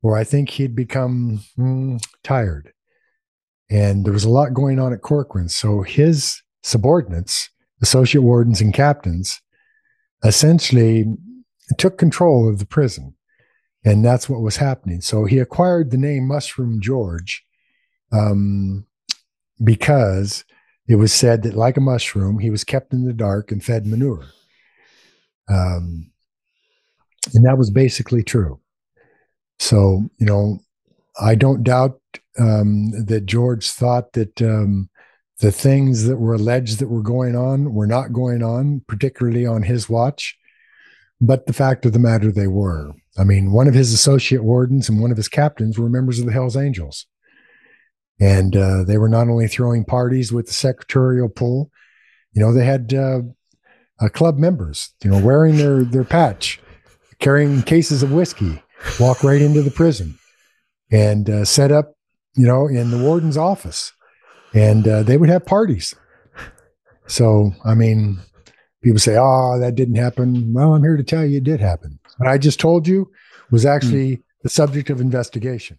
where 0.01 0.17
I 0.17 0.25
think 0.25 0.51
he'd 0.51 0.75
become 0.75 1.45
mm, 1.59 2.03
tired. 2.25 2.73
And 3.71 4.05
there 4.05 4.13
was 4.13 4.25
a 4.25 4.31
lot 4.31 4.55
going 4.55 4.79
on 4.79 4.93
at 4.93 5.03
Corcoran. 5.03 5.49
So 5.49 5.83
his 5.83 6.43
subordinates, 6.63 7.49
associate 7.81 8.23
wardens, 8.23 8.61
and 8.61 8.75
captains 8.75 9.41
essentially 10.25 11.07
took 11.79 11.99
control 11.99 12.49
of 12.49 12.59
the 12.59 12.67
prison. 12.67 13.15
And 13.85 14.05
that's 14.05 14.29
what 14.29 14.43
was 14.43 14.57
happening. 14.57 15.01
So 15.01 15.25
he 15.25 15.39
acquired 15.39 15.91
the 15.91 15.97
name 15.97 16.27
Mushroom 16.29 16.81
George 16.81 17.45
um, 18.13 18.87
because 19.63 20.45
it 20.89 20.97
was 20.97 21.13
said 21.13 21.43
that, 21.43 21.55
like 21.55 21.77
a 21.77 21.81
mushroom, 21.81 22.39
he 22.39 22.51
was 22.51 22.65
kept 22.65 22.93
in 22.93 23.05
the 23.05 23.13
dark 23.13 23.53
and 23.53 23.65
fed 23.65 23.87
manure. 23.87 24.27
Um, 25.49 26.11
and 27.35 27.47
that 27.47 27.59
was 27.59 27.71
basically 27.71 28.23
true. 28.23 28.61
So, 29.59 30.11
you 30.19 30.27
know, 30.27 30.59
I 31.21 31.35
don't 31.35 31.63
doubt 31.63 32.01
um, 32.39 32.91
that 33.07 33.27
George 33.27 33.71
thought 33.71 34.13
that 34.15 34.43
um, 34.43 34.89
the 35.41 35.53
things 35.53 36.05
that 36.05 36.17
were 36.17 36.35
alleged 36.35 36.79
that 36.79 36.89
were 36.89 37.03
going 37.03 37.37
on 37.37 37.73
were 37.73 37.87
not 37.87 38.13
going 38.13 38.43
on, 38.43 38.83
particularly 38.89 39.47
on 39.47 39.63
his 39.63 39.89
watch. 39.89 40.37
But 41.21 41.47
the 41.47 41.53
fact 41.53 41.87
of 41.87 41.93
the 41.93 42.01
matter, 42.01 42.33
they 42.33 42.49
were. 42.49 42.93
I 43.17 43.25
mean, 43.25 43.53
one 43.53 43.69
of 43.69 43.75
his 43.75 43.93
associate 43.93 44.43
wardens 44.43 44.89
and 44.89 45.01
one 45.01 45.13
of 45.13 45.17
his 45.17 45.29
captains 45.29 45.79
were 45.79 45.89
members 45.89 46.19
of 46.19 46.27
the 46.27 46.33
Hells 46.33 46.57
Angels. 46.57 47.07
And 48.23 48.57
uh, 48.57 48.85
they 48.85 48.99
were 48.99 49.09
not 49.09 49.27
only 49.27 49.49
throwing 49.49 49.85
parties 49.85 50.33
with 50.33 50.47
the 50.47 50.53
secretarial 50.53 51.29
pool, 51.29 51.73
you 52.33 52.41
know, 52.41 52.53
they 52.53 52.65
had 52.65 52.95
uh, 52.95 53.23
uh, 54.01 54.09
club 54.11 54.39
members, 54.39 54.95
you 55.03 55.11
know, 55.11 55.19
wearing 55.19 55.57
their, 55.57 55.83
their 55.83 56.05
patch, 56.05 56.61
carrying 57.19 57.63
cases 57.63 58.05
of 58.05 58.13
whiskey, 58.13 58.63
walk 59.01 59.25
right 59.25 59.43
into 59.43 59.61
the 59.61 59.73
prison 59.73 60.17
and 60.93 61.29
uh, 61.29 61.45
set 61.45 61.73
up, 61.73 61.97
you 62.37 62.47
know, 62.47 62.69
in 62.69 62.93
the 62.93 62.99
warden's 62.99 63.37
office. 63.37 63.93
And 64.55 64.87
uh, 64.87 65.03
they 65.03 65.17
would 65.17 65.29
have 65.29 65.45
parties. 65.45 65.93
So, 67.09 67.51
I 67.65 67.75
mean, 67.75 68.21
people 68.85 69.01
say, 69.01 69.17
oh, 69.19 69.59
that 69.59 69.75
didn't 69.75 69.97
happen. 69.97 70.55
Well, 70.55 70.75
I'm 70.75 70.85
here 70.85 70.97
to 70.97 71.03
tell 71.03 71.25
you 71.25 71.39
it 71.39 71.45
did 71.45 71.59
happen. 71.59 71.99
What 72.19 72.29
I 72.29 72.39
just 72.39 72.61
told 72.61 72.87
you 72.87 73.11
was 73.51 73.67
actually 73.67 74.19
mm. 74.19 74.23
the 74.43 74.49
subject 74.49 74.91
of 74.91 75.01
investigation. 75.01 75.79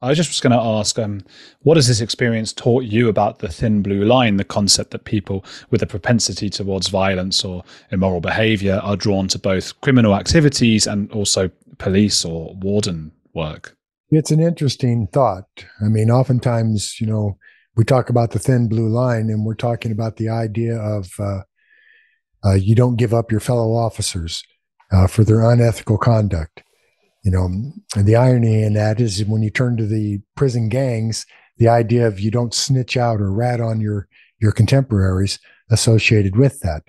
I 0.00 0.14
just 0.14 0.30
was 0.30 0.40
going 0.40 0.52
to 0.52 0.64
ask, 0.64 0.96
um, 0.98 1.24
what 1.62 1.76
has 1.76 1.88
this 1.88 2.00
experience 2.00 2.52
taught 2.52 2.84
you 2.84 3.08
about 3.08 3.40
the 3.40 3.48
thin 3.48 3.82
blue 3.82 4.04
line, 4.04 4.36
the 4.36 4.44
concept 4.44 4.92
that 4.92 5.04
people 5.04 5.44
with 5.70 5.82
a 5.82 5.86
propensity 5.86 6.48
towards 6.48 6.86
violence 6.86 7.44
or 7.44 7.64
immoral 7.90 8.20
behavior 8.20 8.80
are 8.84 8.96
drawn 8.96 9.26
to 9.28 9.38
both 9.40 9.80
criminal 9.80 10.14
activities 10.14 10.86
and 10.86 11.10
also 11.10 11.50
police 11.78 12.24
or 12.24 12.54
warden 12.60 13.10
work? 13.34 13.76
It's 14.10 14.30
an 14.30 14.40
interesting 14.40 15.08
thought. 15.12 15.48
I 15.80 15.88
mean, 15.88 16.10
oftentimes, 16.10 17.00
you 17.00 17.06
know, 17.06 17.36
we 17.76 17.84
talk 17.84 18.08
about 18.08 18.30
the 18.30 18.38
thin 18.38 18.68
blue 18.68 18.88
line, 18.88 19.30
and 19.30 19.44
we're 19.44 19.54
talking 19.54 19.92
about 19.92 20.16
the 20.16 20.28
idea 20.28 20.76
of 20.76 21.10
uh, 21.18 21.40
uh, 22.44 22.54
you 22.54 22.74
don't 22.74 22.96
give 22.96 23.12
up 23.12 23.30
your 23.30 23.40
fellow 23.40 23.74
officers 23.74 24.44
uh, 24.92 25.06
for 25.06 25.24
their 25.24 25.48
unethical 25.48 25.98
conduct. 25.98 26.62
You 27.28 27.32
know, 27.32 27.44
and 27.94 28.06
the 28.06 28.16
irony 28.16 28.62
in 28.62 28.72
that 28.72 29.02
is 29.02 29.22
when 29.26 29.42
you 29.42 29.50
turn 29.50 29.76
to 29.76 29.86
the 29.86 30.22
prison 30.34 30.70
gangs, 30.70 31.26
the 31.58 31.68
idea 31.68 32.06
of 32.06 32.18
you 32.18 32.30
don't 32.30 32.54
snitch 32.54 32.96
out 32.96 33.20
or 33.20 33.30
rat 33.30 33.60
on 33.60 33.82
your 33.82 34.08
your 34.38 34.50
contemporaries 34.50 35.38
associated 35.70 36.36
with 36.36 36.60
that. 36.60 36.84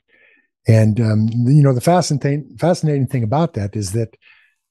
And 0.65 1.01
um, 1.01 1.27
you 1.45 1.61
know, 1.61 1.73
the 1.73 1.81
fascinating 1.81 2.55
fascinating 2.57 3.07
thing 3.07 3.21
about 3.21 3.53
that 3.55 3.75
is 3.75 3.91
that 3.91 4.15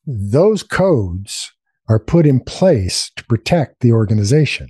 those 0.06 0.62
codes 0.62 1.52
are 1.86 1.98
put 1.98 2.24
in 2.24 2.40
place 2.40 3.10
to 3.16 3.24
protect 3.26 3.80
the 3.80 3.92
organization. 3.92 4.68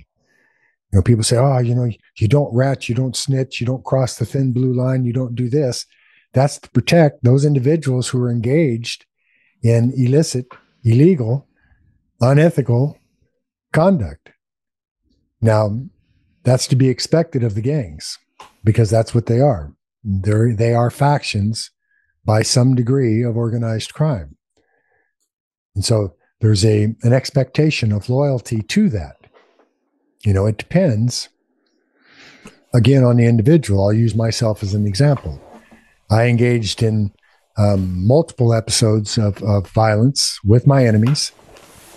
You 0.91 0.97
know, 0.97 1.01
people 1.01 1.23
say, 1.23 1.37
oh, 1.37 1.59
you 1.59 1.75
know, 1.75 1.89
you 2.17 2.27
don't 2.27 2.53
rat, 2.53 2.89
you 2.89 2.95
don't 2.95 3.15
snitch, 3.15 3.61
you 3.61 3.65
don't 3.65 3.85
cross 3.85 4.17
the 4.17 4.25
thin 4.25 4.51
blue 4.51 4.73
line, 4.73 5.05
you 5.05 5.13
don't 5.13 5.35
do 5.35 5.47
this. 5.49 5.85
That's 6.33 6.59
to 6.59 6.69
protect 6.71 7.23
those 7.23 7.45
individuals 7.45 8.09
who 8.09 8.21
are 8.21 8.29
engaged 8.29 9.05
in 9.63 9.93
illicit, 9.95 10.47
illegal, 10.83 11.47
unethical 12.21 12.97
conduct. 13.73 14.31
Now, 15.41 15.81
that's 16.43 16.67
to 16.67 16.75
be 16.75 16.89
expected 16.89 17.43
of 17.43 17.55
the 17.55 17.61
gangs 17.61 18.17
because 18.63 18.89
that's 18.89 19.13
what 19.13 19.27
they 19.27 19.39
are. 19.39 19.73
They're, 20.03 20.53
they 20.53 20.73
are 20.73 20.89
factions 20.89 21.71
by 22.25 22.41
some 22.41 22.75
degree 22.75 23.23
of 23.23 23.37
organized 23.37 23.93
crime. 23.93 24.37
And 25.75 25.83
so 25.83 26.15
there's 26.41 26.65
a, 26.65 26.95
an 27.03 27.13
expectation 27.13 27.91
of 27.91 28.09
loyalty 28.09 28.61
to 28.61 28.89
that. 28.89 29.17
You 30.25 30.33
know, 30.33 30.45
it 30.45 30.57
depends 30.57 31.29
again 32.73 33.03
on 33.03 33.17
the 33.17 33.25
individual. 33.25 33.85
I'll 33.85 33.93
use 33.93 34.15
myself 34.15 34.63
as 34.63 34.73
an 34.73 34.85
example. 34.85 35.41
I 36.09 36.25
engaged 36.25 36.83
in 36.83 37.11
um, 37.59 38.07
multiple 38.07 38.53
episodes 38.53 39.17
of, 39.17 39.43
of 39.43 39.69
violence 39.69 40.39
with 40.45 40.65
my 40.65 40.85
enemies, 40.85 41.33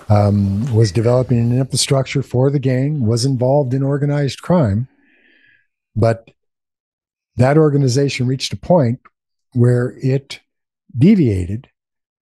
um, 0.08 0.74
was 0.74 0.90
developing 0.90 1.38
an 1.38 1.56
infrastructure 1.56 2.22
for 2.22 2.50
the 2.50 2.58
gang, 2.58 3.06
was 3.06 3.24
involved 3.24 3.72
in 3.72 3.82
organized 3.82 4.42
crime. 4.42 4.88
But 5.94 6.30
that 7.36 7.56
organization 7.56 8.26
reached 8.26 8.52
a 8.52 8.56
point 8.56 9.00
where 9.52 9.94
it 10.02 10.40
deviated 10.98 11.68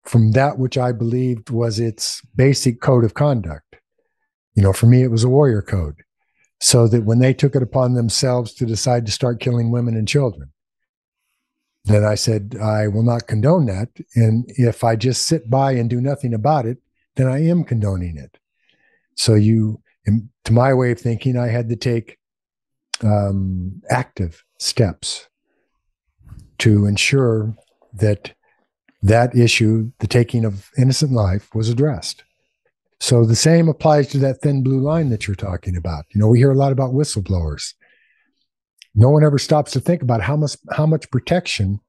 from 0.04 0.32
that 0.32 0.58
which 0.58 0.76
I 0.76 0.92
believed 0.92 1.50
was 1.50 1.80
its 1.80 2.20
basic 2.36 2.80
code 2.80 3.04
of 3.04 3.14
conduct. 3.14 3.76
You 4.54 4.62
know, 4.62 4.72
for 4.72 4.86
me, 4.86 5.02
it 5.02 5.10
was 5.10 5.24
a 5.24 5.28
warrior 5.28 5.62
code. 5.62 6.02
So 6.60 6.86
that 6.88 7.04
when 7.04 7.20
they 7.20 7.32
took 7.32 7.56
it 7.56 7.62
upon 7.62 7.94
themselves 7.94 8.52
to 8.54 8.66
decide 8.66 9.06
to 9.06 9.12
start 9.12 9.40
killing 9.40 9.70
women 9.70 9.96
and 9.96 10.06
children, 10.06 10.52
then 11.84 12.04
I 12.04 12.14
said, 12.14 12.56
I 12.60 12.88
will 12.88 13.02
not 13.02 13.26
condone 13.26 13.66
that. 13.66 13.88
And 14.14 14.44
if 14.48 14.84
I 14.84 14.96
just 14.96 15.26
sit 15.26 15.48
by 15.48 15.72
and 15.72 15.88
do 15.88 16.00
nothing 16.00 16.34
about 16.34 16.66
it, 16.66 16.78
then 17.16 17.26
I 17.26 17.44
am 17.44 17.64
condoning 17.64 18.16
it. 18.16 18.38
So 19.16 19.34
you, 19.34 19.82
to 20.44 20.52
my 20.52 20.74
way 20.74 20.92
of 20.92 21.00
thinking, 21.00 21.36
I 21.36 21.48
had 21.48 21.68
to 21.70 21.76
take 21.76 22.18
um, 23.02 23.82
active 23.90 24.44
steps 24.58 25.28
to 26.58 26.86
ensure 26.86 27.54
that 27.94 28.34
that 29.02 29.34
issue, 29.34 29.90
the 29.98 30.06
taking 30.06 30.44
of 30.44 30.70
innocent 30.76 31.12
life, 31.12 31.54
was 31.54 31.70
addressed. 31.70 32.22
So 33.00 33.24
the 33.24 33.36
same 33.36 33.68
applies 33.68 34.08
to 34.08 34.18
that 34.18 34.42
thin 34.42 34.62
blue 34.62 34.80
line 34.80 35.08
that 35.08 35.26
you're 35.26 35.34
talking 35.34 35.74
about. 35.76 36.04
You 36.10 36.20
know, 36.20 36.28
we 36.28 36.38
hear 36.38 36.50
a 36.50 36.56
lot 36.56 36.72
about 36.72 36.92
whistleblowers. 36.92 37.72
No 38.94 39.10
one 39.10 39.24
ever 39.24 39.38
stops 39.38 39.72
to 39.72 39.80
think 39.80 40.02
about 40.02 40.22
how 40.22 40.36
much 40.36 40.56
how 40.72 40.86
much 40.86 41.10
protection 41.10 41.80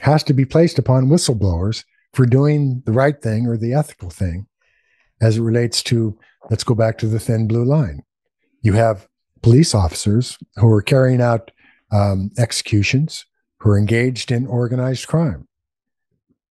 has 0.00 0.22
to 0.24 0.32
be 0.32 0.44
placed 0.44 0.78
upon 0.78 1.08
whistleblowers 1.08 1.84
for 2.14 2.24
doing 2.24 2.82
the 2.86 2.92
right 2.92 3.20
thing 3.20 3.46
or 3.46 3.56
the 3.56 3.74
ethical 3.74 4.10
thing 4.10 4.46
as 5.20 5.36
it 5.36 5.42
relates 5.42 5.82
to 5.82 6.18
let's 6.50 6.64
go 6.64 6.74
back 6.74 6.98
to 6.98 7.06
the 7.06 7.18
thin 7.18 7.48
blue 7.48 7.64
line. 7.64 8.02
You 8.62 8.72
have 8.74 9.08
police 9.42 9.74
officers 9.74 10.38
who 10.56 10.68
are 10.68 10.82
carrying 10.82 11.20
out 11.20 11.50
um, 11.90 12.30
executions 12.38 13.24
who 13.58 13.70
are 13.70 13.78
engaged 13.78 14.30
in 14.30 14.46
organized 14.46 15.06
crime. 15.06 15.46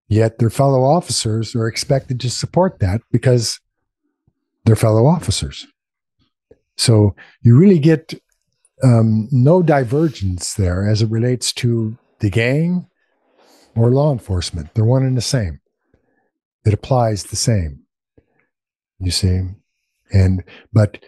Yet 0.09 0.39
their 0.39 0.49
fellow 0.49 0.83
officers 0.83 1.55
are 1.55 1.67
expected 1.67 2.19
to 2.21 2.29
support 2.29 2.79
that 2.79 3.01
because 3.11 3.59
they're 4.65 4.75
fellow 4.75 5.05
officers. 5.05 5.67
So 6.77 7.15
you 7.41 7.57
really 7.57 7.79
get 7.79 8.13
um, 8.83 9.27
no 9.31 9.63
divergence 9.63 10.53
there 10.53 10.87
as 10.87 11.01
it 11.01 11.09
relates 11.09 11.51
to 11.53 11.97
the 12.19 12.29
gang 12.29 12.87
or 13.75 13.91
law 13.91 14.11
enforcement. 14.11 14.73
They're 14.73 14.85
one 14.85 15.03
and 15.03 15.17
the 15.17 15.21
same. 15.21 15.61
It 16.65 16.73
applies 16.73 17.23
the 17.23 17.35
same. 17.35 17.83
You 18.99 19.11
see? 19.11 19.41
And, 20.11 20.43
but 20.73 21.03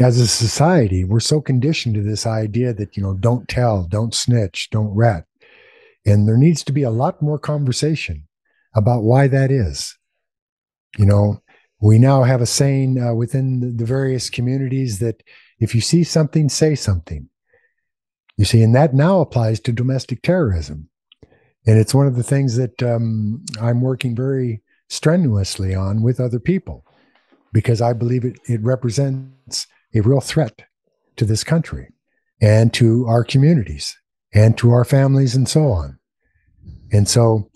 as 0.00 0.20
a 0.20 0.26
society, 0.26 1.04
we're 1.04 1.20
so 1.20 1.40
conditioned 1.40 1.94
to 1.96 2.02
this 2.02 2.26
idea 2.26 2.72
that, 2.74 2.96
you 2.96 3.02
know, 3.02 3.14
don't 3.14 3.48
tell, 3.48 3.84
don't 3.84 4.14
snitch, 4.14 4.70
don't 4.70 4.94
rat. 4.94 5.24
And 6.06 6.26
there 6.26 6.36
needs 6.36 6.62
to 6.64 6.72
be 6.72 6.84
a 6.84 6.90
lot 6.90 7.20
more 7.20 7.38
conversation 7.38 8.28
about 8.74 9.02
why 9.02 9.26
that 9.28 9.50
is. 9.50 9.96
You 10.96 11.06
know, 11.06 11.42
we 11.80 11.98
now 11.98 12.22
have 12.22 12.40
a 12.40 12.46
saying 12.46 13.00
uh, 13.00 13.14
within 13.14 13.76
the 13.76 13.84
various 13.84 14.30
communities 14.30 15.00
that 15.00 15.22
if 15.58 15.74
you 15.74 15.80
see 15.80 16.04
something, 16.04 16.48
say 16.48 16.74
something. 16.74 17.28
You 18.36 18.44
see, 18.44 18.62
and 18.62 18.74
that 18.74 18.94
now 18.94 19.20
applies 19.20 19.58
to 19.60 19.72
domestic 19.72 20.22
terrorism. 20.22 20.88
And 21.66 21.78
it's 21.78 21.94
one 21.94 22.06
of 22.06 22.16
the 22.16 22.22
things 22.22 22.56
that 22.56 22.82
um, 22.82 23.44
I'm 23.60 23.80
working 23.80 24.14
very 24.14 24.62
strenuously 24.88 25.74
on 25.74 26.02
with 26.02 26.20
other 26.20 26.38
people 26.38 26.84
because 27.52 27.80
I 27.82 27.92
believe 27.92 28.24
it, 28.24 28.38
it 28.46 28.62
represents 28.62 29.66
a 29.94 30.00
real 30.00 30.20
threat 30.20 30.62
to 31.16 31.24
this 31.24 31.44
country 31.44 31.88
and 32.40 32.72
to 32.74 33.06
our 33.06 33.24
communities 33.24 33.96
and 34.32 34.56
to 34.58 34.70
our 34.70 34.84
families 34.84 35.34
and 35.34 35.48
so 35.48 35.70
on. 35.72 35.98
And 36.92 37.08
so, 37.08 37.50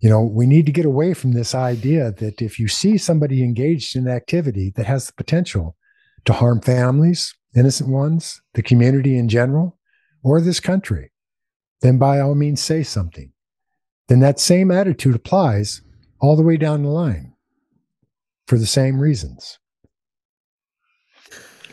you 0.00 0.10
know, 0.10 0.22
we 0.22 0.46
need 0.46 0.66
to 0.66 0.72
get 0.72 0.84
away 0.84 1.14
from 1.14 1.32
this 1.32 1.54
idea 1.54 2.12
that 2.12 2.42
if 2.42 2.58
you 2.58 2.68
see 2.68 2.98
somebody 2.98 3.42
engaged 3.42 3.96
in 3.96 4.06
activity 4.06 4.72
that 4.76 4.86
has 4.86 5.06
the 5.06 5.12
potential 5.14 5.76
to 6.24 6.32
harm 6.32 6.60
families, 6.60 7.34
innocent 7.56 7.88
ones, 7.90 8.42
the 8.54 8.62
community 8.62 9.18
in 9.18 9.28
general, 9.28 9.78
or 10.22 10.40
this 10.40 10.60
country, 10.60 11.12
then 11.80 11.98
by 11.98 12.20
all 12.20 12.34
means 12.34 12.60
say 12.60 12.82
something. 12.82 13.32
Then 14.08 14.20
that 14.20 14.38
same 14.38 14.70
attitude 14.70 15.14
applies 15.14 15.82
all 16.20 16.36
the 16.36 16.42
way 16.42 16.56
down 16.56 16.82
the 16.82 16.88
line 16.88 17.34
for 18.46 18.58
the 18.58 18.66
same 18.66 19.00
reasons. 19.00 19.58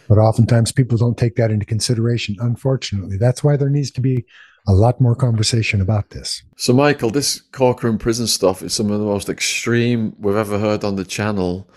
But 0.10 0.18
oftentimes 0.18 0.72
people 0.72 0.98
don't 0.98 1.18
take 1.18 1.36
that 1.36 1.52
into 1.52 1.66
consideration, 1.66 2.36
unfortunately. 2.40 3.18
That's 3.18 3.44
why 3.44 3.58
there 3.58 3.70
needs 3.70 3.92
to 3.92 4.02
be 4.02 4.26
a 4.68 4.74
lot 4.74 5.02
more 5.02 5.16
conversation 5.16 5.82
about 5.82 6.10
this. 6.10 6.44
So, 6.58 6.74
Michael, 6.74 7.10
this 7.10 7.42
Corcoran 7.52 7.98
prison 7.98 8.28
stuff 8.28 8.62
is 8.62 8.74
some 8.74 8.92
of 8.92 9.00
the 9.00 9.06
most 9.06 9.30
extreme 9.30 10.16
we've 10.20 10.36
ever 10.36 10.60
heard 10.60 10.84
on 10.84 10.96
the 10.96 11.06
channel. 11.06 11.70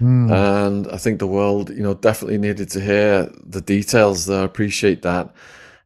Mm. 0.00 0.30
And 0.30 0.88
I 0.88 0.96
think 0.96 1.18
the 1.18 1.26
world, 1.26 1.70
you 1.70 1.82
know, 1.82 1.94
definitely 1.94 2.38
needed 2.38 2.70
to 2.70 2.80
hear 2.80 3.30
the 3.44 3.60
details 3.60 4.26
there. 4.26 4.42
I 4.42 4.44
appreciate 4.44 5.02
that. 5.02 5.34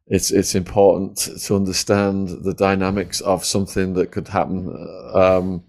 It's 0.07 0.31
it's 0.31 0.53
important 0.53 1.17
to 1.17 1.55
understand 1.55 2.29
the 2.43 2.53
dynamics 2.53 3.21
of 3.21 3.45
something 3.45 3.93
that 3.93 4.11
could 4.11 4.27
happen. 4.27 4.69
Um, 5.13 5.63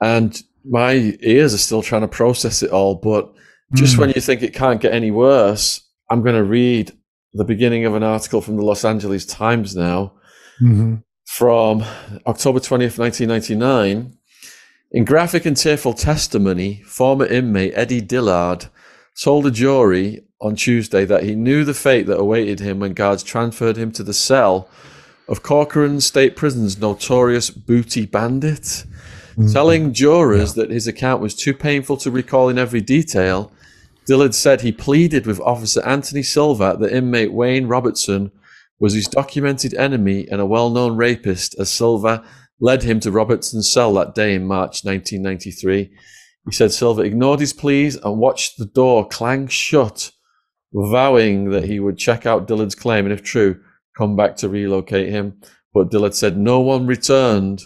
and 0.00 0.42
my 0.68 1.16
ears 1.20 1.54
are 1.54 1.58
still 1.58 1.82
trying 1.82 2.02
to 2.02 2.08
process 2.08 2.62
it 2.62 2.70
all. 2.70 2.96
But 2.96 3.32
just 3.74 3.96
mm. 3.96 4.00
when 4.00 4.10
you 4.10 4.20
think 4.20 4.42
it 4.42 4.52
can't 4.52 4.80
get 4.80 4.92
any 4.92 5.10
worse, 5.10 5.80
I'm 6.10 6.22
going 6.22 6.36
to 6.36 6.44
read 6.44 6.92
the 7.32 7.44
beginning 7.44 7.84
of 7.84 7.94
an 7.94 8.02
article 8.02 8.40
from 8.40 8.56
the 8.56 8.62
Los 8.62 8.84
Angeles 8.84 9.26
Times 9.26 9.76
now 9.76 10.12
mm-hmm. 10.60 10.96
from 11.26 11.84
October 12.26 12.60
20th, 12.60 12.98
1999. 12.98 14.16
In 14.92 15.04
graphic 15.04 15.44
and 15.44 15.56
tearful 15.56 15.94
testimony, 15.94 16.82
former 16.86 17.26
inmate 17.26 17.72
Eddie 17.74 18.00
Dillard 18.00 18.66
told 19.20 19.46
a 19.46 19.50
jury 19.50 20.22
on 20.40 20.54
Tuesday 20.54 21.04
that 21.04 21.24
he 21.24 21.34
knew 21.34 21.64
the 21.64 21.74
fate 21.74 22.06
that 22.06 22.18
awaited 22.20 22.60
him 22.60 22.78
when 22.78 22.92
guards 22.92 23.22
transferred 23.22 23.76
him 23.76 23.90
to 23.92 24.02
the 24.02 24.14
cell 24.14 24.68
of 25.28 25.42
Corcoran 25.42 26.00
State 26.00 26.36
Prison's 26.36 26.78
notorious 26.78 27.50
booty 27.50 28.06
bandit. 28.06 28.62
Mm-hmm. 28.62 29.52
Telling 29.52 29.92
jurors 29.92 30.56
yeah. 30.56 30.62
that 30.62 30.70
his 30.70 30.86
account 30.86 31.20
was 31.20 31.34
too 31.34 31.52
painful 31.52 31.96
to 31.98 32.10
recall 32.10 32.48
in 32.48 32.58
every 32.58 32.80
detail, 32.80 33.52
Dillard 34.06 34.34
said 34.34 34.60
he 34.60 34.72
pleaded 34.72 35.26
with 35.26 35.40
Officer 35.40 35.84
Anthony 35.84 36.22
Silva 36.22 36.76
that 36.78 36.92
inmate 36.92 37.32
Wayne 37.32 37.66
Robertson 37.66 38.30
was 38.78 38.94
his 38.94 39.08
documented 39.08 39.74
enemy 39.74 40.28
and 40.30 40.40
a 40.40 40.46
well 40.46 40.70
known 40.70 40.96
rapist, 40.96 41.58
as 41.58 41.72
Silva 41.72 42.24
led 42.60 42.82
him 42.82 43.00
to 43.00 43.10
Robertson's 43.10 43.70
cell 43.70 43.92
that 43.94 44.14
day 44.14 44.34
in 44.34 44.46
March 44.46 44.84
1993. 44.84 45.90
He 46.46 46.52
said 46.52 46.72
Silva 46.72 47.02
ignored 47.02 47.40
his 47.40 47.52
pleas 47.52 47.96
and 47.96 48.18
watched 48.18 48.58
the 48.58 48.66
door 48.66 49.06
clang 49.06 49.48
shut, 49.48 50.12
vowing 50.72 51.50
that 51.50 51.64
he 51.64 51.80
would 51.80 51.98
check 51.98 52.24
out 52.24 52.46
Dillard's 52.46 52.74
claim 52.74 53.04
and, 53.04 53.12
if 53.12 53.22
true, 53.22 53.60
come 53.96 54.16
back 54.16 54.36
to 54.36 54.48
relocate 54.48 55.08
him. 55.08 55.40
But 55.74 55.90
Dillard 55.90 56.14
said 56.14 56.38
no 56.38 56.60
one 56.60 56.86
returned 56.86 57.64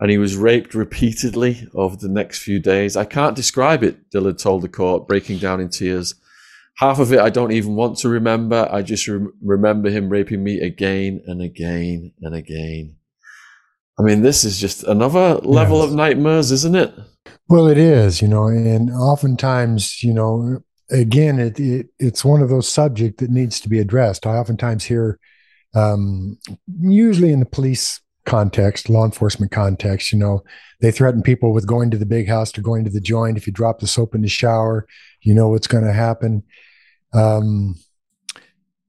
and 0.00 0.10
he 0.10 0.18
was 0.18 0.36
raped 0.36 0.74
repeatedly 0.74 1.68
over 1.74 1.96
the 1.96 2.08
next 2.08 2.42
few 2.42 2.58
days. 2.58 2.96
I 2.96 3.04
can't 3.04 3.36
describe 3.36 3.82
it, 3.82 4.10
Dillard 4.10 4.38
told 4.38 4.62
the 4.62 4.68
court, 4.68 5.06
breaking 5.06 5.38
down 5.38 5.60
in 5.60 5.68
tears. 5.68 6.14
Half 6.78 6.98
of 6.98 7.12
it 7.12 7.20
I 7.20 7.30
don't 7.30 7.52
even 7.52 7.74
want 7.74 7.98
to 7.98 8.08
remember. 8.08 8.68
I 8.70 8.82
just 8.82 9.06
re- 9.06 9.28
remember 9.42 9.90
him 9.90 10.08
raping 10.08 10.42
me 10.42 10.60
again 10.60 11.22
and 11.26 11.42
again 11.42 12.12
and 12.22 12.34
again. 12.34 12.96
I 13.98 14.02
mean, 14.02 14.22
this 14.22 14.44
is 14.44 14.58
just 14.58 14.84
another 14.84 15.34
level 15.42 15.78
yes. 15.80 15.88
of 15.88 15.94
nightmares, 15.94 16.50
isn't 16.50 16.74
it? 16.76 16.94
Well, 17.48 17.66
it 17.66 17.78
is, 17.78 18.22
you 18.22 18.28
know, 18.28 18.46
and 18.46 18.90
oftentimes, 18.90 20.02
you 20.02 20.14
know, 20.14 20.62
again, 20.90 21.38
it, 21.38 21.60
it 21.60 21.88
it's 21.98 22.24
one 22.24 22.40
of 22.40 22.48
those 22.48 22.68
subjects 22.68 23.22
that 23.22 23.30
needs 23.30 23.60
to 23.60 23.68
be 23.68 23.78
addressed. 23.78 24.26
I 24.26 24.36
oftentimes 24.36 24.84
hear, 24.84 25.18
um, 25.74 26.38
usually 26.80 27.32
in 27.32 27.40
the 27.40 27.46
police 27.46 28.00
context, 28.24 28.88
law 28.88 29.04
enforcement 29.04 29.52
context, 29.52 30.12
you 30.12 30.18
know, 30.18 30.42
they 30.80 30.90
threaten 30.90 31.22
people 31.22 31.52
with 31.52 31.66
going 31.66 31.90
to 31.90 31.98
the 31.98 32.06
big 32.06 32.28
house 32.28 32.56
or 32.56 32.62
going 32.62 32.84
to 32.84 32.90
the 32.90 33.00
joint. 33.00 33.36
If 33.36 33.46
you 33.46 33.52
drop 33.52 33.80
the 33.80 33.86
soap 33.86 34.14
in 34.14 34.22
the 34.22 34.28
shower, 34.28 34.86
you 35.20 35.34
know 35.34 35.48
what's 35.48 35.66
going 35.66 35.84
to 35.84 35.92
happen. 35.92 36.42
Um, 37.12 37.76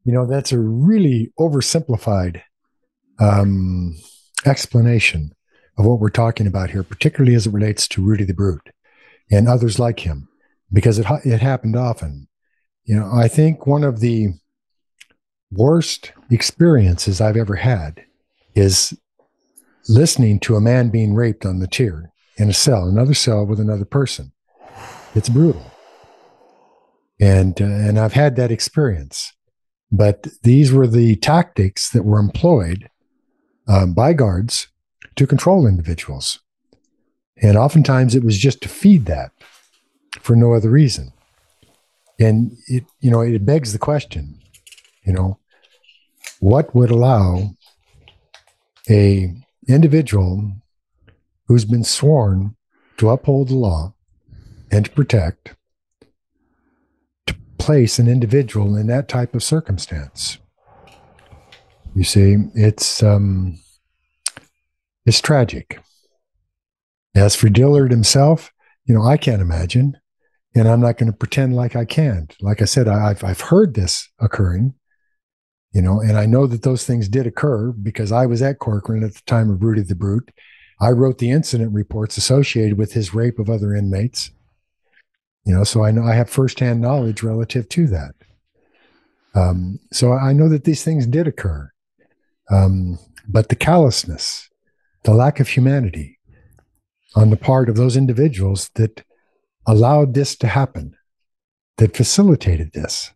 you 0.06 0.14
know, 0.14 0.26
that's 0.26 0.51
a 0.51 0.60
really 0.60 1.32
oversimplified 1.39 2.41
um, 3.20 3.95
explanation 4.46 5.34
of 5.78 5.86
what 5.86 6.00
we're 6.00 6.10
talking 6.10 6.48
about 6.48 6.70
here, 6.70 6.84
particularly 6.84 7.36
as 7.36 7.48
it 7.48 7.54
relates 7.54 7.88
to 7.89 8.04
Rudy 8.04 8.24
the 8.24 8.34
Brute 8.34 8.70
and 9.32 9.48
others 9.48 9.80
like 9.80 10.02
him, 10.02 10.28
because 10.72 11.00
it, 11.00 11.06
it 11.24 11.41
happened 11.41 11.76
often. 11.76 12.28
You 12.84 12.98
know, 12.98 13.10
I 13.12 13.28
think 13.28 13.66
one 13.66 13.84
of 13.84 14.00
the 14.00 14.30
worst 15.52 16.12
experiences 16.30 17.22
I've 17.22 17.38
ever 17.38 17.56
had 17.56 18.04
is 18.56 18.98
listening 19.88 20.39
to 20.41 20.56
a 20.56 20.62
man 20.62 20.89
being 20.89 21.14
raped 21.14 21.46
on 21.46 21.60
the 21.60 21.68
tier 21.68 22.12
in 22.38 22.50
a 22.50 22.54
cell, 22.54 22.88
another 22.88 23.14
cell 23.14 23.46
with 23.46 23.60
another 23.60 23.86
person. 23.86 24.32
It's 25.16 25.30
brutal. 25.30 25.72
And, 27.20 27.62
uh, 27.62 27.66
and 27.66 28.00
I've 28.00 28.14
had 28.14 28.36
that 28.36 28.52
experience. 28.52 29.34
But 29.91 30.28
these 30.41 30.72
were 30.72 30.88
the 30.88 31.16
tactics 31.18 31.91
that 31.91 32.04
were 32.04 32.20
employed 32.20 32.89
um, 33.68 33.93
by 33.93 34.14
guards 34.14 34.68
to 35.16 35.28
control 35.28 35.68
individuals. 35.68 36.39
And 37.38 37.57
oftentimes 37.57 38.16
it 38.16 38.24
was 38.24 38.38
just 38.38 38.61
to 38.61 38.70
feed 38.70 39.05
that 39.05 39.32
for 40.20 40.36
no 40.36 40.53
other 40.53 40.70
reason. 40.70 41.11
And 42.20 42.57
it, 42.68 42.86
you 42.99 43.11
know, 43.11 43.22
it 43.22 43.45
begs 43.45 43.74
the 43.74 43.80
question, 43.80 44.39
you 45.03 45.14
know, 45.14 45.39
what 46.39 46.74
would 46.76 46.91
allow 46.91 47.55
a 48.89 49.34
individual 49.68 50.51
who's 51.47 51.66
been 51.66 51.84
sworn 51.84 52.55
to 52.97 53.09
uphold 53.09 53.49
the 53.49 53.55
law 53.55 53.93
and 54.72 54.86
to 54.86 54.91
protect 54.91 55.55
to 57.28 57.36
place 57.57 57.99
an 57.99 58.07
individual 58.07 58.76
in 58.76 58.88
that 58.88 59.07
type 59.07 59.34
of 59.34 59.43
circumstance. 59.43 60.38
You 61.96 62.04
see, 62.04 62.38
it's 62.56 63.04
um, 63.04 63.60
it's 65.06 65.22
tragic. 65.22 65.80
As 67.16 67.36
for 67.36 67.50
Dillard 67.50 67.91
himself, 67.91 68.52
you 68.86 68.96
know, 68.96 69.04
I 69.04 69.18
can't 69.18 69.41
imagine, 69.41 69.98
and 70.56 70.68
I'm 70.68 70.82
not 70.82 70.98
going 70.98 71.12
to 71.12 71.18
pretend 71.18 71.56
like 71.56 71.76
I 71.76 71.86
can't. 71.86 72.36
Like 72.41 72.62
I 72.62 72.66
said, 72.66 72.88
I've 72.88 73.24
I've 73.24 73.41
heard 73.41 73.76
this 73.76 74.10
occurring, 74.20 74.74
you 75.72 75.82
know, 75.82 76.00
and 76.00 76.18
I 76.18 76.26
know 76.26 76.48
that 76.48 76.64
those 76.64 76.84
things 76.86 77.08
did 77.08 77.28
occur 77.28 77.72
because 77.72 78.12
I 78.12 78.26
was 78.26 78.41
at 78.41 78.60
Corcoran 78.60 79.04
at 79.04 79.14
the 79.14 79.22
time 79.28 79.52
of 79.52 79.62
Rudy 79.62 79.82
the 79.82 79.96
Brute. 79.96 80.32
I 80.80 80.89
wrote 80.89 81.20
the 81.20 81.32
incident 81.32 81.74
reports 81.74 82.18
associated 82.18 82.78
with 82.78 82.94
his 82.94 83.14
rape 83.14 83.39
of 83.39 83.50
other 83.50 83.76
inmates. 83.76 84.32
You 85.46 85.54
know, 85.54 85.64
so 85.64 85.84
I 85.84 85.91
know 85.91 86.04
I 86.04 86.16
have 86.16 86.30
firsthand 86.30 86.82
knowledge 86.82 87.22
relative 87.22 87.70
to 87.70 87.88
that. 87.88 88.16
Um, 89.36 89.80
so 89.91 90.14
I 90.14 90.34
know 90.34 90.48
that 90.50 90.64
these 90.64 90.84
things 90.84 91.08
did 91.08 91.28
occur, 91.28 91.72
um, 92.54 92.99
but 93.28 93.49
the 93.49 93.56
callousness, 93.56 94.49
the 95.04 95.14
lack 95.14 95.39
of 95.39 95.47
humanity 95.47 96.20
on 97.16 97.30
the 97.30 97.38
part 97.38 97.70
of 97.70 97.76
those 97.76 97.97
individuals 97.97 98.70
that 98.76 99.04
allowed 99.66 100.14
this 100.14 100.36
to 100.36 100.47
happen, 100.47 100.95
that 101.78 101.95
facilitated 101.95 102.74
this 102.74 103.12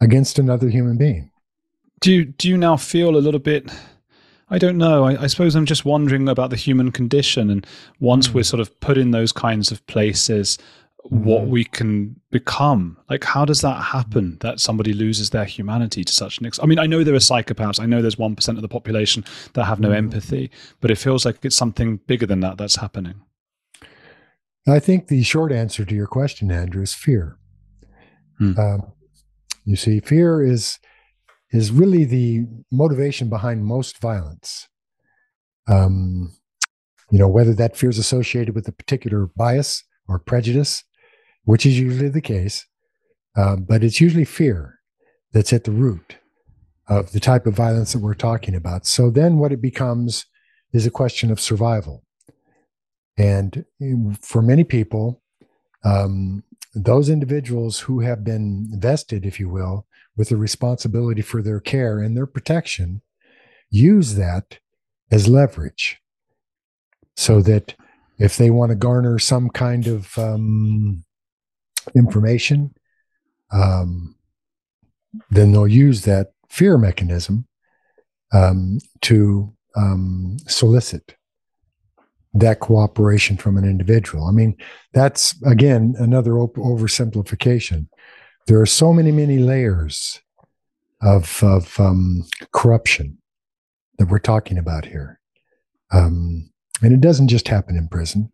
against 0.00 0.38
another 0.38 0.68
human 0.68 0.96
being 0.96 1.30
do 2.00 2.12
you, 2.12 2.24
do 2.24 2.48
you 2.48 2.56
now 2.56 2.76
feel 2.76 3.16
a 3.16 3.18
little 3.18 3.40
bit? 3.40 3.70
I 4.48 4.58
don't 4.58 4.78
know. 4.78 5.04
I, 5.04 5.22
I 5.22 5.26
suppose 5.26 5.54
I'm 5.54 5.66
just 5.66 5.84
wondering 5.84 6.28
about 6.28 6.50
the 6.50 6.56
human 6.56 6.90
condition, 6.90 7.50
and 7.50 7.66
once 8.00 8.28
mm. 8.28 8.34
we're 8.34 8.42
sort 8.42 8.60
of 8.60 8.80
put 8.80 8.98
in 8.98 9.10
those 9.10 9.32
kinds 9.32 9.70
of 9.70 9.86
places, 9.86 10.58
what 11.04 11.44
hmm. 11.44 11.50
we 11.50 11.64
can 11.64 12.20
become. 12.30 12.98
Like, 13.08 13.24
how 13.24 13.44
does 13.44 13.60
that 13.62 13.82
happen 13.82 14.38
that 14.40 14.60
somebody 14.60 14.92
loses 14.92 15.30
their 15.30 15.44
humanity 15.44 16.04
to 16.04 16.12
such 16.12 16.38
an 16.38 16.46
extent? 16.46 16.64
I 16.64 16.68
mean, 16.68 16.78
I 16.78 16.86
know 16.86 17.02
there 17.02 17.14
are 17.14 17.18
psychopaths. 17.18 17.80
I 17.80 17.86
know 17.86 18.02
there's 18.02 18.16
1% 18.16 18.48
of 18.48 18.62
the 18.62 18.68
population 18.68 19.24
that 19.54 19.64
have 19.64 19.80
no 19.80 19.90
mm. 19.90 19.96
empathy, 19.96 20.50
but 20.80 20.90
it 20.90 20.98
feels 20.98 21.24
like 21.24 21.38
it's 21.42 21.56
something 21.56 21.98
bigger 22.06 22.26
than 22.26 22.40
that 22.40 22.58
that's 22.58 22.76
happening. 22.76 23.22
I 24.68 24.78
think 24.78 25.08
the 25.08 25.22
short 25.22 25.52
answer 25.52 25.84
to 25.84 25.94
your 25.94 26.06
question, 26.06 26.52
Andrew, 26.52 26.82
is 26.82 26.94
fear. 26.94 27.38
Hmm. 28.38 28.58
Um, 28.58 28.92
you 29.64 29.76
see, 29.76 30.00
fear 30.00 30.42
is 30.42 30.78
is 31.52 31.72
really 31.72 32.04
the 32.04 32.46
motivation 32.70 33.28
behind 33.28 33.64
most 33.64 34.00
violence. 34.00 34.68
Um, 35.68 36.36
you 37.10 37.18
know, 37.18 37.28
whether 37.28 37.52
that 37.54 37.76
fear 37.76 37.90
is 37.90 37.98
associated 37.98 38.54
with 38.54 38.68
a 38.68 38.72
particular 38.72 39.26
bias 39.36 39.82
or 40.06 40.18
prejudice, 40.20 40.84
which 41.50 41.66
is 41.66 41.80
usually 41.80 42.08
the 42.08 42.20
case, 42.20 42.64
uh, 43.36 43.56
but 43.56 43.82
it's 43.82 44.00
usually 44.00 44.24
fear 44.24 44.78
that's 45.32 45.52
at 45.52 45.64
the 45.64 45.72
root 45.72 46.18
of 46.86 47.10
the 47.10 47.18
type 47.18 47.44
of 47.44 47.54
violence 47.54 47.92
that 47.92 47.98
we're 47.98 48.14
talking 48.14 48.54
about. 48.54 48.86
So 48.86 49.10
then 49.10 49.36
what 49.38 49.50
it 49.50 49.60
becomes 49.60 50.26
is 50.72 50.86
a 50.86 50.92
question 50.92 51.28
of 51.28 51.40
survival. 51.40 52.04
And 53.18 53.64
for 54.22 54.42
many 54.42 54.62
people, 54.62 55.22
um, 55.82 56.44
those 56.72 57.08
individuals 57.08 57.80
who 57.80 57.98
have 57.98 58.22
been 58.22 58.68
vested, 58.70 59.26
if 59.26 59.40
you 59.40 59.48
will, 59.48 59.88
with 60.16 60.28
the 60.28 60.36
responsibility 60.36 61.20
for 61.20 61.42
their 61.42 61.58
care 61.58 61.98
and 61.98 62.16
their 62.16 62.26
protection 62.26 63.02
use 63.70 64.14
that 64.14 64.60
as 65.10 65.26
leverage 65.26 66.00
so 67.16 67.42
that 67.42 67.74
if 68.20 68.36
they 68.36 68.50
want 68.50 68.70
to 68.70 68.76
garner 68.76 69.18
some 69.18 69.50
kind 69.50 69.88
of 69.88 70.16
um, 70.16 71.04
information, 71.94 72.74
um, 73.52 74.14
then 75.30 75.52
they'll 75.52 75.66
use 75.66 76.02
that 76.02 76.32
fear 76.48 76.78
mechanism 76.78 77.46
um, 78.32 78.78
to 79.02 79.52
um, 79.76 80.36
solicit 80.46 81.16
that 82.34 82.60
cooperation 82.60 83.36
from 83.36 83.56
an 83.56 83.64
individual. 83.64 84.26
I 84.26 84.30
mean, 84.30 84.56
that's 84.92 85.40
again 85.42 85.94
another 85.98 86.38
op- 86.38 86.56
oversimplification. 86.56 87.88
There 88.46 88.60
are 88.60 88.66
so 88.66 88.92
many, 88.92 89.10
many 89.10 89.38
layers 89.38 90.20
of 91.02 91.42
of 91.42 91.78
um, 91.80 92.24
corruption 92.52 93.18
that 93.98 94.08
we're 94.08 94.18
talking 94.18 94.58
about 94.58 94.84
here, 94.84 95.20
um, 95.90 96.50
and 96.82 96.92
it 96.92 97.00
doesn't 97.00 97.28
just 97.28 97.48
happen 97.48 97.76
in 97.76 97.88
prison. 97.88 98.32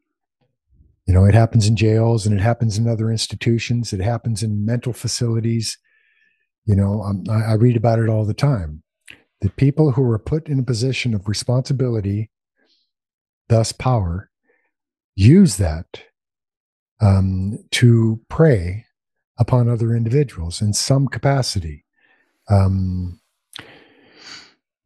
You 1.06 1.14
know, 1.14 1.24
it 1.24 1.34
happens 1.34 1.66
in 1.68 1.76
jails 1.76 2.26
and 2.26 2.38
it 2.38 2.42
happens 2.42 2.78
in 2.78 2.88
other 2.88 3.10
institutions. 3.10 3.92
It 3.92 4.00
happens 4.00 4.42
in 4.42 4.64
mental 4.64 4.92
facilities. 4.92 5.78
You 6.64 6.74
know, 6.74 7.22
I, 7.30 7.42
I 7.42 7.52
read 7.54 7.76
about 7.76 8.00
it 8.00 8.08
all 8.08 8.24
the 8.24 8.34
time. 8.34 8.82
The 9.40 9.50
people 9.50 9.92
who 9.92 10.02
are 10.10 10.18
put 10.18 10.48
in 10.48 10.58
a 10.58 10.64
position 10.64 11.14
of 11.14 11.28
responsibility 11.28 12.30
thus 13.48 13.72
power, 13.72 14.30
use 15.14 15.56
that 15.56 16.02
um, 17.00 17.58
to 17.72 18.20
prey 18.28 18.84
upon 19.38 19.68
other 19.68 19.94
individuals 19.94 20.60
in 20.62 20.72
some 20.72 21.08
capacity. 21.08 21.84
Um, 22.48 23.20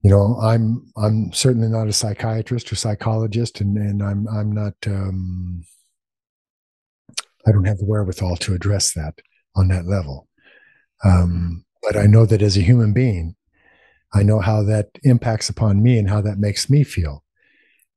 you 0.02 0.10
know, 0.10 0.38
I'm 0.40 0.90
I'm 0.96 1.32
certainly 1.32 1.68
not 1.68 1.88
a 1.88 1.92
psychiatrist 1.92 2.72
or 2.72 2.76
psychologist, 2.76 3.60
and 3.60 3.76
and 3.76 4.02
I'm 4.02 4.26
I'm 4.28 4.50
not 4.50 4.74
um, 4.86 5.62
I 7.46 7.52
don't 7.52 7.64
have 7.64 7.78
the 7.78 7.86
wherewithal 7.86 8.36
to 8.36 8.54
address 8.54 8.92
that 8.94 9.20
on 9.56 9.68
that 9.68 9.86
level. 9.86 10.28
Um, 11.04 11.64
but 11.82 11.96
I 11.96 12.06
know 12.06 12.26
that 12.26 12.42
as 12.42 12.56
a 12.56 12.62
human 12.62 12.92
being, 12.92 13.36
I 14.12 14.22
know 14.22 14.40
how 14.40 14.62
that 14.64 14.90
impacts 15.02 15.48
upon 15.48 15.82
me 15.82 15.98
and 15.98 16.10
how 16.10 16.20
that 16.20 16.38
makes 16.38 16.68
me 16.68 16.84
feel. 16.84 17.24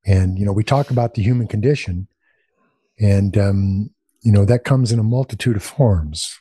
And, 0.06 0.38
you 0.38 0.46
know, 0.46 0.52
we 0.54 0.64
talk 0.64 0.92
about 0.92 1.14
the 1.14 1.24
human 1.24 1.48
condition, 1.48 2.08
and, 3.00 3.38
um, 3.38 3.90
you 4.22 4.32
know, 4.32 4.46
that 4.46 4.64
comes 4.64 4.92
in 4.92 5.00
a 5.00 5.04
multitude 5.04 5.56
of 5.56 5.64
forms. 5.64 6.40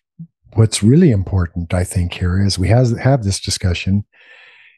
What's 0.54 0.82
really 0.82 1.10
important, 1.10 1.72
I 1.72 1.84
think, 1.84 2.14
here 2.14 2.42
as 2.44 2.58
we 2.58 2.68
has, 2.68 2.90
have 2.98 3.24
this 3.24 3.40
discussion 3.40 4.04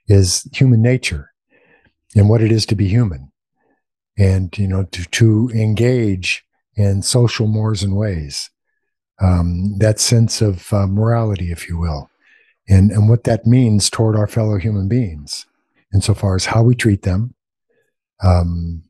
is 0.06 0.48
human 0.52 0.82
nature 0.82 1.32
and 2.14 2.28
what 2.28 2.42
it 2.42 2.52
is 2.52 2.64
to 2.66 2.74
be 2.74 2.86
human 2.86 3.32
and, 4.16 4.56
you 4.56 4.68
know, 4.68 4.84
to, 4.84 5.04
to 5.04 5.50
engage 5.54 6.44
in 6.76 7.02
social 7.02 7.46
mores 7.46 7.82
and 7.82 7.96
ways. 7.96 8.50
Um, 9.20 9.78
that 9.78 10.00
sense 10.00 10.40
of 10.40 10.72
uh, 10.72 10.86
morality, 10.88 11.52
if 11.52 11.68
you 11.68 11.78
will, 11.78 12.10
and, 12.68 12.90
and 12.90 13.08
what 13.08 13.24
that 13.24 13.46
means 13.46 13.88
toward 13.88 14.16
our 14.16 14.26
fellow 14.26 14.58
human 14.58 14.88
beings 14.88 15.46
insofar 15.94 16.34
as 16.34 16.46
how 16.46 16.64
we 16.64 16.74
treat 16.74 17.02
them, 17.02 17.34
um, 18.24 18.82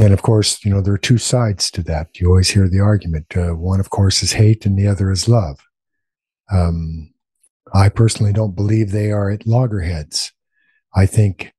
and 0.00 0.14
of 0.14 0.22
course, 0.22 0.64
you 0.64 0.70
know, 0.70 0.80
there 0.80 0.94
are 0.94 0.98
two 0.98 1.18
sides 1.18 1.70
to 1.72 1.82
that. 1.82 2.18
You 2.18 2.28
always 2.28 2.48
hear 2.48 2.70
the 2.70 2.80
argument. 2.80 3.36
Uh, 3.36 3.50
one, 3.50 3.80
of 3.80 3.90
course, 3.90 4.22
is 4.22 4.32
hate, 4.32 4.64
and 4.64 4.78
the 4.78 4.86
other 4.86 5.10
is 5.10 5.28
love. 5.28 5.60
Um, 6.50 7.12
I 7.74 7.90
personally 7.90 8.32
don't 8.32 8.56
believe 8.56 8.90
they 8.90 9.12
are 9.12 9.30
at 9.30 9.46
loggerheads. 9.46 10.32
I 10.96 11.04
think 11.04 11.52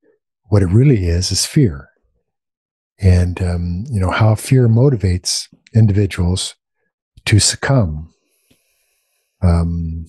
what 0.45 0.63
it 0.63 0.67
really 0.67 1.05
is 1.05 1.31
is 1.31 1.45
fear. 1.45 1.90
And, 3.01 3.41
um, 3.41 3.85
you 3.89 3.99
know, 3.99 4.11
how 4.11 4.35
fear 4.35 4.67
motivates 4.67 5.47
individuals 5.73 6.55
to 7.25 7.39
succumb 7.39 8.13
um, 9.41 10.05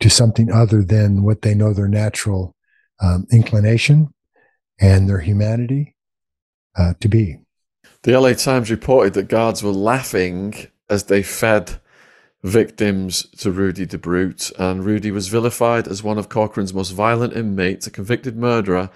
to 0.00 0.08
something 0.08 0.50
other 0.50 0.82
than 0.82 1.22
what 1.24 1.42
they 1.42 1.54
know 1.54 1.72
their 1.72 1.88
natural 1.88 2.54
um, 3.00 3.26
inclination 3.32 4.12
and 4.80 5.08
their 5.08 5.20
humanity 5.20 5.96
uh, 6.76 6.94
to 7.00 7.08
be. 7.08 7.38
The 8.02 8.18
LA 8.18 8.32
Times 8.32 8.70
reported 8.70 9.14
that 9.14 9.28
guards 9.28 9.62
were 9.62 9.72
laughing 9.72 10.68
as 10.88 11.04
they 11.04 11.22
fed 11.22 11.80
victims 12.42 13.28
to 13.38 13.50
Rudy 13.50 13.84
the 13.84 13.98
Brute, 13.98 14.50
and 14.58 14.84
Rudy 14.84 15.10
was 15.10 15.28
vilified 15.28 15.86
as 15.86 16.02
one 16.02 16.16
of 16.16 16.30
Corcoran's 16.30 16.72
most 16.72 16.90
violent 16.90 17.34
inmates, 17.34 17.86
a 17.86 17.90
convicted 17.90 18.36
murderer 18.36 18.88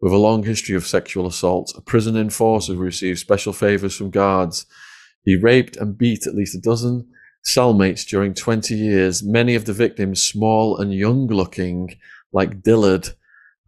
with 0.00 0.12
a 0.12 0.18
long 0.18 0.42
history 0.42 0.76
of 0.76 0.86
sexual 0.86 1.26
assault, 1.26 1.72
a 1.76 1.80
prison 1.80 2.16
enforcer 2.16 2.74
who 2.74 2.80
received 2.80 3.18
special 3.18 3.52
favors 3.52 3.96
from 3.96 4.10
guards. 4.10 4.66
He 5.22 5.36
raped 5.36 5.76
and 5.76 5.96
beat 5.96 6.26
at 6.26 6.34
least 6.34 6.54
a 6.54 6.60
dozen 6.60 7.08
cellmates 7.44 8.06
during 8.06 8.34
20 8.34 8.74
years, 8.74 9.22
many 9.22 9.54
of 9.54 9.64
the 9.64 9.72
victims 9.72 10.22
small 10.22 10.76
and 10.76 10.92
young 10.92 11.26
looking, 11.28 11.96
like 12.32 12.62
Dillard, 12.62 13.10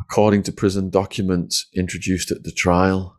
according 0.01 0.43
to 0.45 0.53
prison 0.53 0.91
documents 0.91 1.67
introduced 1.75 2.31
at 2.31 2.43
the 2.43 2.53
trial. 2.53 3.19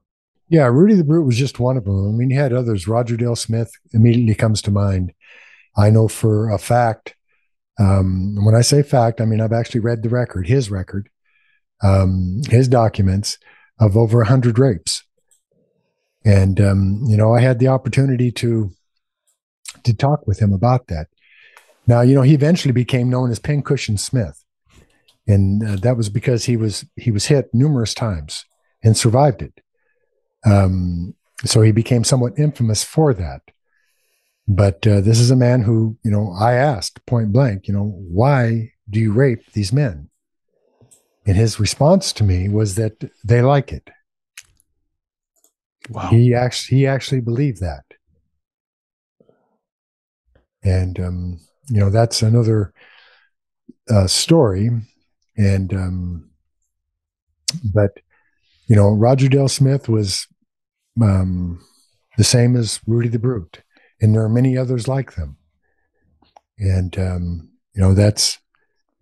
Yeah, 0.50 0.66
Rudy 0.66 0.96
the 0.96 1.04
Brute 1.04 1.26
was 1.26 1.38
just 1.38 1.60
one 1.60 1.78
of 1.78 1.86
them. 1.86 2.10
I 2.10 2.12
mean, 2.12 2.32
he 2.32 2.36
had 2.36 2.54
others. 2.54 2.88
Roger 2.88 3.16
Dale 3.16 3.36
Smith 3.36 3.72
immediately 3.94 4.36
comes 4.36 4.62
to 4.64 4.72
mind. 4.72 5.14
I 5.78 5.90
know 5.90 6.08
for 6.08 6.50
a 6.50 6.58
fact. 6.58 7.16
Um, 7.80 8.44
when 8.44 8.56
I 8.56 8.62
say 8.62 8.84
fact, 8.84 9.22
I 9.22 9.26
mean 9.26 9.40
I've 9.40 9.54
actually 9.54 9.80
read 9.80 10.04
the 10.04 10.10
record, 10.10 10.48
his 10.48 10.70
record, 10.70 11.10
um, 11.84 12.42
his 12.50 12.68
documents 12.68 13.38
of 13.80 13.96
over 13.96 14.20
100 14.20 14.60
rapes. 14.60 15.04
And, 16.26 16.60
um, 16.60 17.04
you 17.08 17.16
know, 17.16 17.34
I 17.34 17.42
had 17.42 17.60
the 17.60 17.70
opportunity 17.70 18.32
to 18.34 18.72
to 19.84 19.94
talk 19.94 20.26
with 20.26 20.40
him 20.40 20.52
about 20.52 20.88
that. 20.88 21.08
Now, 21.86 22.02
you 22.02 22.16
know, 22.16 22.24
he 22.24 22.34
eventually 22.34 22.72
became 22.72 23.10
known 23.10 23.32
as 23.32 23.40
Pincushion 23.40 23.98
Smith 23.98 24.44
and 25.30 25.64
uh, 25.64 25.76
that 25.76 25.96
was 25.96 26.10
because 26.10 26.46
he 26.46 26.58
was 26.58 26.86
he 26.96 27.12
was 27.12 27.28
hit 27.28 27.54
numerous 27.54 27.94
times 27.94 28.46
and 28.84 28.98
survived 28.98 29.44
it. 29.44 29.62
Um, 30.44 31.14
so 31.46 31.62
he 31.62 31.72
became 31.72 32.04
somewhat 32.04 32.34
infamous 32.38 32.84
for 32.84 33.14
that. 33.14 33.42
But 34.48 34.88
uh, 34.88 35.02
this 35.02 35.20
is 35.20 35.30
a 35.30 35.36
man 35.36 35.62
who, 35.62 35.98
you 36.04 36.10
know, 36.10 36.34
I 36.38 36.54
asked 36.54 37.06
point 37.06 37.32
blank, 37.32 37.68
you 37.68 37.74
know, 37.76 37.84
why 37.84 38.72
do 38.90 39.00
you 39.00 39.12
rape 39.12 39.52
these 39.54 39.72
men? 39.72 40.09
And 41.30 41.38
his 41.38 41.60
response 41.60 42.12
to 42.14 42.24
me 42.24 42.50
was 42.50 42.74
that 42.74 43.08
they 43.24 43.44
like 43.44 43.72
it. 43.72 43.88
Wow. 45.90 46.08
He 46.10 46.34
actually 46.34 46.80
he 46.80 46.88
actually 46.88 47.22
believed 47.22 47.62
that. 47.62 47.84
And 50.64 51.00
um, 51.00 51.40
you 51.70 51.80
know, 51.80 51.92
that's 51.92 52.24
another 52.24 52.74
uh, 53.90 54.08
story 54.08 54.72
and, 55.40 55.74
um, 55.74 56.30
but, 57.74 57.92
you 58.68 58.76
know, 58.76 58.90
Roger 58.90 59.30
Dale 59.30 59.48
Smith 59.48 59.88
was 59.88 60.28
um, 61.02 61.64
the 62.18 62.26
same 62.26 62.58
as 62.58 62.82
Rudy 62.86 63.08
the 63.08 63.20
Brute. 63.20 63.62
And 64.02 64.14
there 64.14 64.24
are 64.24 64.30
many 64.30 64.58
others 64.58 64.90
like 64.90 65.16
them. 65.16 65.38
And, 66.58 66.98
um, 67.00 67.50
you 67.74 67.82
know, 67.82 67.94
that's 67.94 68.38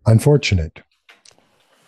unfortunate 0.05 0.83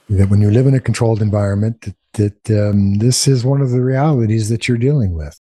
that 0.09 0.29
when 0.29 0.41
you 0.41 0.49
live 0.49 0.67
in 0.67 0.73
a 0.73 0.79
controlled 0.79 1.21
environment, 1.21 1.81
that, 1.81 2.43
that 2.43 2.69
um, 2.69 2.95
this 2.95 3.27
is 3.27 3.45
one 3.45 3.61
of 3.61 3.69
the 3.69 3.81
realities 3.81 4.49
that 4.49 4.67
you're 4.67 4.77
dealing 4.77 5.13
with. 5.15 5.39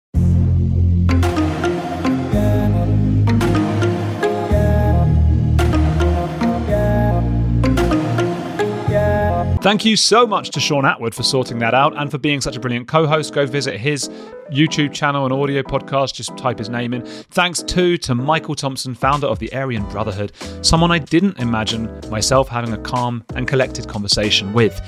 Thank 9.65 9.83
you 9.83 9.95
so 9.95 10.27
much 10.27 10.51
to 10.51 10.59
Shaun 10.59 10.83
Attwood 10.83 11.15
for 11.15 11.23
sorting 11.23 11.57
that 11.57 11.73
out 11.73 11.97
and 11.97 12.11
for 12.11 12.19
being 12.19 12.39
such 12.39 12.55
a 12.55 12.59
brilliant 12.59 12.87
co 12.87 13.07
host. 13.07 13.33
Go 13.33 13.47
visit 13.47 13.79
his 13.79 14.09
YouTube 14.51 14.93
channel 14.93 15.25
and 15.25 15.33
audio 15.33 15.63
podcast. 15.63 16.13
Just 16.13 16.37
type 16.37 16.59
his 16.59 16.69
name 16.69 16.93
in. 16.93 17.03
Thanks 17.03 17.63
too 17.63 17.97
to 17.97 18.13
Michael 18.13 18.53
Thompson, 18.53 18.93
founder 18.93 19.25
of 19.25 19.39
the 19.39 19.51
Aryan 19.53 19.83
Brotherhood, 19.89 20.33
someone 20.61 20.91
I 20.91 20.99
didn't 20.99 21.39
imagine 21.39 21.89
myself 22.11 22.47
having 22.47 22.73
a 22.73 22.77
calm 22.77 23.23
and 23.33 23.47
collected 23.47 23.87
conversation 23.87 24.53
with. 24.53 24.79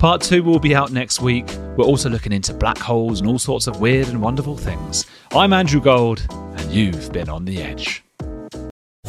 Part 0.00 0.20
two 0.20 0.42
will 0.42 0.58
be 0.58 0.74
out 0.74 0.90
next 0.90 1.20
week. 1.20 1.46
We're 1.76 1.84
also 1.84 2.10
looking 2.10 2.32
into 2.32 2.52
black 2.52 2.78
holes 2.78 3.20
and 3.20 3.30
all 3.30 3.38
sorts 3.38 3.68
of 3.68 3.80
weird 3.80 4.08
and 4.08 4.20
wonderful 4.20 4.56
things. 4.56 5.06
I'm 5.30 5.52
Andrew 5.52 5.80
Gold, 5.80 6.26
and 6.30 6.72
you've 6.72 7.12
been 7.12 7.28
on 7.28 7.44
the 7.44 7.62
edge. 7.62 8.02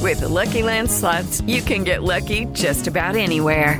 With 0.03 0.19
the 0.19 0.29
Lucky 0.29 0.61
Land 0.61 0.91
slots, 0.91 1.41
you 1.47 1.63
can 1.63 1.83
get 1.83 2.03
lucky 2.03 2.45
just 2.53 2.85
about 2.85 3.15
anywhere. 3.15 3.79